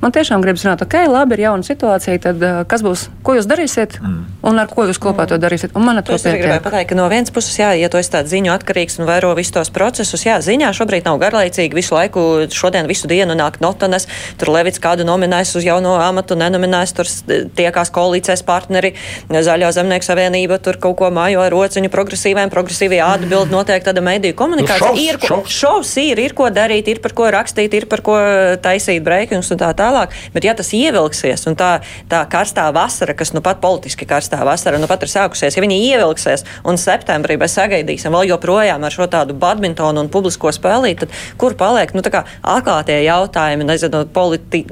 Man 0.00 0.14
tiešām 0.16 0.44
gribas 0.44 0.64
zināt, 0.64 0.84
ok, 0.84 0.96
labi, 1.10 1.36
ir 1.36 1.46
jauna 1.48 1.66
situācija, 1.66 2.22
tad 2.24 2.44
kas 2.70 2.84
būs, 2.86 3.08
ko 3.26 3.36
jūs 3.36 3.48
darīsiet 3.50 3.98
mm. 4.00 4.18
un 4.48 4.62
ar 4.62 4.70
ko 4.70 4.86
jūs 4.88 5.00
kopā 5.02 5.26
mm. 5.26 5.32
to 5.32 5.40
darīsiet. 5.42 5.76
Un 5.76 5.86
man 5.88 6.00
ar 6.00 6.06
to 6.06 6.16
pietiek. 6.16 6.62
Pateikt, 6.64 6.92
ka 6.92 6.98
no 6.98 7.08
vienas 7.12 7.32
puses, 7.34 7.56
jā, 7.58 7.72
ja 7.78 7.90
tu 7.90 8.00
esi 8.00 8.12
tāds 8.12 8.29
ziņu 8.30 8.52
atkarīgs 8.54 9.00
un 9.00 9.08
vēro 9.08 9.32
visus 9.38 9.54
tos 9.56 9.72
procesus, 9.74 10.24
jā, 10.26 10.38
ziņā 10.44 10.70
šobrīd 10.76 11.08
nav 11.08 11.18
garlaicīgi. 11.22 11.76
Visu 11.76 11.96
laiku, 11.96 12.24
šodien 12.54 12.88
visu 12.90 13.10
dienu 13.10 13.36
nāk 13.38 13.60
notanes, 13.62 14.06
tur 14.40 14.52
Levits 14.54 14.82
kādu 14.82 15.06
nominēs 15.08 15.52
uz 15.58 15.66
jauno 15.66 15.96
amatu, 16.00 16.38
nenominēs, 16.38 16.94
tur 16.96 17.10
tiekās 17.58 17.92
koalīcijas 17.94 18.44
partneri, 18.46 18.94
Zaļo 19.30 19.70
zemnieku 19.72 20.04
savienība, 20.04 20.58
tur 20.62 20.76
kaut 20.82 20.98
ko 21.00 21.08
mājo 21.14 21.40
ar 21.42 21.52
rociņu 21.54 21.90
progresīvēm, 21.92 22.50
progresīvie 22.52 23.00
atbild 23.02 23.52
notiek 23.52 23.82
tāda 23.86 24.02
mediju 24.04 24.36
komunikācija. 24.38 24.90
Nu, 24.90 24.96
šovs, 24.96 25.06
ir, 25.06 25.18
šovs. 25.24 25.54
šovs 25.54 25.92
ir, 26.02 26.20
ir 26.20 26.34
ko 26.36 26.50
darīt, 26.54 26.90
ir 26.92 27.00
par 27.02 27.14
ko 27.16 27.30
rakstīt, 27.32 27.74
ir 27.78 27.86
par 27.90 28.02
ko 28.06 28.18
taisīt 28.62 29.04
breikings 29.06 29.50
un 29.54 29.60
tā 29.60 29.70
tālāk. 29.76 30.14
Bet 30.34 30.46
ja 30.46 30.54
tas 30.58 30.72
ievilksies 30.76 31.46
un 31.50 31.56
tā, 31.58 31.70
tā 32.10 32.22
karstā 32.30 32.68
vasara, 32.74 33.16
kas 33.16 33.32
nu 33.36 33.42
pat 33.44 33.62
politiski 33.62 34.08
karstā 34.08 34.42
vasara, 34.46 34.80
nu 34.80 34.88
pat 34.90 35.06
ir 35.06 35.12
sākusies, 35.12 35.56
ja 35.56 35.64
viņi 35.64 35.80
ievilksies 35.90 36.46
un 36.68 36.78
septembrī 36.80 37.38
mēs 37.40 37.56
sagaidīsim 37.58 38.14
vēl 38.20 38.34
joprojām 38.34 38.84
ar 38.84 38.94
šo 38.94 39.08
tādu 39.10 39.34
badmintonu 39.40 40.04
un 40.04 40.10
publisko 40.12 40.52
spēlīti, 40.54 41.06
tad 41.06 41.14
kur 41.40 41.56
paliek 41.58 41.92
nu, 41.96 42.04
atklātie 42.04 43.00
jautājumi, 43.04 43.66
nezinu, 43.68 44.04
politi, 44.12 44.64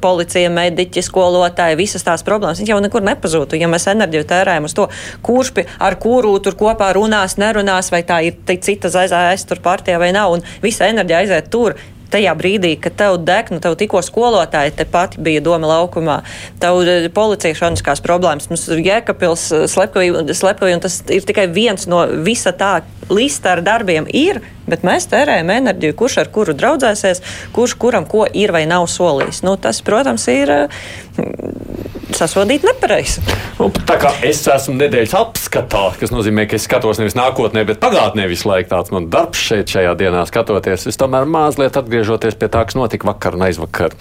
policija, 0.00 0.50
mediķi, 0.52 1.04
skolotāji, 1.06 1.78
visas 1.80 2.04
tās 2.06 2.24
problēmas. 2.26 2.60
Viņas 2.60 2.74
jau 2.74 2.80
nekur 2.84 3.04
nepazūtu, 3.06 3.58
ja 3.60 3.70
mēs 3.70 3.88
enerģiju 3.90 4.26
tērējam 4.30 4.68
uz 4.68 4.76
to, 4.76 4.88
kurš 5.26 5.54
pie, 5.56 5.66
ar 5.80 5.96
kuru 6.00 6.36
tur 6.44 6.58
kopā 6.58 6.92
runās, 6.96 7.38
nerunās, 7.40 7.90
vai 7.92 8.02
tā 8.06 8.20
ir 8.26 8.38
cita 8.60 8.90
zaļā 8.92 9.30
tur 9.48 9.60
partija 9.62 9.98
vai 10.00 10.10
nav, 10.12 10.34
un 10.34 10.44
visa 10.62 10.88
enerģija 10.90 11.24
aiziet 11.24 11.50
tur 11.52 11.76
tajā 12.12 12.34
brīdī, 12.38 12.74
kad 12.82 12.96
tev 12.98 13.18
deg, 13.24 13.50
nu 13.54 13.60
tev 13.62 13.76
tikko 13.80 14.02
skolotāji 14.04 14.74
te 14.78 14.86
pati 14.88 15.20
bija 15.22 15.42
doma 15.44 15.70
laukumā, 15.70 16.20
tev 16.62 16.82
eh, 16.84 17.08
policija 17.14 17.56
šādiskās 17.58 18.02
problēmas, 18.04 18.50
mums 18.50 18.66
Jēkabils 18.70 19.46
eh, 19.56 19.66
slepkavī, 19.70 20.74
un 20.74 20.84
tas 20.84 21.00
ir 21.10 21.26
tikai 21.28 21.48
viens 21.52 21.88
no 21.90 22.04
visa 22.26 22.52
tā 22.56 22.80
lista 23.10 23.54
ar 23.56 23.64
darbiem 23.66 24.06
ir, 24.14 24.42
bet 24.70 24.84
mēs 24.86 25.08
tērējam 25.10 25.50
enerģiju, 25.56 25.96
kurš 25.98 26.20
ar 26.22 26.30
kuru 26.34 26.54
draudzēsies, 26.54 27.22
kurš 27.56 27.74
kuram 27.80 28.06
ko 28.10 28.26
ir 28.26 28.54
vai 28.54 28.66
nav 28.70 28.86
solījis. 28.90 29.42
Nu, 29.46 29.56
tas, 29.60 29.82
protams, 29.86 30.28
ir 30.30 30.52
mm, 30.54 31.69
sasodīt 32.18 32.64
nepareizi. 32.66 33.22
Nu, 33.58 33.68
tā 33.86 33.96
kā 34.00 34.12
es 34.26 34.42
esmu 34.50 34.76
nedēļas 34.78 35.16
apskatā, 35.18 35.82
kas 36.00 36.12
nozīmē, 36.14 36.46
ka 36.50 36.58
es 36.58 36.66
skatos 36.68 37.00
nevis 37.00 37.16
nākotnē, 37.18 37.64
bet 37.68 37.80
pagātnē 37.82 38.28
visu 38.30 38.48
laiku 38.50 38.72
tāds 38.72 38.94
man 38.94 39.10
darbs 39.12 39.42
šeit, 39.50 39.70
šajā 39.72 39.96
dienā 40.00 40.24
skatoties. 40.28 40.88
Es 40.90 41.00
tomēr 41.00 41.28
mazliet 41.30 41.76
atgriežoties 41.80 42.38
pie 42.40 42.50
tā, 42.52 42.64
kas 42.66 42.78
notika 42.78 43.10
vakar 43.10 43.38
un 43.38 43.46
aizvakar. 43.48 43.96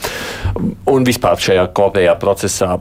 Un 0.90 1.08
vispār 1.08 1.42
šajā 1.50 1.68
kopējā 1.76 2.16
procesā 2.22 2.78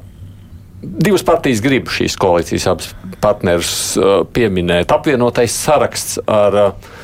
divas 0.83 1.25
partijas 1.27 1.63
grib 1.65 1.91
šīs 1.91 2.17
koalīcijas 2.21 2.69
abas 2.71 2.93
partnerus 3.23 3.73
uh, 3.99 4.23
pieminēt. 4.35 4.93
Apvienotais 4.95 5.55
saraksts 5.55 6.21
ar 6.31 6.59
uh, 6.63 6.97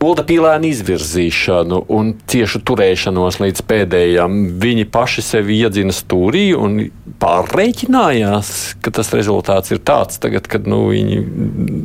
Ulda 0.00 0.22
pīlēna 0.24 0.64
izvirzīšanu 0.64 1.82
un 1.92 2.14
ciešu 2.32 2.62
turēšanos 2.64 3.36
līdz 3.42 3.62
pēdējām. 3.68 4.38
Viņi 4.62 4.86
paši 4.88 5.24
sevi 5.26 5.58
iedzina 5.60 5.92
stūrī 5.92 6.46
un 6.56 6.78
pārreikinājās, 7.20 8.52
ka 8.80 8.94
tas 8.96 9.12
rezultāts 9.12 9.74
ir 9.74 9.82
tāds, 9.84 10.16
tagad, 10.22 10.48
kad 10.48 10.64
nu, 10.64 10.86
viņi 10.88 11.20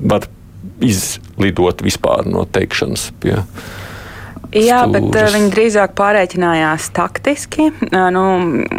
var 0.08 0.30
izlidot 0.80 1.84
vispār 1.84 2.23
no 2.32 2.45
teikšanas 2.47 3.10
pie. 3.19 3.41
Jā, 4.56 4.86
stūris. 4.86 4.94
bet 5.12 5.18
uh, 5.20 5.32
viņi 5.36 5.50
drīzāk 5.52 5.94
pārreikinājās 5.98 6.88
taktiski. 6.96 7.68
Uh, 7.89 8.08
nu, 8.15 8.24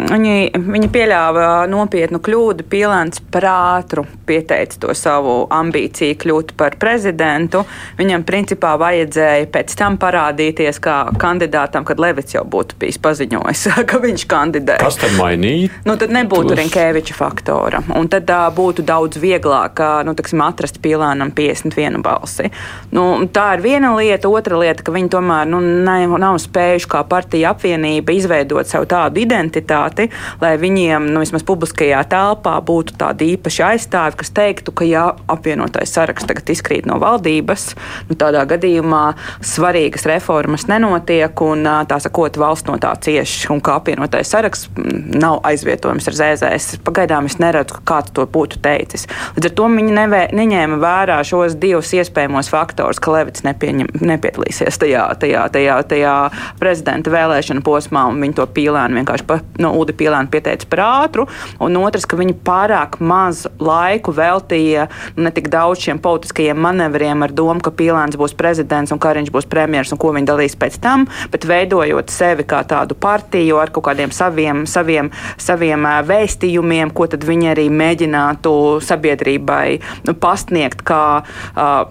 viņi, 0.09 0.37
viņi 0.57 0.87
pieļāva 0.93 1.67
nopietnu 1.69 2.17
kļūdu. 2.23 2.65
Pīlēns 2.71 3.21
par 3.33 3.45
ātru 3.51 4.07
pieteica 4.25 4.79
to 4.81 4.95
savu 4.97 5.35
ambīciju 5.53 6.17
kļūt 6.23 6.55
par 6.57 6.79
prezidentu. 6.81 7.61
Viņam 7.99 8.25
principā 8.25 8.73
vajadzēja 8.81 9.49
pēc 9.53 9.75
tam 9.77 9.99
parādīties 10.01 10.81
kā 10.81 10.97
kandidātam, 11.21 11.85
kad 11.85 12.01
Levits 12.01 12.33
jau 12.33 12.41
būtu 12.47 12.79
bijis 12.81 12.97
paziņojis, 13.03 13.67
ka 13.89 14.01
viņš 14.01 14.25
kandidē. 14.33 14.79
Kas 14.81 14.97
tad 15.03 15.13
mainīja? 15.19 15.69
Nu, 15.85 15.97
tad 16.01 16.15
nebūtu 16.15 16.55
tos... 16.55 16.61
Rinkēviča 16.63 17.17
faktora. 17.19 17.83
Un 17.99 18.09
tad 18.09 18.33
uh, 18.33 18.47
būtu 18.55 18.85
daudz 18.87 19.21
vieglāk 19.21 19.83
nu, 20.07 20.17
taksim, 20.17 20.41
atrast 20.41 20.81
pīlēnam 20.81 21.35
51 21.37 22.01
balsi. 22.01 22.49
Nu, 22.95 23.07
tā 23.29 23.51
ir 23.59 23.65
viena 23.65 23.93
lieta. 23.93 24.33
Otra 24.33 24.57
lieta, 24.59 24.81
ka 24.83 24.91
viņi 24.95 25.13
tomēr 25.13 25.45
nu, 25.49 25.61
nav, 25.85 26.15
nav 26.21 26.39
spējuši 26.41 26.89
kā 26.91 27.03
partija 27.09 27.53
apvienība 27.53 28.15
izveidot 28.15 28.69
sev 28.69 28.87
tādu 28.89 29.21
identitāti, 29.21 30.07
lai 30.41 30.55
viņiem 30.61 31.09
nu, 31.11 31.21
vismaz 31.23 31.45
publiskajā 31.47 32.03
telpā 32.11 32.57
būtu 32.65 32.97
tādi 32.99 33.31
īpaši 33.35 33.63
aizstāvi, 33.71 34.19
kas 34.21 34.33
teiktu, 34.35 34.73
ka 34.75 34.87
ja 34.87 35.07
apvienotais 35.31 35.93
saraksts 35.93 36.27
tagad 36.29 36.49
izkrīt 36.53 36.87
no 36.89 36.99
valdības, 37.01 37.69
nu, 38.09 38.17
tādā 38.19 38.43
gadījumā 38.49 39.03
svarīgas 39.45 40.07
reformas 40.09 40.67
nenotiek 40.71 41.41
un 41.45 41.67
tā 41.89 41.99
sakot, 42.03 42.39
valsts 42.39 42.69
no 42.69 42.77
tā 42.81 42.93
cieš 43.03 43.37
un 43.53 43.61
kā 43.63 43.77
apvienotais 43.81 44.31
saraksts 44.33 44.69
nav 45.17 45.41
aizvietojums 45.47 46.07
ar 46.09 46.17
ZZS. 46.17 46.81
Pagaidām 46.87 47.27
es 47.29 47.37
neredzu, 47.41 47.81
kāds 47.87 48.13
to 48.15 48.25
būtu 48.29 48.61
teicis. 48.63 49.07
Līdz 49.37 49.49
ar 49.49 49.55
to 49.57 49.69
viņi 49.71 49.95
nevē, 49.97 50.21
neņēma 50.37 50.79
vērā 50.81 51.19
šos 51.27 51.57
divus 51.59 51.93
iespējamos 51.97 52.51
faktorus, 52.51 53.01
ka 53.03 53.13
Levits 53.15 53.45
nepieņem, 53.47 53.91
nepiedalīsies 54.01 54.79
tajā, 54.81 55.07
tajā, 55.21 55.46
tajā, 55.53 55.77
tajā 55.89 56.15
prezidenta 56.59 57.11
vēlēšana 57.13 57.63
posmā, 57.65 58.07
un 58.11 58.21
viņi 58.23 58.37
to 58.39 58.47
pīlēnu 58.57 59.01
vienkārši 59.01 59.27
pa, 59.27 59.39
no 59.61 59.73
Udi 59.79 59.95
pīlēnu 59.97 60.31
pieteica 60.33 60.69
par 60.71 60.83
ātru, 60.85 61.27
un 61.63 61.79
otrs, 61.81 62.07
ka 62.09 62.19
viņi 62.19 62.37
pārāk 62.47 62.99
maz 62.99 63.45
laiku 63.59 64.13
veltīja 64.15 64.87
nu, 65.15 65.27
ne 65.27 65.33
tik 65.35 65.49
daudz 65.53 65.85
šiem 65.85 66.01
politiskajiem 66.03 66.59
manevriem 66.67 67.25
ar 67.25 67.33
domu, 67.35 67.61
ka 67.63 67.73
pīlēns 67.75 68.19
būs 68.19 68.35
prezidents 68.37 68.93
un 68.93 69.01
Kariņš 69.03 69.33
būs 69.33 69.49
premjers 69.49 69.93
un 69.93 70.01
ko 70.01 70.13
viņi 70.15 70.29
dalīs 70.29 70.57
pēc 70.59 70.79
tam, 70.83 71.07
bet 71.33 71.47
veidojot 71.47 72.13
sevi 72.13 72.45
kā 72.47 72.63
tādu 72.67 72.97
partiju 72.99 73.61
ar 73.61 73.73
kaut 73.73 73.87
kādiem 73.89 74.13
saviem, 74.15 74.65
saviem, 74.69 75.11
saviem 75.41 75.87
vēstījumiem, 76.07 76.93
ko 76.95 77.09
tad 77.11 77.25
viņi 77.27 77.51
arī 77.53 77.67
mēģinātu 77.73 78.53
sabiedrībai 78.87 79.79
nu, 80.07 80.15
pasniegt 80.17 80.83
kā 80.87 81.03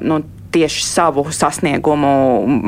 nu, 0.00 0.22
tieši 0.52 0.82
savu 0.84 1.26
sasniegumu 1.32 2.12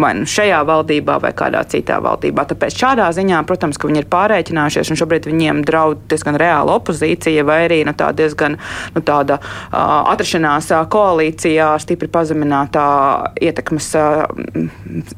vai 0.00 0.12
nu 0.18 0.28
šajā 0.28 0.60
valdībā 0.68 1.18
vai 1.22 1.32
kādā 1.36 1.62
citā 1.70 1.98
valdībā. 2.04 2.44
Tāpēc 2.50 2.76
šādā 2.78 3.08
ziņā, 3.14 3.40
protams, 3.48 3.78
ka 3.78 3.90
viņi 3.90 4.02
ir 4.02 4.08
pārreikinājušies 4.12 4.92
un 4.92 5.00
šobrīd 5.00 5.28
viņiem 5.30 5.62
draud 5.68 6.02
diezgan 6.10 6.38
reāla 6.40 6.78
opozīcija 6.78 7.44
vai 7.48 7.60
arī 7.66 7.80
nu, 7.88 7.94
tā 7.98 8.10
diezgan 8.16 8.58
nu, 8.94 9.02
tāda 9.04 9.38
uh, 9.40 9.78
atrašanās 10.12 10.70
koalīcijā 10.92 11.70
stipri 11.82 12.10
pazeminātā 12.12 12.88
ietekmes, 13.48 13.90
uh, 13.98 14.26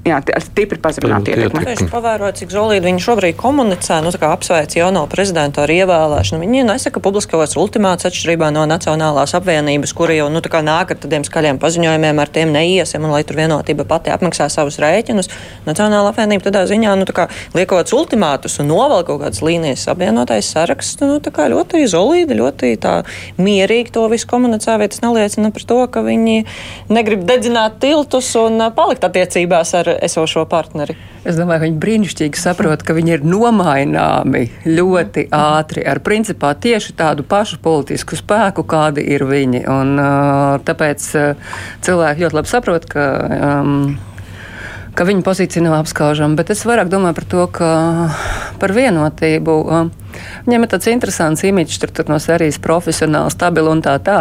jā, 0.07 0.21
stipri 0.47 0.81
pazemināta 0.83 1.35
ietekme. 1.35 1.65
Tieši 1.71 1.89
pavērot, 1.93 2.41
cik 2.41 2.55
zolīdi 2.55 2.91
viņi 2.91 3.05
šobrīd 3.07 3.39
komunicē, 3.41 4.01
nu 4.05 4.13
tā 4.15 4.23
kā 4.23 4.33
apsveic 4.35 4.77
jauno 4.79 5.07
prezidentu 5.11 5.65
ar 5.65 5.73
ievēlēšanu. 5.75 6.43
Viņi 6.45 6.67
nesaka 6.69 7.03
publiskos 7.03 7.57
ultimāts 7.61 8.09
atšķirībā 8.09 8.51
no 8.55 8.67
Nacionālās 8.71 9.35
apvienības, 9.39 9.95
kuri 9.97 10.21
jau 10.21 10.29
nu, 10.33 10.41
nāk 10.41 10.93
ar 10.93 10.99
tādiem 11.01 11.25
skaļiem 11.27 11.61
paziņojumiem, 11.63 12.21
ar 12.23 12.31
tiem 12.33 12.50
neiesim 12.53 13.05
un 13.07 13.15
lai 13.15 13.23
tur 13.27 13.39
vienotība 13.41 13.87
pati 13.89 14.13
apmaksā 14.15 14.49
savus 14.53 14.81
rēķinus. 14.83 15.31
Nacionāla 15.69 16.13
apvienība 16.13 16.49
tādā 16.49 16.65
ziņā, 16.71 16.97
nu, 17.01 17.09
tā 17.09 17.29
liekot 17.57 17.95
ultimātus 17.97 18.59
un 18.63 18.71
novelk 18.71 19.09
kaut 19.11 19.23
kādas 19.25 19.43
līnijas 19.45 19.87
apvienotais 19.91 20.51
saraksts, 20.53 21.01
nu, 21.03 21.19
ļoti 21.21 21.85
izolīdi, 21.87 22.39
ļoti 22.39 22.75
mierīgi 23.41 23.95
to 23.95 24.07
visu 24.13 24.29
komunicē, 24.31 24.79
tas 24.91 25.03
neliecina 25.05 25.53
par 25.55 25.67
to, 25.67 25.81
ka 25.93 26.05
viņi 26.07 26.45
negrib 26.93 27.25
dedzināt 27.29 27.81
tiltus 27.83 28.33
un 28.41 28.61
palikt 28.77 29.07
attiecībās 29.07 29.75
ar 29.81 29.95
esošo 30.01 30.47
partneri. 30.51 30.99
Es 31.21 31.37
domāju, 31.37 31.61
ka 31.61 31.67
viņi 31.67 31.81
brīnišķīgi 31.83 32.41
saprot, 32.41 32.81
ka 32.81 32.95
viņi 32.97 33.13
ir 33.19 33.25
nomaināmi 33.29 34.47
ļoti 34.65 35.27
ātri 35.37 35.83
ar 35.85 36.01
principā 36.01 36.55
tieši 36.57 36.95
tādu 36.97 37.27
pašu 37.29 37.59
politisku 37.61 38.17
spēku, 38.17 38.65
kādi 38.65 39.05
ir 39.05 39.27
viņi. 39.29 39.61
Un, 39.69 40.01
tāpēc 40.65 41.05
cilvēki 41.85 42.25
ļoti 42.25 42.39
labi 42.41 42.51
saprot, 42.51 42.89
ka. 42.91 43.11
Um, 43.61 43.99
ka 44.99 45.07
viņa 45.07 45.23
pozīcija 45.25 45.63
nav 45.65 45.79
apskaužama, 45.79 46.35
bet 46.37 46.51
es 46.53 46.65
vairāk 46.67 46.91
domāju 46.91 47.17
par 47.17 47.27
to, 47.31 47.45
ka 47.55 47.69
par 48.61 48.75
vienotību. 48.75 49.55
Uh, 49.63 50.10
Viņiem 50.47 50.67
ir 50.67 50.73
tāds 50.73 50.91
interesants 50.93 51.45
imidžs, 51.47 51.81
tur, 51.83 51.93
tur 51.95 52.11
no 52.13 52.19
serijas 52.23 52.61
profesionāli, 52.63 53.33
stabili 53.35 53.71
un 53.73 53.83
tā 53.85 53.97
tā. 54.05 54.21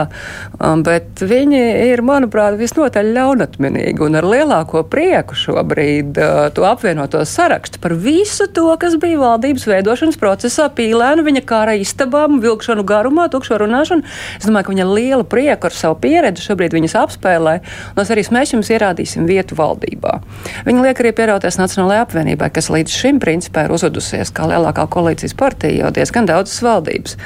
Um, 0.59 0.83
bet 0.85 1.21
viņi 1.23 1.61
ir, 1.89 2.03
manuprāt, 2.05 2.57
visnotaļ 2.59 3.11
ļaunatminīgi 3.15 4.03
un 4.05 4.19
ar 4.19 4.27
lielāko 4.27 4.83
prieku 4.89 5.37
šobrīd 5.37 6.19
uh, 6.19 6.41
to 6.55 6.65
apvienoto 6.67 7.21
sarakstu 7.27 7.81
par 7.83 7.95
visu 7.99 8.47
to, 8.53 8.67
kas 8.81 8.97
bija 9.01 9.19
valdības 9.21 9.67
veidošanas 9.69 10.19
procesā, 10.19 10.69
pīlēnu, 10.75 11.25
viņa 11.27 11.43
kara 11.47 11.75
istabām, 11.79 12.39
vilkšanu 12.43 12.85
garumā, 12.87 13.29
tukšo 13.31 13.59
runāšanu. 13.61 14.05
Es 14.39 14.47
domāju, 14.47 14.69
ka 14.69 14.75
viņa 14.75 14.87
liela 14.89 15.27
prieka 15.27 15.69
ar 15.69 15.75
savu 15.75 15.99
pieredzi 16.03 16.45
šobrīd 16.45 16.75
viņas 16.75 16.97
apspēlē. 17.03 17.59
Un 17.95 18.03
arī 18.03 18.25
mēs 18.33 18.53
jums 18.53 18.71
ierādīsim 18.73 19.27
vietu 19.29 19.57
valdībā. 19.59 20.19
Viņa 20.67 20.85
liek 20.85 21.01
arī 21.01 21.13
pierauties 21.15 21.59
Nacionālajai 21.59 22.03
apvienībai, 22.05 22.49
kas 22.55 22.69
līdz 22.73 22.95
šim 23.01 23.19
principā 23.23 23.65
ir 23.65 23.73
uzvedusies 23.75 24.31
kā 24.35 24.47
lielākā 24.49 24.85
koalīcijas 24.91 25.35
partija 25.39 25.88
jau 25.89 25.95
diezgan 25.97 26.29
daudzas 26.29 26.61
valdības. 26.63 27.17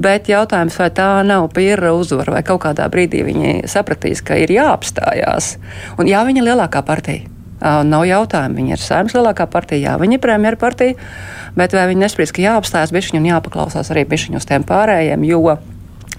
Bet 0.00 0.30
jautājums, 0.32 0.76
vai 0.80 0.90
tā 0.90 1.08
nav 1.26 1.50
pierra 1.54 1.92
uzvara, 1.96 2.38
vai 2.38 2.42
kaut 2.46 2.64
kādā 2.64 2.88
brīdī 2.92 3.22
viņi 3.26 3.54
sapratīs, 3.70 4.24
ka 4.24 4.38
ir 4.40 4.52
jāapstājās. 4.56 5.56
Un 6.00 6.10
jā, 6.10 6.24
viņa 6.26 6.42
ir 6.42 6.48
lielākā 6.50 6.82
partija. 6.86 7.28
Nav 7.60 8.04
jautājumu. 8.04 8.58
Viņa 8.60 8.76
ir 8.76 8.82
saimnes 8.82 9.14
lielākā 9.16 9.46
partija, 9.48 9.92
jā, 9.92 9.94
viņa 10.00 10.18
ir 10.18 10.22
premjera 10.22 10.60
partija, 10.60 10.98
bet 11.56 11.72
vai 11.72 11.86
viņi 11.92 12.04
nespriež, 12.04 12.34
ka 12.36 12.44
jāapstājas 12.44 12.92
bišķiņu 12.92 13.22
un 13.22 13.30
jāpaklausās 13.30 13.90
arī 13.94 14.04
bišķiņu 14.10 14.42
uz 14.42 14.48
tiem 14.48 14.66
pārējiem, 14.68 15.24
jo 15.24 15.56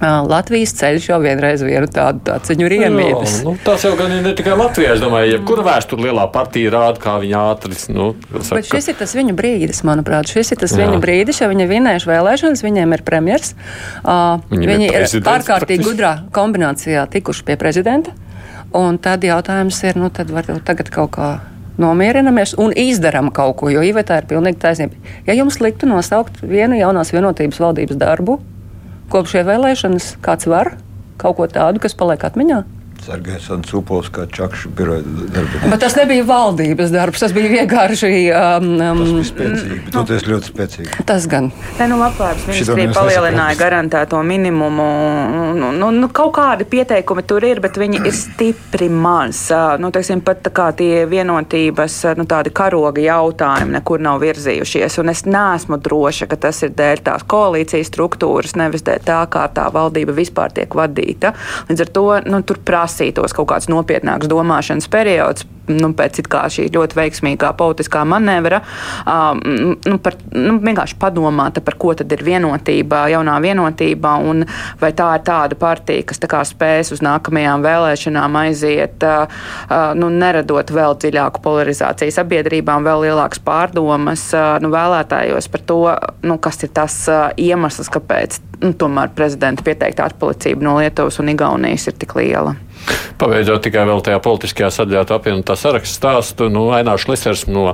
Latvijas 0.01 0.75
ceļš 0.77 1.07
jau 1.09 1.17
vienreiz 1.23 1.63
vienu 1.65 1.87
tādu 1.89 2.21
tāciņu 2.27 2.67
ir 2.67 2.75
iemīlis. 2.77 3.39
Nu, 3.47 3.55
tas 3.65 3.81
jau 3.87 3.95
gan 3.97 4.11
ir 4.13 4.21
ne 4.25 4.33
tikai 4.37 4.53
Latvijā, 4.59 4.93
es 4.93 5.01
domāju, 5.01 5.31
jebkura 5.33 5.65
vēsture 5.65 6.05
lielā 6.05 6.27
partija 6.33 6.73
rāda, 6.75 7.01
kā 7.01 7.15
viņa 7.23 7.41
ātri. 7.53 7.77
Nu, 7.95 8.11
saka, 8.37 8.59
Bet 8.59 8.69
šis 8.69 8.91
ir 8.93 8.99
tas 8.99 9.15
viņa 9.17 9.33
brīdis, 9.37 9.81
manuprāt. 9.87 10.29
Šis 10.29 10.53
ir 10.53 10.61
tas 10.61 10.75
jā. 10.75 10.83
viņa 10.83 11.01
brīdis, 11.01 11.41
ja 11.41 11.49
viņi 11.49 11.65
vinējuši 11.71 12.11
vēlēšanas, 12.11 12.61
viņiem 12.67 12.93
ir 12.93 13.03
premjers. 13.07 13.55
Uh, 14.03 14.37
viņi, 14.53 14.69
viņi 14.69 14.89
ir, 14.91 15.07
ārkārtīgi 15.33 15.87
gudrā 15.87 16.13
kombinācijā 16.35 17.07
tikuši 17.17 17.47
pie 17.47 17.57
prezidenta. 17.57 18.13
Un 18.77 18.99
tad 19.01 19.25
jautājums 19.25 19.79
ir, 19.87 19.97
nu 19.97 20.11
tad 20.13 20.29
var 20.33 20.45
tagad 20.67 20.91
kaut 20.93 21.15
kā 21.15 21.31
nomierinamies 21.81 22.53
un 22.61 22.73
izdarām 22.77 23.31
kaut 23.33 23.55
ko, 23.61 23.71
jo 23.73 23.81
Iveta 23.85 24.19
ir 24.19 24.27
pilnīgi 24.29 24.59
taisnība. 24.61 24.97
Ja 25.25 25.37
jums 25.37 25.57
liktu 25.63 25.89
nosaukt 25.89 26.41
vienu 26.41 26.77
jaunās 26.77 27.13
vienotības 27.13 27.61
valdības 27.63 27.99
darbu, 28.01 28.37
kopš 29.11 29.39
ievēlēšanas 29.41 30.15
kāds 30.23 30.49
var 30.49 30.75
kaut 31.17 31.37
ko 31.39 31.47
tādu, 31.49 31.81
kas 31.81 31.97
paliek 31.97 32.23
atmiņā? 32.27 32.63
Sergejs 33.05 33.47
Ansupovs 33.53 34.09
kā 34.13 34.25
čakšu 34.31 34.69
biroja 34.75 35.03
darbinieks. 35.05 35.69
Bet 35.71 35.81
tas 35.83 35.95
nebija 35.95 36.25
valdības 36.27 36.91
darbs, 36.91 37.21
tas 37.23 37.33
bija 37.35 37.51
vienkārši. 37.53 38.09
Um, 38.33 38.67
um, 38.75 39.01
tas 39.01 39.11
bija 39.13 39.27
spēcīgi, 39.29 39.77
bet 39.85 39.95
toties 39.95 40.25
ļoti 40.27 40.51
spēcīgi. 40.51 41.05
Tas 41.07 41.27
gan. 41.31 41.49
Te 41.77 41.87
nu 41.87 41.99
labklājības 42.01 42.47
ministrija 42.49 42.93
palielināja 42.95 43.59
garantēto 43.59 44.21
minimumu. 44.27 44.87
Nu, 45.57 45.71
nu, 45.77 45.91
nu, 45.95 46.09
kaut 46.11 46.33
kādi 46.35 46.67
pieteikumi 46.67 47.23
tur 47.27 47.45
ir, 47.47 47.61
bet 47.63 47.79
viņi 47.79 48.01
ir 48.03 48.15
stipri 48.17 48.89
maz. 48.91 49.45
Nu, 49.79 49.91
teiksim, 49.95 50.23
pat 50.25 50.43
tā 50.47 50.53
kā 50.55 50.67
tie 50.75 51.05
vienotības, 51.09 51.99
nu, 52.19 52.27
tādi 52.29 52.51
karoga 52.55 53.03
jautājumi 53.03 53.77
nekur 53.77 54.03
nav 54.03 54.19
virzījušies. 54.25 54.99
Un 55.03 55.13
es 55.13 55.23
neesmu 55.29 55.79
droša, 55.83 56.27
ka 56.27 56.41
tas 56.47 56.63
ir 56.67 56.75
dēļ 56.75 57.05
tās 57.07 57.27
koalīcijas 57.29 57.93
struktūras, 57.93 58.57
nevis 58.59 58.83
dēļ 58.87 59.07
tā, 59.07 59.21
kā 59.31 59.47
tā 59.55 59.69
valdība 59.73 60.15
vispār 60.17 60.51
tiek 60.59 60.75
vadīta. 60.75 61.31
Līdz 61.71 61.87
ar 61.87 61.95
to 61.95 62.07
nu, 62.27 62.43
tur 62.47 62.59
prasa 62.65 62.86
prasītos 62.88 63.35
kaut 63.35 63.49
kāds 63.51 63.67
nopietnāks 63.67 64.29
domāšanas 64.31 64.88
periods, 64.91 65.45
nu, 65.68 65.91
pēc 65.97 66.22
šī 66.28 66.68
ļoti 66.74 66.97
veiksmīgā 66.97 67.51
politiskā 67.57 68.03
manevra, 68.07 68.61
nu, 69.07 69.97
par, 70.03 70.18
nu, 70.34 70.57
vienkārši 70.63 70.97
padomāt, 70.99 71.59
par 71.65 71.78
ko 71.80 71.93
tad 71.97 72.11
ir 72.15 72.24
vienotība, 72.26 73.05
jaunā 73.11 73.38
vienotība, 73.43 74.15
un 74.24 74.45
vai 74.82 74.91
tā 74.97 75.09
ir 75.18 75.26
tāda 75.28 75.57
partija, 75.59 76.05
kas 76.07 76.22
tā 76.24 76.41
spēs 76.47 76.93
uz 76.95 77.03
nākamajām 77.05 77.65
vēlēšanām 77.65 78.39
aiziet, 78.43 79.05
nu, 79.99 80.11
neradot 80.13 80.72
vēl 80.74 80.97
dziļāku 81.03 81.43
polarizāciju 81.43 82.15
sabiedrībām, 82.15 82.86
vēl 82.88 83.07
lielākas 83.07 83.43
pārdomas 83.43 84.30
nu, 84.63 84.72
vēlētājos 84.74 85.49
par 85.51 85.65
to, 85.68 85.82
nu, 86.28 86.38
kas 86.41 86.63
ir 86.68 86.74
tas 86.76 86.99
iemesls, 87.38 87.91
kāpēc 87.93 88.39
nu, 88.63 88.74
tomēr 88.78 89.11
prezidenta 89.15 89.65
pieteiktā 89.65 90.07
atpalicība 90.09 90.65
no 90.65 90.78
Lietuvas 90.80 91.20
un 91.22 91.34
Igaunijas 91.34 91.89
ir 91.89 91.97
tik 91.99 92.15
liela. 92.18 92.55
Pabeidzot 93.18 93.63
tikai 93.65 93.84
vēl 93.89 94.01
tajā 94.05 94.20
politiskajā 94.24 94.70
sadaļā 94.74 95.03
apvienotā 95.18 95.56
saraksta 95.59 95.99
stāstu, 95.99 96.51
nu, 96.53 96.67
Ainārs 96.75 97.07
Lisers 97.09 97.45
no 97.49 97.71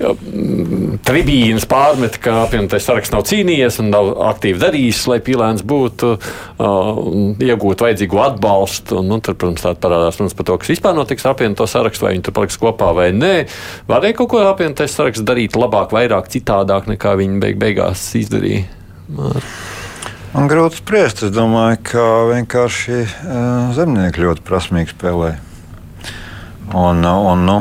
mm, 0.00 0.98
tribīnas 1.06 1.66
pārmet, 1.70 2.18
ka 2.22 2.40
apvienotais 2.42 2.86
saraksts 2.86 3.14
nav 3.14 3.24
cīnījies 3.28 3.78
un 3.82 3.92
nav 3.94 4.10
aktīvi 4.30 4.62
darījis, 4.62 5.02
lai 5.12 5.20
pīlēns 5.24 5.64
būtu, 5.66 6.14
uh, 6.18 7.02
iegūtu 7.44 7.88
vajadzīgo 7.88 8.22
atbalstu. 8.24 8.98
Un, 9.02 9.12
un 9.16 9.24
tad, 9.24 9.38
protams, 9.40 9.64
tāda 9.66 9.80
parādās 9.84 10.20
runas 10.20 10.36
par 10.38 10.48
to, 10.50 10.58
kas 10.62 10.74
vispār 10.74 10.96
notiks 10.98 11.26
ar 11.26 11.36
apvienoto 11.36 11.68
sarakstu, 11.70 12.08
vai 12.08 12.16
viņi 12.16 12.26
tur 12.28 12.38
paliks 12.40 12.60
kopā 12.62 12.90
vai 12.96 13.10
nē. 13.16 13.34
Varēja 13.90 14.18
kaut 14.20 14.34
ko 14.34 14.42
apvienotais 14.48 14.96
saraksts 14.96 15.26
darīt 15.26 15.58
labāk, 15.58 15.94
vairāk, 15.94 16.32
citādāk 16.34 16.90
nekā 16.94 17.16
viņi 17.22 17.40
beig 17.46 17.62
beigās 17.62 18.10
izdarīja. 18.18 18.66
Mār. 19.14 19.46
Man 20.34 20.48
grūti 20.50 20.80
spriest. 20.80 21.20
Es 21.22 21.30
domāju, 21.30 21.76
ka 21.86 22.04
vienkārši 22.32 23.04
zemnieki 23.76 24.24
ļoti 24.24 24.42
prasmīgi 24.42 24.90
spēlē. 24.90 25.36
Un, 26.72 27.04
un 27.04 27.44
nu, 27.44 27.60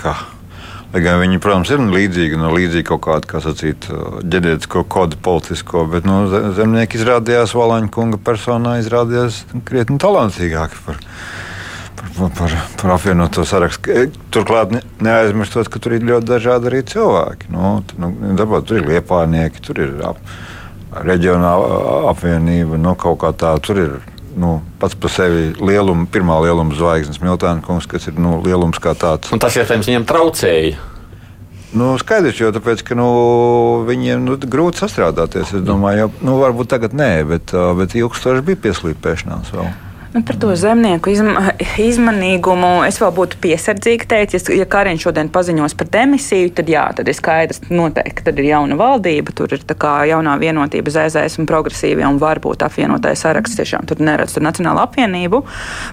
kā, 0.00 0.14
Lai 0.96 1.02
gan 1.04 1.18
viņi, 1.20 1.40
protams, 1.42 1.70
ir 1.74 1.82
līdzīgi, 1.92 2.38
no 2.40 2.52
līdzīgi 2.54 2.86
kaut 2.88 3.02
kāda, 3.04 3.28
kā 3.28 3.40
sacīt, 3.44 3.88
ģenētisko 4.32 4.84
kodu 4.88 5.18
politisko, 5.20 5.82
bet 5.92 6.06
nu, 6.08 6.22
zemnieki 6.56 6.96
izrādījās 7.00 7.52
Valaņa 7.58 7.90
kunga 7.92 8.20
personā, 8.22 8.78
izrādījās 8.80 9.42
krietni 9.66 9.98
talantīgāki 10.00 10.80
par, 10.86 11.02
par, 11.98 12.30
par, 12.38 12.56
par 12.80 12.94
apvienoto 12.94 13.44
sarakstu. 13.44 14.06
Turklāt 14.32 14.72
ne, 14.72 14.80
neaizmirstot, 15.04 15.68
ka 15.68 15.82
tur 15.82 15.98
ir 15.98 16.06
ļoti 16.06 16.30
dažādi 16.30 16.70
arī 16.70 16.84
cilvēki. 16.88 17.52
Nu, 17.52 17.76
nu, 18.00 18.12
dabā, 18.38 18.62
tur 18.64 18.80
ir 18.80 18.88
liepānieki, 18.94 19.66
tur 19.66 19.82
ir 19.82 19.96
ap, 20.06 20.22
reģionāla 20.96 22.06
apvienība, 22.14 22.80
nu, 22.80 22.96
kaut 22.96 23.20
kā 23.26 23.34
tā, 23.36 23.52
tur 23.60 23.82
ir 23.82 23.98
nu, 24.36 24.58
pats 24.80 24.96
par 25.00 25.12
sevi 25.12 25.48
lieluma, 25.60 26.06
pirmā 26.12 26.36
lieluma 26.44 26.76
zvaigznes, 26.76 27.22
Miltāna 27.24 27.64
kungs, 27.64 27.88
kas 27.90 28.08
ir 28.10 28.20
nu, 28.20 28.36
lielums 28.44 28.80
kā 28.82 28.92
tāds. 28.98 29.32
Un 29.34 29.42
tas, 29.42 29.56
iespējams, 29.56 29.88
viņam 29.90 30.06
traucēja. 30.08 30.76
Nu, 31.76 31.90
skaidrs, 32.00 32.38
jo 32.40 32.52
tāpēc, 32.54 32.84
ka, 32.86 32.96
nu, 32.96 33.08
viņiem 33.88 34.22
nu, 34.24 34.36
grūti 34.40 34.80
sastrādāties. 34.84 35.50
Es 35.56 35.64
domāju, 35.66 36.08
ka 36.12 36.28
nu, 36.28 36.38
varbūt 36.40 36.70
tagad 36.72 36.94
nē, 36.96 37.10
bet, 37.28 37.52
bet 37.80 37.96
ilgstoši 37.98 38.44
bija 38.46 38.62
pieslīpēšanās 38.68 39.52
vēl. 39.56 39.72
Nu, 40.16 40.22
par 40.22 40.36
to 40.40 40.54
zemnieku 40.56 41.10
izma 41.12 41.50
izmanīgumu 41.76 42.86
es 42.86 42.96
vēl 43.02 43.10
būtu 43.12 43.36
piesardzīga 43.42 44.06
teikt, 44.08 44.36
ja, 44.48 44.64
Kariņš 44.64 45.02
šodien 45.04 45.28
paziņos 45.28 45.74
par 45.76 45.90
demisiju, 45.92 46.54
tad 46.56 46.70
jā, 46.72 46.84
tad 46.96 47.10
ir 47.12 47.16
skaidrs, 47.18 47.60
noteikti, 47.68 48.24
tad 48.24 48.40
ir 48.40 48.48
jauna 48.48 48.78
valdība, 48.80 49.34
tur 49.36 49.52
ir 49.52 49.60
jaunā 50.08 50.38
vienotība 50.40 50.94
ZZS 50.94 51.36
un 51.42 51.48
progresīvie 51.50 52.06
un 52.08 52.16
varbūt 52.22 52.64
apvienotais 52.64 53.26
saraksts. 53.26 53.58
Tiešām 53.60 53.84
tur 53.90 54.00
neredz 54.00 54.32
tur 54.32 54.46
Nacionālu 54.46 54.80
apvienību, 54.86 55.42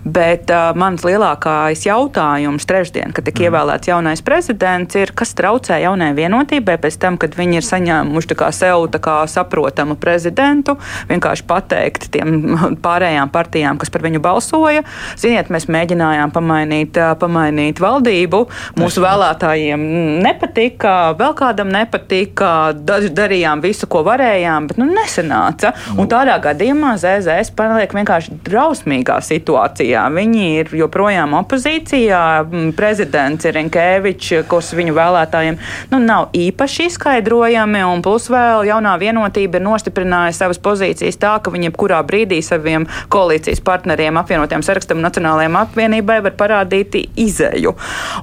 bet 0.07 0.47
uh, 0.55 0.71
mans 0.79 1.03
lielākais 1.03 1.83
jautājums 1.83 2.63
trešdien, 2.69 3.11
kad 3.11 3.27
tika 3.27 3.43
mm. 3.43 3.49
ievēlēts 3.49 3.91
jaunais 3.91 4.23
prezidents, 4.23 4.95
ir, 5.03 5.11
kas 5.11 5.35
traucē 5.35 5.81
jaunai 5.83 6.13
vienotībai 6.15 6.77
pēc 6.79 6.99
tam, 7.03 7.19
kad 7.19 7.35
viņi 7.35 7.59
ir 7.59 7.67
saņēmuši 7.67 8.39
kā 8.39 8.53
sev 8.55 8.87
kā 9.03 9.19
saprotamu 9.27 9.99
prezidentu, 9.99 10.77
vienkārši 11.11 11.47
pateikt 11.51 12.09
tiem 12.15 12.55
pārējām 12.87 13.35
partijām, 13.35 13.83
kas 13.83 13.91
par 13.91 14.07
viņu 14.07 14.12
balsoja. 14.21 14.83
Ziniet, 15.19 15.49
mēs 15.53 15.67
mēģinājām 15.71 16.33
pamainīt, 16.35 16.97
pamainīt 17.19 17.81
valdību. 17.83 18.43
Mūsu 18.79 19.03
vēlētājiem 19.03 19.85
nepatika, 20.23 21.13
vēl 21.19 21.35
kādam 21.37 21.71
nepatika, 21.73 22.73
darījām 22.83 23.63
visu, 23.63 23.87
ko 23.89 24.03
varējām, 24.07 24.69
bet 24.69 24.81
nu, 24.81 24.89
nesanāca. 24.91 25.73
Un 25.97 26.09
tādā 26.11 26.37
gadījumā 26.43 26.95
ZZS 27.01 27.53
paliek 27.57 27.93
vienkārši 27.95 28.37
drausmīgā 28.45 29.19
situācijā. 29.23 30.05
Viņi 30.13 30.45
ir 30.61 30.73
joprojām 30.83 31.35
opozīcijā. 31.39 32.23
Prezidents 32.77 33.47
ir 33.47 33.57
Rinkēvičs, 33.57 34.43
kas 34.49 34.73
viņu 34.75 34.95
vēlētājiem 34.97 35.59
nu, 35.93 35.99
nav 36.03 36.33
īpaši 36.37 36.89
izskaidrojami, 36.89 37.83
un 37.87 38.03
plus 38.05 38.29
vēl 38.33 38.67
jaunā 38.69 38.95
vienotība 39.01 39.59
ir 39.59 39.65
nostiprinājusi 39.67 40.41
savas 40.41 40.61
pozīcijas 40.63 41.19
tā, 41.21 41.35
ka 41.43 41.53
viņi 41.53 41.69
jebkurā 41.69 42.01
brīdī 42.07 42.41
saviem 42.45 42.87
koalīcijas 43.13 43.61
partneriem 43.63 43.92
partneriem, 43.93 44.17
apvienotiem 44.17 44.63
sarakstam 44.65 44.97
un 44.97 45.05
Nacionālajiem 45.05 45.57
apvienībai 45.59 46.21
var 46.25 46.33
parādīt 46.37 46.95
izēju. 47.19 47.75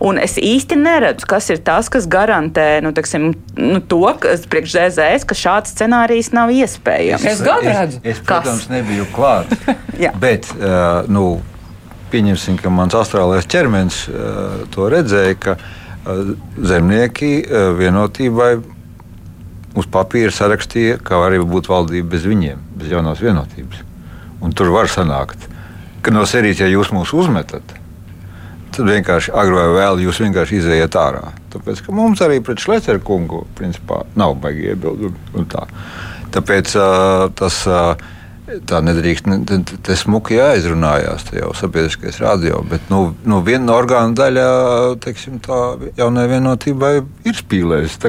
Un 0.02 0.18
es 0.18 0.36
īsti 0.36 0.76
neredzu, 0.76 1.26
kas 1.30 1.50
ir 1.50 1.60
tas, 1.62 1.88
kas 1.88 2.08
garantē 2.10 2.80
nu, 2.82 2.92
teksim, 2.92 3.34
nu, 3.56 3.80
to, 3.80 4.02
kas 4.20 4.46
priekš 4.50 4.74
ZZS, 4.74 5.26
ka 5.28 5.34
šāds 5.34 5.74
scenārijs 5.74 6.32
nav 6.34 6.50
iespējams. 6.50 7.26
Es 7.26 7.42
gan 7.44 7.62
redzu. 7.62 8.00
Es, 8.02 8.16
es, 8.18 8.24
protams, 8.24 8.66
kas? 8.66 8.72
nebiju 8.72 9.06
klāt. 9.14 9.52
bet, 10.24 10.50
uh, 10.58 11.06
nu, 11.08 11.40
pieņemsim, 12.10 12.58
ka 12.58 12.72
mans 12.72 12.96
astrālais 12.98 13.46
ķermenis 13.46 14.02
uh, 14.10 14.64
to 14.74 14.88
redzēja, 14.90 15.38
ka 15.38 15.56
uh, 15.60 16.34
zemnieki 16.58 17.36
uh, 17.44 17.70
vienotībai 17.78 18.56
uz 19.78 19.86
papīra 19.86 20.34
sarakstīja, 20.34 20.98
ka 20.98 21.20
var 21.20 21.30
arī 21.30 21.46
būt 21.46 21.70
valdība 21.70 22.16
bez 22.16 22.26
viņiem, 22.26 22.66
bez 22.80 22.90
jaunās 22.90 23.22
vienotības. 23.22 23.86
Un 24.40 24.56
tur 24.56 24.72
var 24.72 24.88
sanākt 24.90 25.49
ka 26.03 26.14
no 26.14 26.26
serijas, 26.28 26.62
ja 26.62 26.70
jūs 26.70 26.92
mūs 26.94 27.14
uzmetat, 27.16 27.74
tad 28.74 28.86
vienkārši 28.86 29.34
agrāk 29.34 29.72
vai 29.72 29.80
vēl 29.80 30.05
jūs 30.07 30.22
vienkārši 30.24 30.61
iziet 30.61 30.96
ārā. 30.98 31.32
Tāpēc 31.51 31.82
mums 31.90 32.22
arī 32.24 32.38
pret 32.44 32.62
Šlēceru 32.62 33.03
kungu 33.05 33.42
principā, 33.59 34.05
nav 34.18 34.36
baigi 34.42 34.70
iebildumi. 34.70 35.44
Tā. 35.51 35.66
Tāpēc 36.36 36.78
uh, 36.78 37.28
tas. 37.36 37.66
Uh, 37.66 38.16
Tā 38.51 38.80
nedrīkst, 38.82 39.28
te 39.86 39.94
smuki 39.98 40.34
jāizrunājās, 40.34 41.28
jau 41.36 41.53
sabiedriskais 41.55 42.18
radio, 42.22 42.64
bet 42.66 42.88
nu, 42.90 43.12
nu 43.28 43.38
viena 43.46 43.76
orgāna 43.76 44.16
daļa, 44.18 44.46
teiksim, 45.05 45.36
tā 45.44 45.59
jaunai 45.98 46.24
vienotībai 46.32 46.90
ir 47.30 47.38
spīlējusi. 47.38 48.01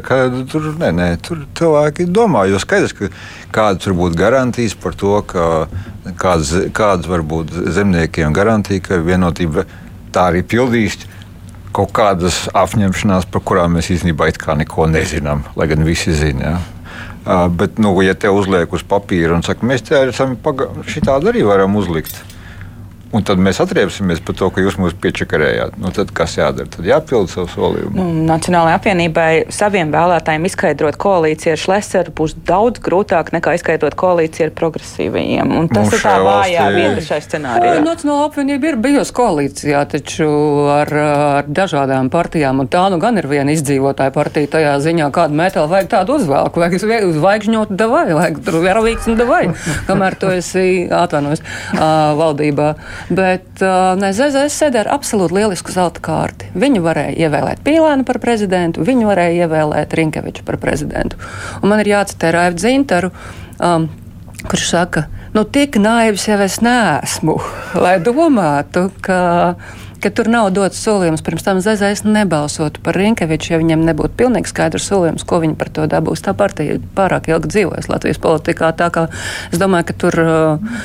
Tur, 0.50 0.72
nē, 0.82 0.90
nē, 0.98 1.10
tur 1.22 1.44
cilvēki 1.60 2.10
domā, 2.10 2.48
jo 2.50 2.62
skaidrs, 2.62 2.96
ka 2.98 3.12
kādas 3.54 3.92
var 3.92 3.98
būt 4.02 4.18
garantijas 4.18 4.76
par 4.82 4.98
to, 4.98 5.14
ka 5.30 5.46
kādas, 6.18 6.56
kādas 6.74 7.12
var 7.12 7.22
būt 7.22 7.54
zemniekiem 7.78 8.34
garantija, 8.34 8.82
ka 8.90 9.02
vienotība 9.06 9.68
tā 10.12 10.32
arī 10.32 10.42
pildīs 10.42 10.98
kaut 11.72 11.94
kādas 11.96 12.48
apņemšanās, 12.58 13.30
par 13.32 13.46
kurām 13.46 13.78
mēs 13.78 13.94
īstenībā 13.94 14.34
neko 14.58 14.90
nezinām, 14.90 15.46
lai 15.56 15.70
gan 15.70 15.86
visi 15.86 16.18
zina. 16.18 16.56
Ja? 16.56 16.81
Uh, 17.22 17.46
bet, 17.54 17.78
nu, 17.78 17.94
ja 18.02 18.16
te 18.18 18.32
uzliek 18.34 18.72
uz 18.74 18.82
papīra 18.82 19.36
un 19.38 19.44
saka, 19.46 19.68
mēs 19.68 19.84
te 19.86 20.00
esam 20.08 20.34
šādi 20.90 21.30
arī 21.30 21.44
varam 21.46 21.76
uzlikt, 21.78 22.16
Un 23.12 23.26
tad 23.28 23.42
mēs 23.44 23.60
atriepsimies 23.60 24.22
par 24.24 24.36
to, 24.40 24.48
ka 24.56 24.64
jūs 24.64 24.78
mūs 24.80 24.94
piečakarējāt. 25.04 25.76
Nu, 25.82 25.90
tad 25.92 26.14
kas 26.16 26.38
jādara? 26.38 26.70
Tad 26.72 26.86
jāpild 26.88 27.28
savu 27.32 27.50
solījumu. 27.52 27.92
Nu, 27.98 28.06
Nacionālajai 28.30 28.78
apvienībai 28.78 29.32
saviem 29.52 29.92
vēlētājiem 29.92 30.48
izskaidrot 30.48 30.96
koalīciju 31.02 31.52
ar 31.58 31.60
Šleseru 31.60 32.14
būs 32.16 32.38
daudz 32.48 32.80
grūtāk 32.84 33.34
nekā 33.36 33.58
izskaidrot 33.58 33.98
koalīciju 34.00 34.48
ar 34.48 34.54
progresīvajiem. 34.56 35.52
Un 35.60 35.68
tas 35.68 35.90
Mums 35.90 35.98
ir 35.98 36.06
tā 36.06 36.14
vājā 36.24 36.68
vieta 36.78 37.04
šai 37.10 37.20
scenārijā. 37.26 37.74
Nacionāla 37.84 38.30
apvienība 38.30 38.72
ir 38.72 38.80
bijusi 38.88 39.16
koalīcijā, 39.20 39.84
taču 39.92 40.30
ar, 40.72 40.94
ar 41.42 41.52
dažādām 41.52 42.08
partijām. 42.14 42.64
Un 42.64 42.72
tā 42.72 42.86
nu 42.94 43.02
gan 43.04 43.20
ir 43.20 43.28
viena 43.32 43.52
izdzīvotāja 43.52 44.16
partija 44.16 44.54
tajā 44.56 44.78
ziņā, 44.88 45.12
kādu 45.12 45.36
metālu 45.42 45.68
vajag 45.74 45.92
tādu 45.98 46.16
uzvelku. 46.16 46.64
Vajag 46.64 46.80
zvaigžņot 47.20 47.76
davai, 47.76 48.08
vajag 48.16 48.40
tur 48.48 48.62
veravīgs 48.64 49.12
un 49.12 49.20
davai, 49.20 49.44
kamēr 49.90 50.16
tu 50.22 50.32
esi 50.32 50.88
atvainojis 50.96 51.44
valdībā. 51.76 52.72
Bet 53.10 53.64
uh, 53.64 53.96
ZZS 53.98 54.58
sēdē 54.62 54.84
ar 54.84 54.92
absolūti 54.98 55.40
lielisku 55.40 55.74
zelta 55.74 56.04
kārti. 56.04 56.52
Viņu 56.58 56.84
varēja 56.86 57.16
ievēlēt 57.26 57.64
Pīlānu 57.66 58.06
par 58.08 58.22
prezidentu, 58.24 58.86
viņu 58.88 59.10
varēja 59.10 59.48
ievēlēt 59.48 59.96
Rinkeviču 59.98 60.46
par 60.48 60.60
prezidentu. 60.62 61.20
Un 61.62 61.74
man 61.74 61.82
ir 61.84 61.92
jācitē 61.96 62.34
Raivu 62.36 62.62
Dzintaru. 62.62 63.12
Um, 63.62 63.90
kurš 64.48 64.70
saka, 64.72 65.06
nu, 65.36 65.44
tik 65.46 65.78
naivs 65.82 66.26
jau 66.30 66.40
es 66.42 66.58
neesmu, 66.66 67.38
lai 67.78 67.98
domātu, 68.02 68.88
ka 69.06 69.20
ka 70.02 70.10
tur 70.14 70.30
nav 70.32 70.50
dots 70.56 70.80
solījums. 70.82 71.22
Pirms 71.26 71.46
tam 71.46 71.60
Zezais 71.62 72.02
nebalsotu 72.06 72.82
par 72.84 72.98
Rinkeviču, 72.98 73.54
ja 73.54 73.60
viņam 73.62 73.84
nebūtu 73.86 74.18
pilnīgi 74.18 74.50
skaidrs 74.50 74.88
solījums, 74.90 75.26
ko 75.28 75.42
viņi 75.44 75.58
par 75.60 75.70
to 75.74 75.86
dabūs. 75.90 76.24
Tā 76.26 76.34
partija 76.38 76.80
pārāk 76.98 77.30
ilgi 77.32 77.52
dzīvojas 77.54 77.90
Latvijas 77.92 78.22
politikā. 78.22 78.72
Tā 78.78 78.90
kā 78.94 79.06
es 79.52 79.62
domāju, 79.62 79.92
ka 79.92 79.98
tur. 80.06 80.18
Uh, 80.22 80.82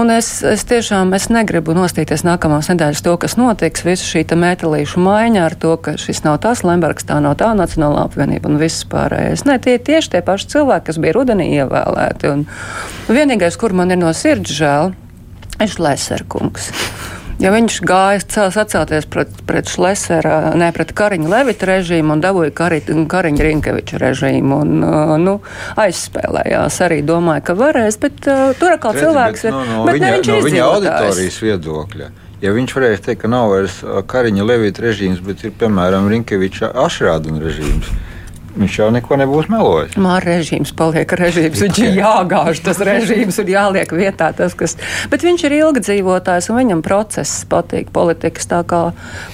un 0.00 0.12
es, 0.14 0.30
es 0.48 0.64
tiešām 0.68 1.12
es 1.16 1.28
negribu 1.32 1.76
nostīties 1.76 2.24
nākamās 2.26 2.70
nedēļas 2.72 3.04
to, 3.04 3.16
kas 3.20 3.36
notiks. 3.40 3.84
Visu 3.84 4.08
šī 4.08 4.24
metālīšu 4.34 5.02
maiņa 5.04 5.44
ar 5.44 5.58
to, 5.60 5.76
ka 5.76 5.96
šis 6.00 6.24
nav 6.24 6.40
tas 6.44 6.64
Lembergs, 6.66 7.06
tā 7.08 7.20
nav 7.22 7.36
tā 7.42 7.52
Nacionālā 7.56 8.06
apvienība 8.08 8.50
un 8.50 8.60
viss 8.62 8.86
pārējais. 8.90 9.44
Nē, 9.48 9.60
tie 9.62 9.76
ir 9.78 9.84
tieši 9.86 10.16
tie 10.16 10.24
paši 10.24 10.50
cilvēki, 10.56 10.88
kas 10.90 11.00
bija 11.02 11.16
rudenī 11.18 11.50
ievēlēti. 11.60 12.32
Un 12.32 12.46
vienīgais, 13.12 13.58
kur 13.60 13.76
man 13.76 13.92
ir 13.94 14.00
no 14.00 14.12
sirds 14.16 14.56
žēl, 14.56 14.94
ir 15.60 15.76
Leserkungs. 15.78 16.72
Ja 17.42 17.50
viņš 17.50 17.80
gāja 17.82 18.20
sacēlties 18.54 19.08
pret, 19.10 19.30
pret 19.48 19.70
Šlesera, 19.70 20.52
ne 20.58 20.68
pret 20.74 20.92
Kariņa 20.94 21.30
Levita 21.30 21.66
režīmu 21.72 22.14
un 22.14 22.22
dabūja 22.22 22.52
Kari, 22.54 22.80
Kariņa 23.10 23.46
Rinkeviča 23.48 23.98
režīmu 24.02 24.60
un 24.62 24.86
uh, 24.86 25.14
nu, 25.20 25.40
aizspēlējās, 25.80 26.78
arī 26.86 27.00
domāja, 27.06 27.42
ka 27.50 27.58
varēs, 27.58 27.98
bet 28.02 28.28
uh, 28.30 28.52
tur 28.58 28.76
atkal 28.76 28.94
cilvēks 28.98 29.48
ir. 29.48 29.56
No, 29.56 29.64
no, 29.66 29.82
bet 29.88 29.98
viņa, 29.98 30.12
ne, 30.14 30.22
no 30.30 30.38
viņa 30.46 30.64
auditorijas 30.68 31.40
viedokļa. 31.42 32.10
Ja 32.44 32.52
viņš 32.54 32.74
varēja 32.76 33.02
teikt, 33.08 33.22
ka 33.24 33.30
nav 33.32 33.50
vairs 33.50 33.80
Kariņa 33.82 34.46
Levita 34.46 34.84
režīms, 34.84 35.22
bet 35.24 35.42
ir 35.46 35.54
piemēram 35.58 36.06
Rinkeviča 36.12 36.70
Ašrādena 36.84 37.42
režīms, 37.42 37.90
Viņš 38.54 38.78
jau 38.78 38.88
neko 38.94 39.18
nebūs 39.18 39.48
melojis. 39.50 39.96
Māra 39.98 40.36
režīms 40.36 40.70
paliek 40.78 41.10
režīms. 41.18 41.58
Viņš 41.64 41.80
ir 41.82 41.98
jāgāž 41.98 42.60
tas 42.62 42.78
režīms 42.86 43.40
un 43.42 43.50
jāliek 43.50 43.90
vietā 43.94 44.30
tas, 44.36 44.54
kas. 44.58 44.76
Bet 45.10 45.26
viņš 45.26 45.46
ir 45.48 45.56
ilgadzīvotājs 45.58 46.50
un 46.52 46.60
viņam 46.60 46.84
process 46.86 47.42
patīk 47.50 47.90
politikas 47.94 48.46
tā 48.50 48.62
kā 48.68 48.84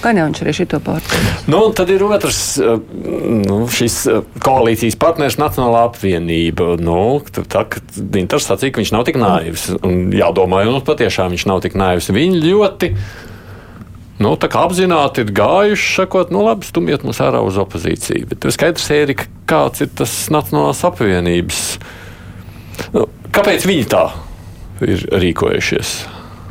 viņš 0.01 0.41
arī 0.43 0.55
šito 0.55 0.81
pārtīk. 0.83 1.29
Nu, 1.51 1.63
tad 1.75 1.91
ir 1.93 2.03
otrs 2.07 2.41
nu, 2.57 3.61
šis 3.71 4.03
koalīcijas 4.41 4.97
partners 5.01 5.37
Nacionālā 5.41 5.85
apvienība. 5.89 6.75
Nu, 6.81 7.21
tā, 7.29 7.65
Dintars 7.95 8.49
sacīja, 8.49 8.73
ka 8.73 8.81
viņš 8.81 8.95
nav 8.95 9.05
tik 9.07 9.19
naivs. 9.21 9.69
Un 9.81 10.09
jādomā, 10.15 10.63
un 10.69 10.81
patiešām 10.85 11.35
viņš 11.35 11.49
nav 11.51 11.61
tik 11.65 11.77
naivs. 11.77 12.09
Viņi 12.13 12.41
ļoti 12.41 12.95
nu, 14.21 14.35
apzināti 14.37 15.25
ir 15.25 15.33
gājuši, 15.35 15.89
sakot, 15.97 16.31
nu, 16.33 16.43
labi, 16.45 16.67
stumiet 16.67 17.05
mūs 17.07 17.21
ārā 17.23 17.41
uz 17.45 17.59
opozīciju. 17.61 18.29
Bet 18.31 18.47
ir 18.47 18.55
skaidrs, 18.55 18.87
Ērika, 18.93 19.27
kāds 19.49 19.83
ir 19.83 19.91
tas 19.97 20.13
Nacionālās 20.33 20.83
apvienības. 20.87 21.61
Nu, 22.95 23.05
kāpēc 23.35 23.67
viņi 23.69 23.85
tā 23.91 24.07
ir 24.85 25.05
rīkojušies? 25.25 25.93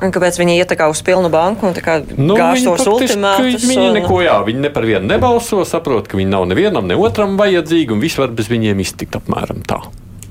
Un 0.01 0.13
kāpēc 0.15 0.39
viņi 0.41 0.55
iet 0.57 0.73
uz 0.81 1.03
pilnu 1.05 1.29
banku 1.33 1.69
un 1.69 1.75
nu, 2.17 2.37
gāž 2.39 2.63
tos 2.65 2.87
ultimātus? 2.89 3.67
Viņi 3.69 3.91
un... 3.91 3.99
neko, 3.99 4.21
jā, 4.25 4.39
viņi 4.47 4.65
ne 4.65 4.71
par 4.73 4.87
vienu 4.89 5.05
nebalso, 5.05 5.61
saprot, 5.69 6.09
ka 6.09 6.17
viņi 6.17 6.33
nav 6.33 6.47
nevienam, 6.49 6.89
ne 6.89 6.97
otram 6.97 7.37
vajadzīgi, 7.41 7.93
un 7.93 8.01
viss 8.01 8.21
var 8.21 8.33
bez 8.33 8.49
viņiem 8.49 8.81
iztikt 8.81 9.21
apmēram 9.21 9.61
tā. 9.69 9.83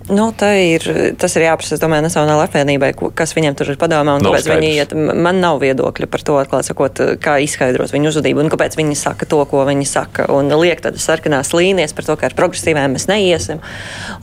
Nu, 0.09 0.31
ir, 0.33 0.85
tas 1.21 1.35
ir 1.37 1.45
jāprasa, 1.45 1.75
es 1.75 1.81
domāju, 1.81 2.01
Nacionālajai 2.07 2.49
apvienībai, 2.49 2.89
kas 3.17 3.35
viņam 3.37 3.57
tur 3.59 3.69
ir 3.69 3.77
padomā. 3.77 4.15
Un 4.17 4.25
kāpēc 4.25 4.47
viņi 4.49 4.69
iet, 4.73 4.93
man 4.97 5.37
nav 5.43 5.59
viedokļa 5.61 6.07
par 6.09 6.23
to, 6.25 6.37
atklāt 6.41 6.65
sakot, 6.65 7.01
kā 7.21 7.35
izskaidrot 7.45 7.93
viņu 7.93 8.09
uzvedību 8.09 8.41
un 8.41 8.49
kāpēc 8.49 8.77
viņi 8.79 8.97
saka 8.97 9.27
to, 9.29 9.43
ko 9.49 9.61
viņi 9.69 9.85
saka. 9.85 10.25
Un 10.33 10.49
liek 10.57 10.81
tādas 10.81 11.05
sarkanās 11.05 11.53
līnijas 11.53 11.93
par 11.93 12.07
to, 12.07 12.15
ka 12.17 12.29
ar 12.29 12.35
progresīviem 12.37 12.95
mēs 12.97 13.05
neiesim 13.11 13.61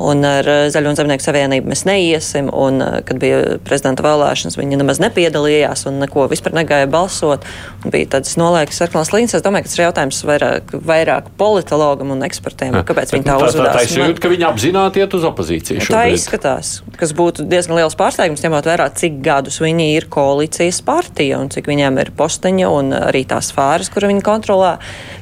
un 0.03 0.26
ar 0.26 0.49
eh, 0.51 0.64
Zaļo 0.74 0.91
un 0.91 0.99
Zemnieku 0.99 1.22
savienību 1.22 1.70
mēs 1.70 1.84
neiesim. 1.87 2.51
Un, 2.51 2.82
eh, 2.82 2.99
kad 3.07 3.22
bija 3.22 3.61
prezidenta 3.66 4.03
vēlēšanas, 4.07 4.59
viņi 4.59 4.80
nemaz 4.82 4.99
nepiedalījās 5.05 5.87
un 5.87 6.03
neko 6.03 6.26
vispār 6.32 6.57
negāja 6.59 6.91
balsot. 6.91 7.47
Bija 7.87 8.16
tādas 8.16 8.34
nolaikas 8.41 8.82
sarkanās 8.82 9.14
līnijas. 9.14 9.39
Es 9.39 9.47
domāju, 9.47 9.68
ka 9.68 9.70
tas 9.70 9.78
ir 9.78 9.87
jautājums 9.87 10.20
vairāk, 10.26 10.76
vairāk 10.91 11.30
politologam 11.39 12.11
un 12.16 12.26
ekspertiem. 12.26 12.74
Kāpēc 12.82 13.14
viņi 13.14 13.30
tā 13.30 13.39
uzvedās? 13.39 13.78
Tā, 13.78 13.87
tā, 13.87 13.95
tā, 13.95 14.11
tā, 14.11 14.20
ka 14.26 14.34
viņi 14.34 14.51
apzināti 14.51 15.05
iet 15.05 15.14
uz 15.14 15.30
opozīciju 15.30 15.76
koalīcija. 15.77 15.87
Šobrīd. 15.87 15.97
Tā 15.97 16.16
izskatās, 16.16 16.70
kas 17.01 17.12
būtu 17.16 17.47
diezgan 17.51 17.79
liels 17.81 17.97
pārsteigums, 17.99 18.43
ņemot 18.45 18.68
vērā, 18.68 18.89
cik 18.97 19.20
gadus 19.24 19.61
viņi 19.62 19.89
ir 19.97 20.09
koalīcijas 20.12 20.81
partija 20.87 21.41
un 21.43 21.51
cik 21.53 21.68
viņiem 21.70 22.01
ir 22.03 22.12
posteņa 22.16 22.70
un 22.72 22.93
arī 22.99 23.24
tās 23.29 23.53
fāras, 23.55 23.91
kuru 23.93 24.11
viņi 24.12 24.24
kontrolē. 24.27 24.77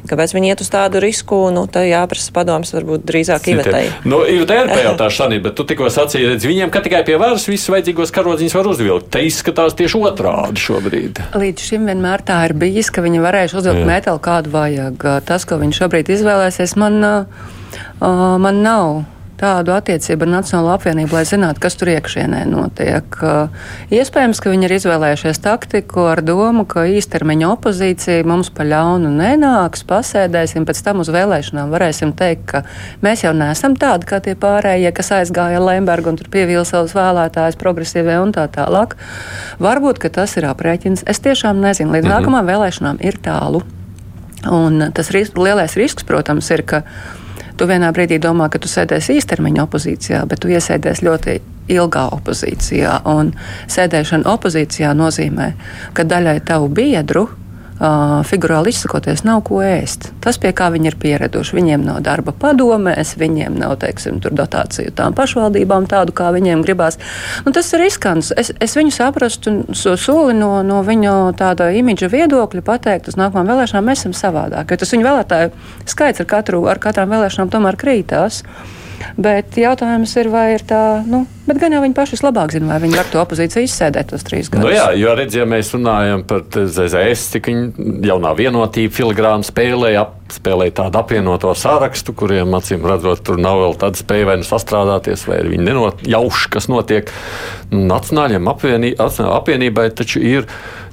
Kāpēc 0.09 0.35
viņi 0.37 0.53
iet 0.53 0.63
uz 0.65 0.71
tādu 0.73 1.01
risku? 1.03 1.39
Nu, 1.55 1.65
tā 1.71 1.85
jāprasa 1.89 2.33
padoms, 2.35 2.75
varbūt 2.77 3.07
drīzāk 3.09 3.49
Ivetei. 3.55 3.87
Nu, 4.09 4.21
Ivetei 4.29 4.61
ir 4.63 4.73
pajautāšu 4.77 5.23
šanī, 5.23 5.41
bet 5.45 5.57
tu 5.59 5.67
tikko 5.69 5.89
sacīji, 5.93 6.35
redz, 6.35 6.49
viņiem, 6.49 6.73
ka 6.75 6.85
tikai 6.85 7.05
pie 7.09 7.17
varas 7.21 7.47
visus 7.49 7.73
vajadzīgos 7.73 8.13
karodziņus 8.15 8.59
var 8.59 8.71
uzvilkt. 8.75 9.09
Te 9.15 9.25
izskatās 9.25 9.77
tieši 9.79 10.03
otrādi 10.11 10.61
šobrīd. 10.61 11.23
Līdz 11.41 11.71
šim 11.71 11.89
vienmēr 11.89 12.25
tā 12.27 12.43
ir 12.49 12.57
bijis, 12.61 12.93
ka 12.93 13.05
viņi 13.05 13.25
varēs 13.25 13.57
uzvilkt 13.57 13.87
metelu 13.89 14.21
kādu 14.25 14.53
vajag. 14.55 15.09
Tas, 15.25 15.49
ko 15.49 15.59
viņi 15.63 15.81
šobrīd 15.81 16.13
izvēlēsies, 16.15 16.77
man, 16.81 17.01
uh, 17.01 18.39
man 18.45 18.63
nav 18.65 19.03
tādu 19.41 19.75
attiecību 19.75 20.27
ar 20.27 20.31
Nacionālo 20.37 20.73
apvienību, 20.75 21.17
lai 21.17 21.25
zinātu, 21.29 21.61
kas 21.65 21.77
tur 21.79 21.91
iekšienē 21.93 22.45
notiek. 22.49 23.19
Iespējams, 23.95 24.41
ka 24.43 24.53
viņi 24.53 24.69
ir 24.69 24.75
izvēlējušies 24.79 25.41
taktiku 25.45 26.07
ar 26.13 26.23
domu, 26.25 26.65
ka 26.69 26.87
īstermiņa 26.91 27.51
opozīcija 27.57 28.27
mums 28.29 28.51
pa 28.55 28.67
ļaunu 28.69 29.11
nenāks, 29.15 29.85
pasēdēsim, 29.89 30.67
pēc 30.69 30.83
tam 30.87 31.03
uz 31.05 31.11
vēlēšanām 31.15 31.75
varēsim 31.75 32.15
teikt, 32.17 32.47
ka 32.53 32.65
mēs 33.05 33.27
jau 33.27 33.35
neesam 33.37 33.77
tādi 33.81 34.09
kā 34.11 34.21
tie 34.25 34.37
pārējie, 34.39 34.93
kas 34.95 35.13
aizgāja 35.21 35.63
Lembergu 35.63 36.13
un 36.13 36.21
tur 36.21 36.31
pievīla 36.33 36.67
savus 36.69 36.97
vēlētājus 36.97 37.61
progresīvie 37.61 38.21
un 38.23 38.35
tā 38.37 38.47
tālāk. 38.53 38.97
Varbūt, 39.63 40.03
ka 40.03 40.13
tas 40.21 40.37
ir 40.39 40.49
aprēķins. 40.51 41.07
Es 41.11 41.23
tiešām 41.25 41.61
nezinu, 41.65 41.93
līdz 41.95 42.07
-hmm. 42.07 42.17
nākamajām 42.19 42.53
vēlēšanām 42.55 43.03
ir 43.05 43.19
tālu. 43.23 43.65
Un 44.51 44.91
tas 44.93 45.11
ris 45.15 45.33
lielais 45.37 45.77
risks, 45.77 46.05
protams, 46.05 46.51
ir, 46.53 46.63
ka 46.69 46.83
Tu 47.55 47.67
vienā 47.71 47.93
brīdī 47.95 48.19
domā, 48.19 48.49
ka 48.51 48.59
tu 48.59 48.71
sēdēsi 48.71 49.19
īstermiņa 49.21 49.67
opozīcijā, 49.69 50.25
bet 50.27 50.43
tu 50.43 50.51
iesēdies 50.51 51.05
ļoti 51.07 51.39
ilgā 51.75 52.09
opozīcijā. 52.17 52.97
Un 53.11 53.31
sēdēšana 53.71 54.27
opozīcijā 54.35 54.91
nozīmē, 54.99 55.53
ka 55.95 56.07
daļai 56.09 56.41
tavu 56.49 56.69
biedru 56.75 57.29
Uh, 57.75 58.21
figurāli 58.23 58.71
izsakoties, 58.71 59.25
nav 59.27 59.41
ko 59.49 59.57
ēst. 59.67 60.13
Tas, 60.23 60.37
pie 60.39 60.53
kā 60.55 60.69
viņi 60.71 60.93
ir 60.93 60.97
pieraduši, 61.03 61.57
viņiem 61.57 61.83
nav 61.83 61.97
darba 62.07 62.31
padomēs, 62.31 63.17
viņiem 63.19 63.57
nav, 63.59 63.73
teiksim, 63.83 64.21
dotāciju 64.23 64.93
tām 64.95 65.17
pašvaldībām 65.19 65.89
tādu, 65.91 66.15
kā 66.15 66.29
viņiem 66.37 66.63
gribās. 66.63 67.01
Nu, 67.43 67.51
tas 67.57 67.73
ir 67.75 67.83
riskants. 67.83 68.31
Es, 68.39 68.53
es 68.63 68.79
viņu 68.79 68.95
saprastu 68.95 69.57
so 69.75 69.97
soli 69.99 70.39
no, 70.39 70.53
no 70.63 70.85
viņu 70.87 71.35
tāda 71.35 71.73
imidža 71.75 72.13
viedokļa 72.15 72.63
pateikt 72.63 73.11
uz 73.11 73.19
nākamajām 73.19 73.51
vēlēšanām, 73.51 73.91
mēs 73.91 74.05
esam 74.05 74.15
savādāk. 74.23 74.71
Jo 74.71 74.79
tas 74.79 74.95
viņu 74.95 75.09
vēlētāju 75.11 75.53
skaits 75.91 76.23
ar, 76.23 76.31
katru, 76.31 76.63
ar 76.71 76.79
katrām 76.79 77.11
vēlēšanām 77.11 77.51
tomēr 77.57 77.81
krītās. 77.81 78.45
Bet 79.17 79.57
jautājums 79.59 80.13
ir, 80.19 80.29
vai 80.33 80.45
ir 80.55 80.65
tā, 80.67 80.81
nu, 81.07 81.25
bet 81.47 81.61
gan 81.63 81.75
jau 81.75 81.83
viņi 81.85 81.97
paši 81.97 82.19
labāk 82.25 82.55
zina, 82.55 82.71
vai 82.73 82.81
viņi 82.83 82.99
var 82.99 83.09
to 83.13 83.21
opozīciju 83.23 83.69
izsēdēt 83.69 84.11
tos 84.13 84.27
trīs 84.27 84.51
gadus. 84.51 84.65
Nu 84.65 84.73
jā, 84.75 84.89
jo 84.99 85.15
redziet, 85.17 85.41
ja 85.43 85.49
mēs 85.49 85.73
runājam 85.77 86.25
par 86.29 86.45
ZZS, 86.51 87.29
cik 87.35 87.51
viņa 87.51 87.89
jaunā 88.11 88.35
vienotība 88.39 88.97
filigrāna 88.99 89.47
spēlēja, 89.47 90.07
spēlēja 90.35 90.77
tādu 90.83 91.03
apvienoto 91.03 91.55
sārakstu, 91.59 92.17
kuriem, 92.19 92.55
acīm 92.59 92.87
redzot, 92.89 93.25
tur 93.27 93.41
nav 93.41 93.61
vēl 93.63 93.79
tāda 93.85 94.01
spēja 94.01 94.31
vai 94.33 94.39
nu 94.43 94.49
sastrādāties, 94.49 95.27
vai 95.31 95.43
viņi 95.49 95.69
nenojauš, 95.71 96.49
kas 96.55 96.71
notiek. 96.73 97.13
Nacionālajiem 97.75 98.51
apvienī, 98.51 98.95
apvienībai 98.99 99.91
taču 99.97 100.23
ir 100.23 100.49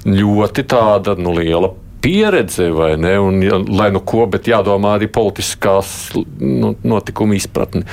ļoti 0.08 0.66
tāda 0.70 1.16
nu, 1.18 1.34
liela 1.38 1.74
pieredze, 2.02 2.68
vai 2.74 2.96
ne? 3.00 3.14
Un, 3.22 3.40
lai 3.72 3.90
nu 3.94 4.02
ko, 4.06 4.26
bet 4.30 4.50
jādomā 4.50 4.96
arī 4.98 5.08
politiskās 5.12 6.12
nu, 6.40 6.74
notikuma 6.82 7.38
izpratne. 7.38 7.86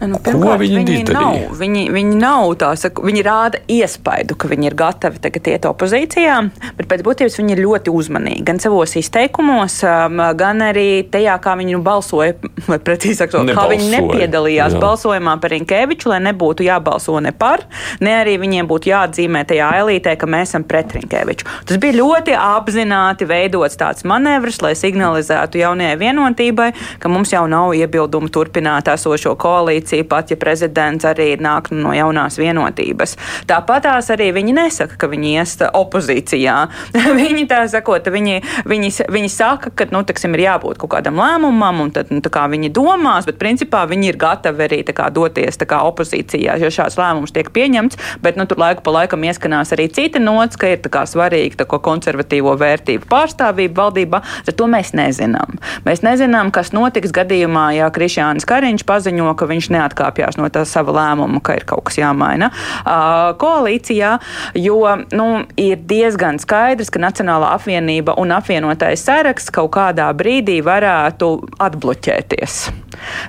Nu, 0.00 0.16
pirmkārt, 0.16 0.56
Ko 0.56 0.56
viņi, 0.62 0.78
viņi? 0.80 1.12
Nav, 1.12 1.34
viņi, 1.60 1.82
viņi 1.92 2.14
nav 2.16 2.54
tā, 2.60 2.70
saka, 2.80 3.02
viņi 3.04 3.20
rāda 3.26 3.58
iespaidu, 3.68 4.32
ka 4.40 4.48
viņi 4.48 4.70
ir 4.70 4.76
gatavi 4.78 5.20
tagad 5.20 5.50
iet 5.52 5.66
opozīcijā, 5.68 6.36
bet 6.78 6.86
pēc 6.88 7.02
būtības 7.04 7.36
viņi 7.36 7.52
ir 7.52 7.60
ļoti 7.66 7.92
uzmanīgi 7.92 8.46
gan 8.48 8.56
savos 8.62 8.96
izteikumos, 8.96 9.76
um, 9.84 10.22
gan 10.40 10.64
arī 10.64 11.02
tajā, 11.04 11.34
kā 11.44 11.52
viņi 11.60 11.76
nu 11.76 11.82
balsoja, 11.84 12.38
vai 12.70 12.78
precīzāk, 12.80 13.34
kā 13.52 13.66
viņi 13.74 13.90
nepiedalījās 13.92 14.78
jā. 14.78 14.80
balsojumā 14.80 15.36
par 15.42 15.52
Rinkēviču, 15.52 16.08
lai 16.14 16.22
nebūtu 16.30 16.64
jābalso 16.64 17.18
ne 17.20 17.34
par, 17.36 17.66
ne 18.00 18.16
arī 18.22 18.38
viņiem 18.40 18.72
būtu 18.72 18.94
jāatzīmē 18.94 19.44
tajā 19.52 19.68
elītē, 19.82 20.16
ka 20.16 20.30
mēs 20.32 20.54
esam 20.54 20.64
pret 20.64 20.96
Rinkēviču. 20.96 21.48
Tas 21.68 21.82
bija 21.82 21.98
ļoti 22.00 22.38
apzināti 22.40 23.28
veidots 23.28 23.76
tāds 23.76 24.08
manevrs, 24.08 24.62
lai 24.64 24.72
signalizētu 24.80 25.60
jaunajai 25.60 26.00
vienotībai, 26.00 26.72
ka 27.04 27.12
mums 27.12 27.36
jau 27.36 27.44
nav 27.52 27.76
iebildumu 27.76 28.32
turpināt 28.32 28.88
esošo 28.96 29.36
koalīciju 29.36 29.89
koalīcija, 29.90 30.08
pat 30.08 30.30
ja 30.30 30.36
prezidents 30.36 31.04
arī 31.04 31.36
nāk 31.40 31.70
no 31.70 31.92
jaunās 31.92 32.38
vienotības. 32.38 33.16
Tāpat 33.46 33.82
tās 33.84 34.10
arī 34.10 34.32
viņi 34.32 34.52
nesaka, 34.54 34.96
ka 34.96 35.08
viņi 35.08 35.38
iest 35.38 35.62
opozīcijā. 35.66 36.68
viņi 37.20 37.46
tā 37.48 37.66
sakot, 37.68 38.06
viņi, 38.06 38.42
viņi, 38.66 38.90
viņi 39.10 39.28
saka, 39.28 39.70
ka, 39.70 39.86
nu, 39.90 40.02
teksim, 40.04 40.34
ir 40.34 40.46
jābūt 40.46 40.78
kaut 40.78 40.92
kādam 40.94 41.18
lēmumam, 41.18 41.80
un 41.84 41.90
tad, 41.90 42.10
nu, 42.10 42.20
kā 42.20 42.46
viņi 42.50 42.70
domās, 42.70 43.26
bet 43.26 43.38
principā 43.38 43.86
viņi 43.88 44.12
ir 44.12 44.16
gatavi 44.20 44.66
arī 44.66 44.82
kā, 44.84 45.10
doties 45.10 45.58
kā, 45.60 45.82
opozīcijā, 45.86 46.58
ja 46.60 46.70
šāds 46.70 46.98
lēmums 46.98 47.32
tiek 47.32 47.50
pieņemts, 47.50 47.98
bet 48.22 48.36
nu, 48.36 48.46
tur 48.46 48.60
laiku 48.60 48.84
pa 48.84 48.94
laikam 49.00 49.24
ieskanās 49.24 49.72
arī 49.74 49.88
citi 49.92 50.20
nots, 50.20 50.56
ka 50.56 50.70
ir 50.70 50.80
kā, 50.80 51.04
svarīgi 51.06 51.58
tā, 51.60 51.66
konservatīvo 51.66 52.54
vērtību 52.60 53.08
pārstāvība 53.10 53.84
valdībā, 53.84 54.22
tad 54.46 54.58
to 54.58 54.68
mēs 54.70 54.92
nezinām. 54.96 55.58
Mēs 55.86 56.04
nezinām, 56.04 56.52
kas 56.54 56.74
notiks 56.76 57.14
gadījumā, 57.14 57.70
ja 57.78 57.90
Krišjānis 57.94 58.48
Kariņš 58.48 58.84
paziņo, 58.88 59.30
ka 59.38 59.48
viņš 59.50 59.70
ne 59.74 59.79
neatkāpjas 59.80 60.38
no 60.40 60.48
tā 60.52 60.64
sava 60.68 60.94
lēmuma, 60.96 61.42
ka 61.44 61.56
ir 61.58 61.66
kaut 61.68 61.88
kas 61.88 62.00
jāmaina 62.00 62.50
uh, 62.52 63.32
koalīcijā, 63.40 64.16
jo 64.60 64.80
nu, 65.16 65.28
ir 65.60 65.80
diezgan 65.90 66.40
skaidrs, 66.42 66.92
ka 66.92 67.02
Nacionālā 67.02 67.54
apvienība 67.56 68.16
un 68.20 68.34
apvienotais 68.36 69.02
saraksts 69.06 69.52
kaut 69.54 69.72
kādā 69.76 70.10
brīdī 70.16 70.60
varētu 70.66 71.32
atbloķēties. 71.62 72.60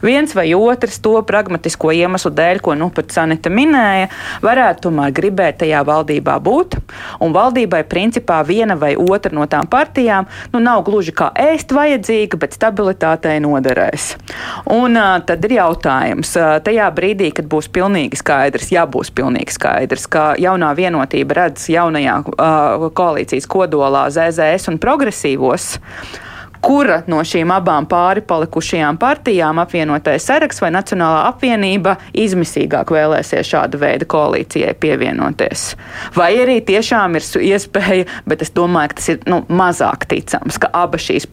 Viens 0.02 0.34
vai 0.36 0.54
otrs 0.54 0.99
to 1.04 1.14
pragmatisko 1.28 1.91
iemeslu 1.95 2.32
dēļ, 2.36 2.62
ko 2.64 2.76
nu 2.78 2.89
pat 2.93 3.14
Sanita 3.14 3.52
minēja, 3.54 4.10
varētu 4.43 4.88
tomēr 4.88 5.14
gribēt 5.16 5.62
tajā 5.62 5.84
valdībā 5.88 6.38
būt. 6.43 6.78
Un 7.24 7.36
valdībai 7.36 7.84
principā 7.89 8.41
viena 8.47 8.76
vai 8.80 8.93
otra 8.99 9.34
no 9.36 9.45
tām 9.49 9.70
partijām 9.72 10.28
nu, 10.54 10.62
nav 10.64 10.84
gluži 10.88 11.14
kā 11.16 11.32
ēst 11.38 11.74
vajadzīga, 11.76 12.39
bet 12.41 12.58
stabilitātei 12.58 13.38
noderēs. 13.43 14.16
Un 14.74 14.97
uh, 14.99 15.18
tad 15.26 15.45
ir 15.47 15.58
jautājums, 15.60 16.34
tajā 16.66 16.88
brīdī, 16.96 17.32
kad 17.36 17.48
būs 17.52 17.70
pilnīgi 17.74 18.20
skaidrs, 18.20 18.72
ja 18.74 18.86
būs 18.89 19.14
pilnīgi 19.16 19.56
skaidrs, 19.56 20.08
ka 20.12 20.32
jaunā 20.42 20.74
vienotība 20.78 21.38
redz 21.44 21.68
jaunajā 21.72 22.18
uh, 22.32 22.89
koalīcijas 22.98 23.50
kodolā 23.52 24.08
ZZS 24.14 24.72
un 24.72 24.80
progresīvos, 24.82 25.74
kura 26.62 27.01
no 27.12 27.22
šīm 27.26 27.51
abām 27.53 27.88
pāri 27.89 28.24
palikušajām 28.26 28.99
partijām, 29.01 29.59
apvienotais 29.62 30.26
saraksts 30.30 30.62
vai 30.64 30.72
Nacionālā 30.76 31.26
apvienība, 31.32 31.97
izmisīgāk 32.14 32.93
vēlēsies 32.93 33.49
šāda 33.49 33.80
veida 33.82 34.07
koalīcijai 34.09 34.74
pievienoties. 34.82 35.72
Vai 36.16 36.32
arī 36.43 36.59
tiešām 36.66 37.18
ir 37.20 37.26
iespēja, 37.51 38.05
bet 38.30 38.45
es 38.45 38.53
domāju, 38.55 38.91
ka 38.91 38.99
tas 39.01 39.09
ir 39.14 39.20
nu, 39.32 39.41
mazāk 39.49 40.05
ticams, 40.12 40.59
ka 40.62 40.70
abas 40.84 41.05
šīs 41.07 41.28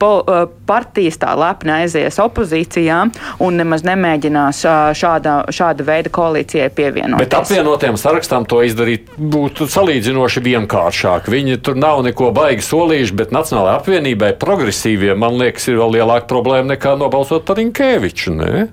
partijas 0.69 1.21
tā 1.21 1.35
lepni 1.39 1.75
aizies 1.77 2.19
opozīcijā 2.23 2.99
un 3.45 3.61
nemaz 3.61 3.85
nemēģinās 3.87 4.63
šāda, 4.99 5.37
šāda 5.55 5.87
veida 5.87 6.13
koalīcijai 6.15 6.71
pievienoties. 6.75 7.29
Bet 7.29 7.37
apvienotiem 7.39 7.99
sarakstām 8.01 8.47
to 8.49 8.63
izdarīt 8.67 9.13
būtu 9.19 9.69
salīdzinoši 9.71 10.45
vienkāršāk. 10.49 11.29
Viņi 11.33 11.61
tur 11.65 11.79
nav 11.79 12.03
neko 12.07 12.31
baigi 12.37 12.65
solījuši, 12.65 13.17
bet 13.19 13.35
Nacionālajai 13.35 13.79
apvienībai 13.79 14.33
progresīviem, 14.41 15.18
man 15.21 15.39
liekas, 15.41 15.69
ir 15.71 15.81
vēl 15.81 15.99
lielāka 15.99 16.29
problēma 16.31 16.75
nekā 16.75 16.97
nobalsot 17.01 17.47
par 17.49 17.61
Inkēviču. 17.63 18.35
Ne? 18.39 18.69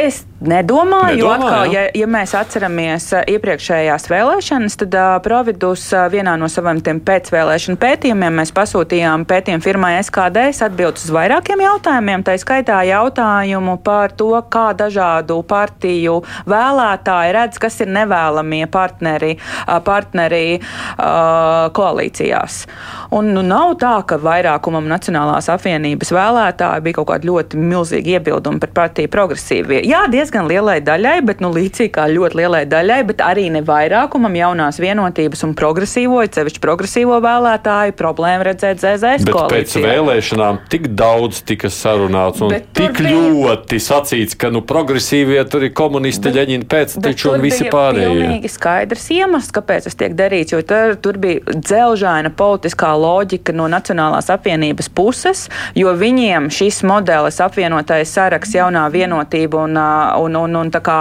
Es 0.00 0.22
nedomāju, 0.40 1.18
jo 1.20 1.28
atkal, 1.28 1.68
ja, 1.74 1.82
ja 1.92 2.06
mēs 2.08 2.32
atceramies 2.38 3.10
uh, 3.12 3.24
iepriekšējās 3.28 4.06
vēlēšanas, 4.08 4.76
tad 4.80 4.94
uh, 4.96 5.16
Providus 5.20 5.82
uh, 5.92 6.06
vienā 6.12 6.38
no 6.40 6.48
saviem 6.48 6.80
pēcvēlēšanu 7.04 7.76
pētījumiem 7.80 8.38
mēs 8.40 8.52
pasūtījām 8.56 9.26
pētījumu 9.28 9.64
firmai 9.64 9.92
SKDS 10.00 10.62
atbildes 10.70 11.04
uz 11.04 11.12
vairākiem 11.12 11.60
jautājumiem. 11.66 12.24
Tā 12.24 12.38
skaitā 12.40 12.78
jautājumu 12.88 13.76
par 13.84 14.14
to, 14.16 14.32
kā 14.48 14.70
dažādu 14.78 15.42
partiju 15.44 16.22
vēlētāji 16.48 17.36
redz, 17.36 17.60
kas 17.60 17.76
ir 17.84 17.92
nevēlamie 17.92 18.64
partneri, 18.72 19.34
uh, 19.36 19.76
partneri 19.84 20.46
uh, 20.62 21.68
koalīcijās. 21.76 22.62
Un 23.10 23.32
nu, 23.34 23.42
nav 23.42 23.72
tā, 23.82 23.96
ka 24.06 24.20
vairākumam 24.22 24.86
Nacionālās 24.90 25.48
apvienības 25.50 26.12
vēlētāji 26.14 26.82
bija 26.84 26.98
kaut 27.00 27.08
kādi 27.08 27.26
ļoti 27.26 27.58
milzīgi 27.58 28.14
iebildumi 28.14 28.60
par 28.62 28.70
partiju 28.76 29.10
progresīvie 29.10 29.80
jā, 29.88 30.04
diezgan 30.12 30.46
lielai 30.46 30.76
daļai, 30.86 31.16
bet 31.26 31.42
nu, 31.42 31.50
līdzīgi 31.54 31.90
kā 31.96 32.04
ļoti 32.10 32.38
lielai 32.38 32.62
daļai, 32.70 33.00
bet 33.08 33.24
arī 33.26 33.48
ne 33.50 33.64
vairākumam 33.66 34.36
jaunās 34.38 34.78
vienotības 34.82 35.42
un 35.48 35.54
progresīvo, 35.58 36.20
cevišķi 36.36 36.62
progresīvo 36.62 37.18
vēlētāju 37.24 37.96
problēmu 37.98 38.46
redzēt 38.46 38.84
ZZS 38.84 39.26
bet 39.26 39.34
koalīcijā. 39.34 39.82
Pēc 39.82 39.88
vēlēšanām 39.88 40.62
tik 40.70 40.86
daudz 40.94 41.42
tika 41.50 41.72
sarunāts 41.74 42.44
un 42.46 42.54
bet 42.54 42.70
tik 42.78 43.02
bija... 43.02 43.10
ļoti 43.10 43.82
sacīts, 43.82 44.38
ka 44.38 44.52
nu, 44.54 44.62
progresīvie 44.62 45.42
tur 45.50 45.66
ir 45.66 45.74
komunisti, 45.74 46.30
ģeņini 46.38 46.70
pēcteči 46.70 47.30
un 47.32 47.42
visi 47.42 47.66
pārējie. 47.74 48.14
Tas 48.22 48.38
bija 48.38 48.54
skaidrs 48.54 49.10
iemesls, 49.18 49.50
kāpēc 49.58 49.90
tas 49.90 49.98
tiek 49.98 50.14
darīts, 50.14 50.54
jo 50.54 50.62
tur, 50.62 50.94
tur 51.02 51.18
bija 51.18 51.58
dzelžaina 51.58 52.30
politiskā 52.38 52.94
loģika 53.00 53.54
no 53.56 53.68
Nacionālās 53.70 54.30
apvienības 54.32 54.90
puses, 54.94 55.46
jo 55.78 55.92
viņiem 55.96 56.50
šis 56.52 56.82
modelis 56.88 57.40
apvienotais 57.42 58.12
saraksts 58.14 58.58
jaunā 58.58 58.86
vienotība 58.92 59.64
un 59.64 59.80
un, 59.80 60.36
un, 60.36 60.56
un 60.60 60.70
kā 60.70 61.00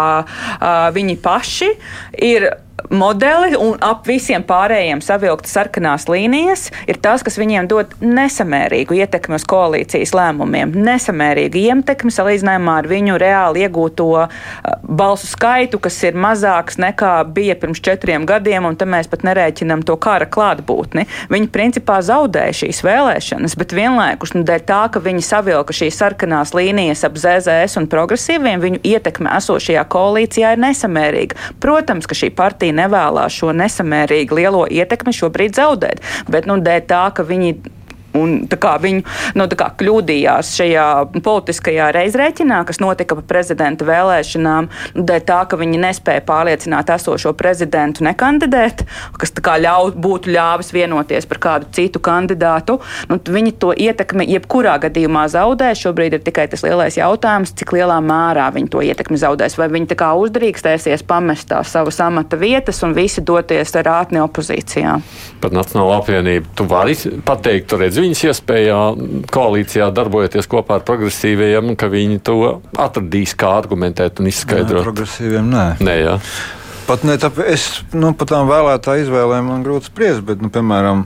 viņi 0.95 1.19
paši 1.23 1.69
ir 2.25 2.49
modeli 2.89 3.57
un 3.59 3.77
ap 3.85 4.07
visiem 4.07 4.43
pārējiem 4.47 5.01
savilktas 5.03 5.53
sarkanās 5.57 6.07
līnijas 6.09 6.69
ir 6.89 6.99
tas, 7.01 7.23
kas 7.25 7.37
viņiem 7.39 7.67
dod 7.69 7.93
nesamērīgu 8.03 8.97
ietekmi 8.99 9.37
uz 9.39 9.45
koalīcijas 9.49 10.13
lēmumiem. 10.17 10.73
Nesamērīgu 10.87 11.63
ietekmi 11.69 12.13
salīdzinājumā 12.13 12.77
ar 12.81 12.89
viņu 12.89 13.17
reāli 13.21 13.65
iegūto 13.65 14.07
uh, 14.15 14.37
balsu 14.83 15.29
skaitu, 15.29 15.79
kas 15.81 15.97
ir 16.07 16.17
mazāks 16.19 16.79
nekā 16.81 17.13
bija 17.33 17.57
pirms 17.59 17.81
četriem 17.83 18.25
gadiem, 18.29 18.67
un 18.69 18.77
tam 18.79 18.93
mēs 18.95 19.09
pat 19.11 19.25
nerēķinam 19.27 19.83
to 19.87 19.97
kara 20.01 20.27
klātbūtni. 20.29 21.05
Viņi 21.31 21.51
principā 21.53 21.99
zaudēja 22.05 22.55
šīs 22.63 22.81
vēlēšanas, 22.85 23.57
bet 23.59 23.75
vienlaikus 23.77 24.33
nu, 24.35 24.43
dēļ 24.47 24.65
tā, 24.69 24.81
ka 24.93 25.03
viņi 25.03 25.25
savilka 25.25 25.75
šīs 25.75 25.99
sarkanās 25.99 26.53
līnijas 26.57 27.05
ap 27.07 27.17
ZZS 27.19 27.79
un 27.81 27.89
progresīviem, 27.91 28.63
viņu 28.63 28.81
ietekme 28.87 29.31
esošajā 29.37 29.85
koalīcijā 29.91 30.53
ir 30.55 30.63
nesamērīga. 30.63 31.49
Protams, 31.63 32.07
ka 32.09 32.17
šī 32.17 32.31
partija 32.35 32.68
nevēlas 32.75 33.35
šo 33.35 33.53
nesamērīgi 33.55 34.39
lielo 34.39 34.65
ietekmi 34.69 35.13
šobrīd 35.15 35.57
zaudēt. 35.59 36.03
Bet 36.29 36.49
nu, 36.49 36.59
dēļ 36.63 36.85
tā, 36.89 37.03
ka 37.15 37.25
viņi 37.27 37.55
Un, 38.17 38.39
viņu 38.49 39.03
nu, 39.37 39.45
kļūdījās 39.79 40.53
šajā 40.57 40.85
politiskajā 41.23 41.89
reizrēķinā, 41.93 42.63
kas 42.65 42.81
notika 42.81 43.17
pa 43.19 43.25
prezidenta 43.29 43.85
vēlēšanām, 43.85 44.69
dēļ 44.97 45.21
tā, 45.27 45.39
ka 45.49 45.59
viņi 45.59 45.81
nespēja 45.83 46.23
pārliecināt 46.25 46.89
esošo 46.95 47.35
prezidentu 47.37 48.05
nekandidēt, 48.07 48.85
kas 49.19 49.33
ļau, 49.37 49.91
būtu 49.93 50.33
ļāvis 50.33 50.73
vienoties 50.73 51.27
par 51.29 51.41
kādu 51.43 51.69
citu 51.75 52.01
kandidātu. 52.03 52.79
Nu, 53.09 53.19
viņi 53.19 53.53
to 53.61 53.73
ietekmi 53.77 54.25
jebkurā 54.33 54.77
gadījumā 54.85 55.27
zaudē. 55.29 55.71
Šobrīd 55.77 56.17
ir 56.17 56.25
tikai 56.25 56.47
tas 56.49 56.65
lielais 56.65 56.97
jautājums, 56.97 57.53
cik 57.53 57.75
lielā 57.77 57.99
mērā 58.03 58.49
viņi 58.55 58.71
to 58.73 58.83
ietekmi 58.85 59.19
zaudēs. 59.21 59.57
Vai 59.59 59.69
viņi 59.71 59.91
tā 59.93 59.99
kā 59.99 60.11
uzdrīkstēsies 60.17 61.05
pamest 61.07 61.49
tās 61.51 61.73
savas 61.75 61.99
amata 62.03 62.39
vietas 62.39 62.81
un 62.85 62.95
visi 62.97 63.23
doties 63.25 63.75
ar 63.79 63.91
ātni 63.99 64.21
opozīcijā. 64.23 64.97
Pat 65.43 65.55
Nacionāla 65.55 65.99
apvienība, 66.01 66.49
tu 66.57 66.65
vari 66.69 66.97
pateikt, 67.25 67.69
tu 67.69 67.79
redzi 67.79 67.98
viņas 68.03 68.23
iespējā 68.29 68.79
koalīcijā 69.33 69.89
darbojoties 69.95 70.49
kopā 70.49 70.79
ar 70.79 70.85
progresīviem, 70.87 71.73
ka 71.79 71.89
viņi 71.91 72.21
to 72.25 72.39
atradīs, 72.77 73.35
kā 73.39 73.51
argumentēt 73.59 74.21
un 74.21 74.31
izskaidrot. 74.31 74.81
Nē, 74.81 74.87
progresīviem 74.87 75.53
nē. 75.53 75.67
nē 75.83 75.95
jā. 75.99 76.17
Pat 76.89 77.05
ne 77.05 77.19
tāpēc, 77.21 77.47
es 77.53 77.69
nu, 77.93 78.15
par 78.17 78.31
tām 78.31 78.49
vēlētāju 78.49 79.05
izvēlēm 79.05 79.51
man 79.51 79.65
grūti 79.65 79.91
spriest, 79.91 80.23
bet, 80.25 80.41
nu, 80.41 80.49
piemēram, 80.53 81.03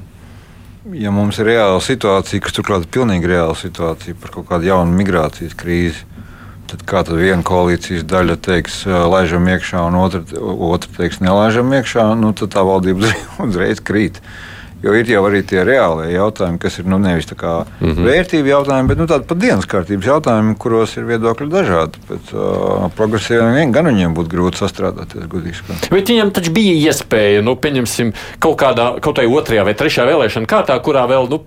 ja 0.96 1.12
mums 1.12 1.40
ir 1.40 1.50
reāla 1.52 1.82
situācija, 1.84 2.44
kas 2.44 2.56
turklāt 2.56 2.86
ir 2.86 2.94
pilnīgi 2.96 3.30
reāla 3.34 3.56
situācija 3.60 4.16
par 4.22 4.32
kaut 4.32 4.48
kādu 4.52 4.70
jaunu 4.70 4.96
migrācijas 4.96 5.56
krīzi, 5.60 6.06
tad 6.72 6.86
kā 6.88 7.04
tad 7.04 7.20
viena 7.20 7.44
koalīcijas 7.46 8.06
daļa 8.10 8.38
teiks, 8.44 8.82
laižam 8.88 9.48
iekšā, 9.52 9.84
un 9.90 10.00
otra, 10.00 10.24
otra 10.40 10.96
teiks, 10.98 11.20
nelaižam 11.24 11.72
iekšā, 11.76 12.08
nu, 12.20 12.32
tad 12.38 12.56
tā 12.56 12.64
valdība 12.68 13.12
uzreiz 13.46 13.84
krīt. 13.84 14.20
Jo 14.84 14.94
ir 15.00 15.08
jau 15.08 15.22
arī 15.30 15.40
tie 15.48 15.62
reālie 15.64 16.10
jautājumi, 16.12 16.60
kas 16.60 16.82
ir 16.82 16.88
nu, 16.92 16.98
nevis 17.00 17.30
mm 17.32 17.38
-hmm. 17.80 18.04
vērtību 18.04 18.48
jautājumi, 18.52 18.88
bet 18.88 18.98
nu, 18.98 19.06
tādi 19.08 19.28
pat 19.28 19.38
dienas 19.38 19.66
kārtības 19.66 20.10
jautājumi, 20.12 20.56
kuros 20.60 20.98
ir 20.98 21.08
viedokļi 21.08 21.48
dažādi. 21.50 22.04
Pēc 22.10 22.34
uh, 22.36 22.92
progresīviem 22.98 23.72
gan 23.72 23.88
viņiem 23.88 24.14
būtu 24.14 24.30
grūti 24.36 24.60
sastrādāties. 24.60 25.24
Bet 25.90 26.10
viņiem 26.10 26.32
taču 26.32 26.52
bija 26.52 26.92
iespēja, 26.92 27.42
nu, 27.42 27.56
pieņemsim, 27.56 28.14
kaut 28.40 28.60
kādā, 28.60 29.00
kaut 29.00 29.18
kādā 29.18 29.32
otrajā 29.32 29.64
vai 29.64 29.74
trešajā 29.74 30.08
vēlēšana 30.08 30.46
kārtā, 30.46 30.80
kurā 30.84 31.08
vēl. 31.08 31.30
Nu, 31.30 31.44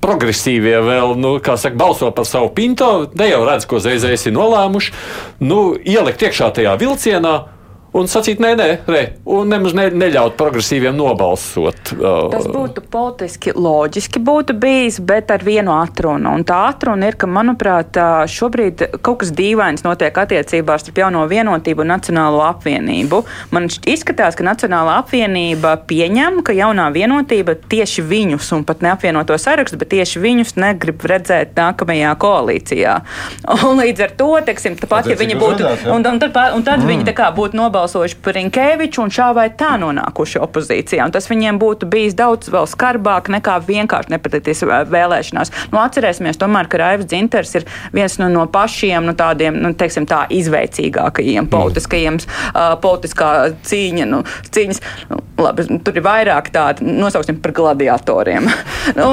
progresīvie 0.00 0.78
vēl, 0.80 1.16
nu, 1.18 1.38
kā 1.42 1.56
saka, 1.56 1.76
balso 1.76 2.10
par 2.10 2.24
savu 2.24 2.48
pinto, 2.54 3.10
ne 3.14 3.28
jau 3.28 3.44
redz, 3.44 3.66
ko 3.66 3.80
zēzēs 3.82 4.26
ir 4.26 4.32
nolēmuši, 4.32 4.92
nu, 5.40 5.74
ielikt 5.84 6.22
iekšā 6.22 6.52
tajā 6.54 6.76
vilcienā 6.80 7.59
un 7.96 8.08
sacīt, 8.10 8.40
nē, 8.42 8.54
nē, 8.58 8.68
nē 8.90 9.02
un 9.30 9.50
nemaz 9.50 9.74
ne, 9.76 9.86
neļaut 9.94 10.36
progresīviem 10.38 10.96
nobalsot. 10.96 11.92
Tas 12.32 12.46
būtu 12.50 12.84
politiski 12.90 13.54
loģiski 13.56 14.22
būtu 14.24 14.56
bijis, 14.60 15.00
bet 15.04 15.30
ar 15.34 15.44
vienu 15.46 15.74
atrunu. 15.76 16.34
Un 16.38 16.44
tā 16.46 16.60
atruna 16.70 17.10
ir, 17.10 17.18
ka, 17.20 17.28
manuprāt, 17.30 17.98
šobrīd 18.30 18.86
kaut 19.04 19.22
kas 19.22 19.32
dīvains 19.36 19.84
notiek 19.86 20.16
attiecībās 20.22 20.84
starp 20.84 21.02
jauno 21.02 21.24
vienotību 21.30 21.84
un 21.84 21.92
Nacionālo 21.94 22.42
apvienību. 22.46 23.22
Man 23.54 23.68
izskatās, 23.70 24.38
ka 24.38 24.46
Nacionālā 24.46 25.00
apvienība 25.02 25.76
pieņem, 25.90 26.40
ka 26.46 26.54
jaunā 26.56 26.88
vienotība 26.94 27.56
tieši 27.70 28.04
viņus, 28.06 28.52
un 28.56 28.66
pat 28.68 28.84
neapvienoto 28.86 29.36
sarakstu, 29.40 29.80
bet 29.80 29.92
tieši 29.96 30.22
viņus 30.22 30.56
negrib 30.60 31.02
redzēt 31.10 31.56
nākamajā 31.58 32.14
koalīcijā. 32.22 32.96
Un 33.70 33.82
līdz 33.82 34.06
ar 34.06 34.16
to, 34.18 34.30
teiksim, 34.46 34.78
tāpat, 34.80 35.10
ja 35.10 35.18
viņi 35.18 35.36
būtu, 35.40 35.66
un, 35.90 36.04
un, 36.06 36.22
tad, 36.22 36.36
un 36.56 36.64
tad 36.66 36.82
mm. 36.82 36.90
viņi 36.90 37.06
tā 37.10 37.14
kā 37.16 37.30
būtu 37.34 37.58
nobalsojuši 37.58 37.79
nobalsojuši 37.80 38.18
par 38.22 38.36
Rinkēviču 38.36 39.00
un 39.04 39.12
šā 39.12 39.30
vai 39.36 39.48
tā 39.56 39.76
nonākuši 39.80 40.40
opozīcijā. 40.44 41.06
Un 41.06 41.14
tas 41.14 41.28
viņiem 41.30 41.58
būtu 41.60 41.88
bijis 41.90 42.16
daudz 42.18 42.50
vēl 42.52 42.68
skarbāk 42.68 43.30
nekā 43.32 43.56
vienkārši 43.64 44.12
nepatīties 44.12 44.64
vēlēšanās. 44.90 45.52
Nu, 45.72 45.80
atcerēsimies 45.80 46.40
tomēr, 46.40 46.68
ka 46.68 46.80
Raivs 46.80 47.08
Dzinters 47.08 47.54
ir 47.56 47.66
viens 47.96 48.18
no, 48.20 48.28
no 48.32 48.44
pašiem 48.50 49.08
nu, 49.08 49.14
tādiem, 49.16 49.56
nu, 49.56 49.72
teiksim 49.78 50.08
tā, 50.10 50.26
izveicīgākajiem 50.34 51.46
mm. 51.46 51.50
politiskajiem, 51.52 52.20
uh, 52.20 52.74
politiskā 52.82 53.30
cīņa, 53.66 54.08
nu, 54.10 54.22
cīņas. 54.52 54.82
Nu, 55.10 55.22
labi, 55.40 55.66
tur 55.84 55.96
ir 55.96 56.04
vairāk 56.04 56.52
tādi, 56.52 56.84
nosauksim 57.00 57.40
par 57.40 57.54
gladiatoriem. 57.56 58.50
nu, 59.00 59.08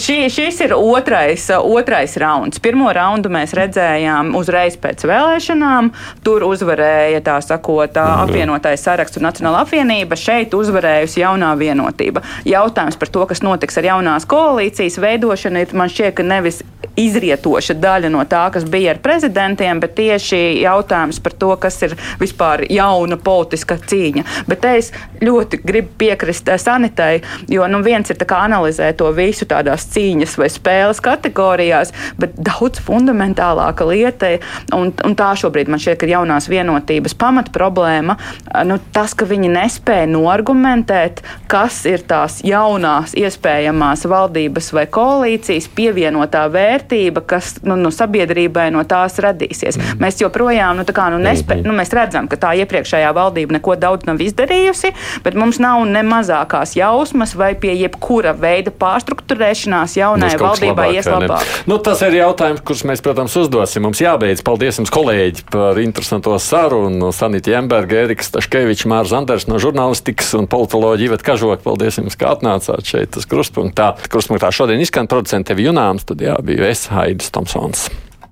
šī, 0.00 0.22
šis 0.32 0.62
ir 0.64 0.76
otrais, 0.78 1.50
otrais 1.60 2.16
rauns. 2.20 2.62
Pirmo 2.62 2.88
raundu 2.96 3.32
mēs 3.32 3.52
redzējām 3.58 4.32
uzreiz 4.38 4.78
pēc 4.80 5.04
vēlēšanām. 5.10 5.92
Tur 6.24 6.48
uzvarēja 6.48 7.20
tā 7.26 7.38
sakot 7.44 7.89
vienotā 7.90 8.22
apvienotais 8.24 8.82
saraksts 8.82 9.18
un 9.18 9.26
Nacionāla 9.26 9.64
apvienība, 9.64 10.16
šeit 10.16 10.54
uzvarējusi 10.54 11.20
jaunā 11.20 11.56
vienotība. 11.58 12.22
Jautājums 12.44 12.96
par 12.96 13.08
to, 13.08 13.26
kas 13.26 13.42
notiks 13.42 13.78
ar 13.78 13.84
jaunās 13.84 14.26
koalīcijas 14.26 14.98
veidošanu, 15.00 15.60
ir 15.60 15.74
man 15.74 15.88
šķiet, 15.88 16.14
ka 16.14 16.22
nevis 16.22 16.62
izrietoša 16.96 17.74
daļa 17.80 18.10
no 18.10 18.22
tā, 18.28 18.50
kas 18.52 18.64
bija 18.64 18.94
ar 18.94 19.00
prezidentiem, 19.02 19.80
bet 19.80 19.94
tieši 19.98 20.60
jautājums 20.62 21.20
par 21.22 21.32
to, 21.32 21.50
kas 21.60 21.80
ir 21.82 21.96
vispār 22.20 22.64
jauna 22.70 23.16
politiska 23.16 23.78
cīņa. 23.78 24.24
Bet 24.48 24.64
es 24.64 24.92
ļoti 25.22 25.62
gribu 25.64 25.94
piekrist 26.00 26.50
Sanitai, 26.60 27.22
jo 27.48 27.66
nu, 27.70 27.82
viens 27.84 28.10
ir 28.10 28.18
analizēt 28.20 28.98
to 29.00 29.10
visu 29.14 29.46
tādās 29.48 29.86
cīņas 29.92 30.36
vai 30.40 30.48
spēles 30.52 31.00
kategorijās, 31.04 31.92
bet 32.20 32.36
daudz 32.36 32.82
fundamentālāka 32.84 33.86
lieta, 33.88 34.36
un, 34.76 34.92
un 35.04 35.16
tā 35.16 35.32
šobrīd 35.38 35.70
man 35.70 35.80
šķiet, 35.82 36.00
ka 36.00 36.10
jaunās 36.10 36.48
vienotības 36.50 37.16
pamat 37.20 37.52
problēma, 37.80 38.16
eh, 38.54 38.64
nu, 38.64 38.78
tas, 38.92 39.14
ka 39.14 39.24
viņi 39.24 39.50
nespēja 39.50 40.08
noargumentēt, 40.10 41.22
kas 41.48 41.84
ir 41.86 42.04
tās 42.06 42.40
jaunās 42.44 43.14
iespējamās 43.14 44.06
valdības 44.06 44.72
vai 44.72 44.86
koalīcijas 44.86 45.68
pievienotā 45.74 46.46
vērtība, 46.50 47.24
kas 47.26 47.58
nu, 47.62 47.76
no 47.76 47.90
sabiedrībai 47.90 48.70
no 48.72 48.84
tās 48.84 49.18
radīsies. 49.18 49.78
Mm. 49.78 50.00
Mēs 50.00 50.20
joprojām 50.20 50.76
nu, 50.76 50.84
kā, 50.84 51.10
nu, 51.10 51.18
nespēj, 51.18 51.60
-hmm. 51.62 51.66
nu, 51.66 51.76
mēs 51.76 51.92
redzam, 51.92 52.28
ka 52.28 52.36
tā 52.36 52.54
iepriekšējā 52.60 53.12
valdība 53.14 53.58
neko 53.58 53.76
daudz 53.76 54.06
nav 54.06 54.20
izdarījusi, 54.20 54.92
bet 55.24 55.34
mums 55.34 55.58
nav 55.58 55.84
ne 55.86 56.02
mazākās 56.02 56.76
jausmas 56.76 57.34
vai 57.34 57.54
pie 57.54 57.74
jebkura 57.80 58.32
veida 58.32 58.70
pārstruktūrēšanās 58.70 59.96
jaunai 59.96 60.36
valdībai 60.38 60.94
ies 60.94 61.06
labāk. 61.06 61.46
Nu, 61.66 61.78
tas 61.78 62.02
ir 62.02 62.14
jautājums, 62.20 62.60
kurus 62.64 62.84
mēs, 62.84 63.02
protams, 63.02 63.36
uzdosim. 63.36 63.82
Mums 63.82 64.00
jābeidz. 64.00 64.42
Paldies 64.44 64.78
jums, 64.78 64.90
kolēģi, 64.90 65.46
par 65.50 65.78
interesanto 65.78 66.36
sarunu. 66.38 67.12
Sanita 67.12 67.50
Jemberga, 67.70 68.00
Eriks 68.02 68.32
Taškevičs, 68.34 68.82
Mārs 68.90 69.12
Anders 69.14 69.44
no 69.46 69.60
žurnālistikas 69.62 70.32
un 70.34 70.48
politoloģija 70.50 71.12
Ivet 71.12 71.22
Kažoka. 71.22 71.62
Paldies 71.62 72.00
jums, 72.00 72.18
ka 72.18 72.32
atnācāt 72.34 72.82
šeit 72.82 73.14
uz 73.14 73.30
krustpunktā. 73.30 73.92
Krustpunktā 74.10 74.50
šodien 74.50 74.82
izskan 74.82 75.06
producente 75.06 75.54
Vijunāms, 75.54 76.10
tad 76.10 76.26
jā, 76.26 76.34
biju 76.42 76.66
es, 76.66 76.88
Haidis 76.90 77.30
Tomsons. 77.30 77.86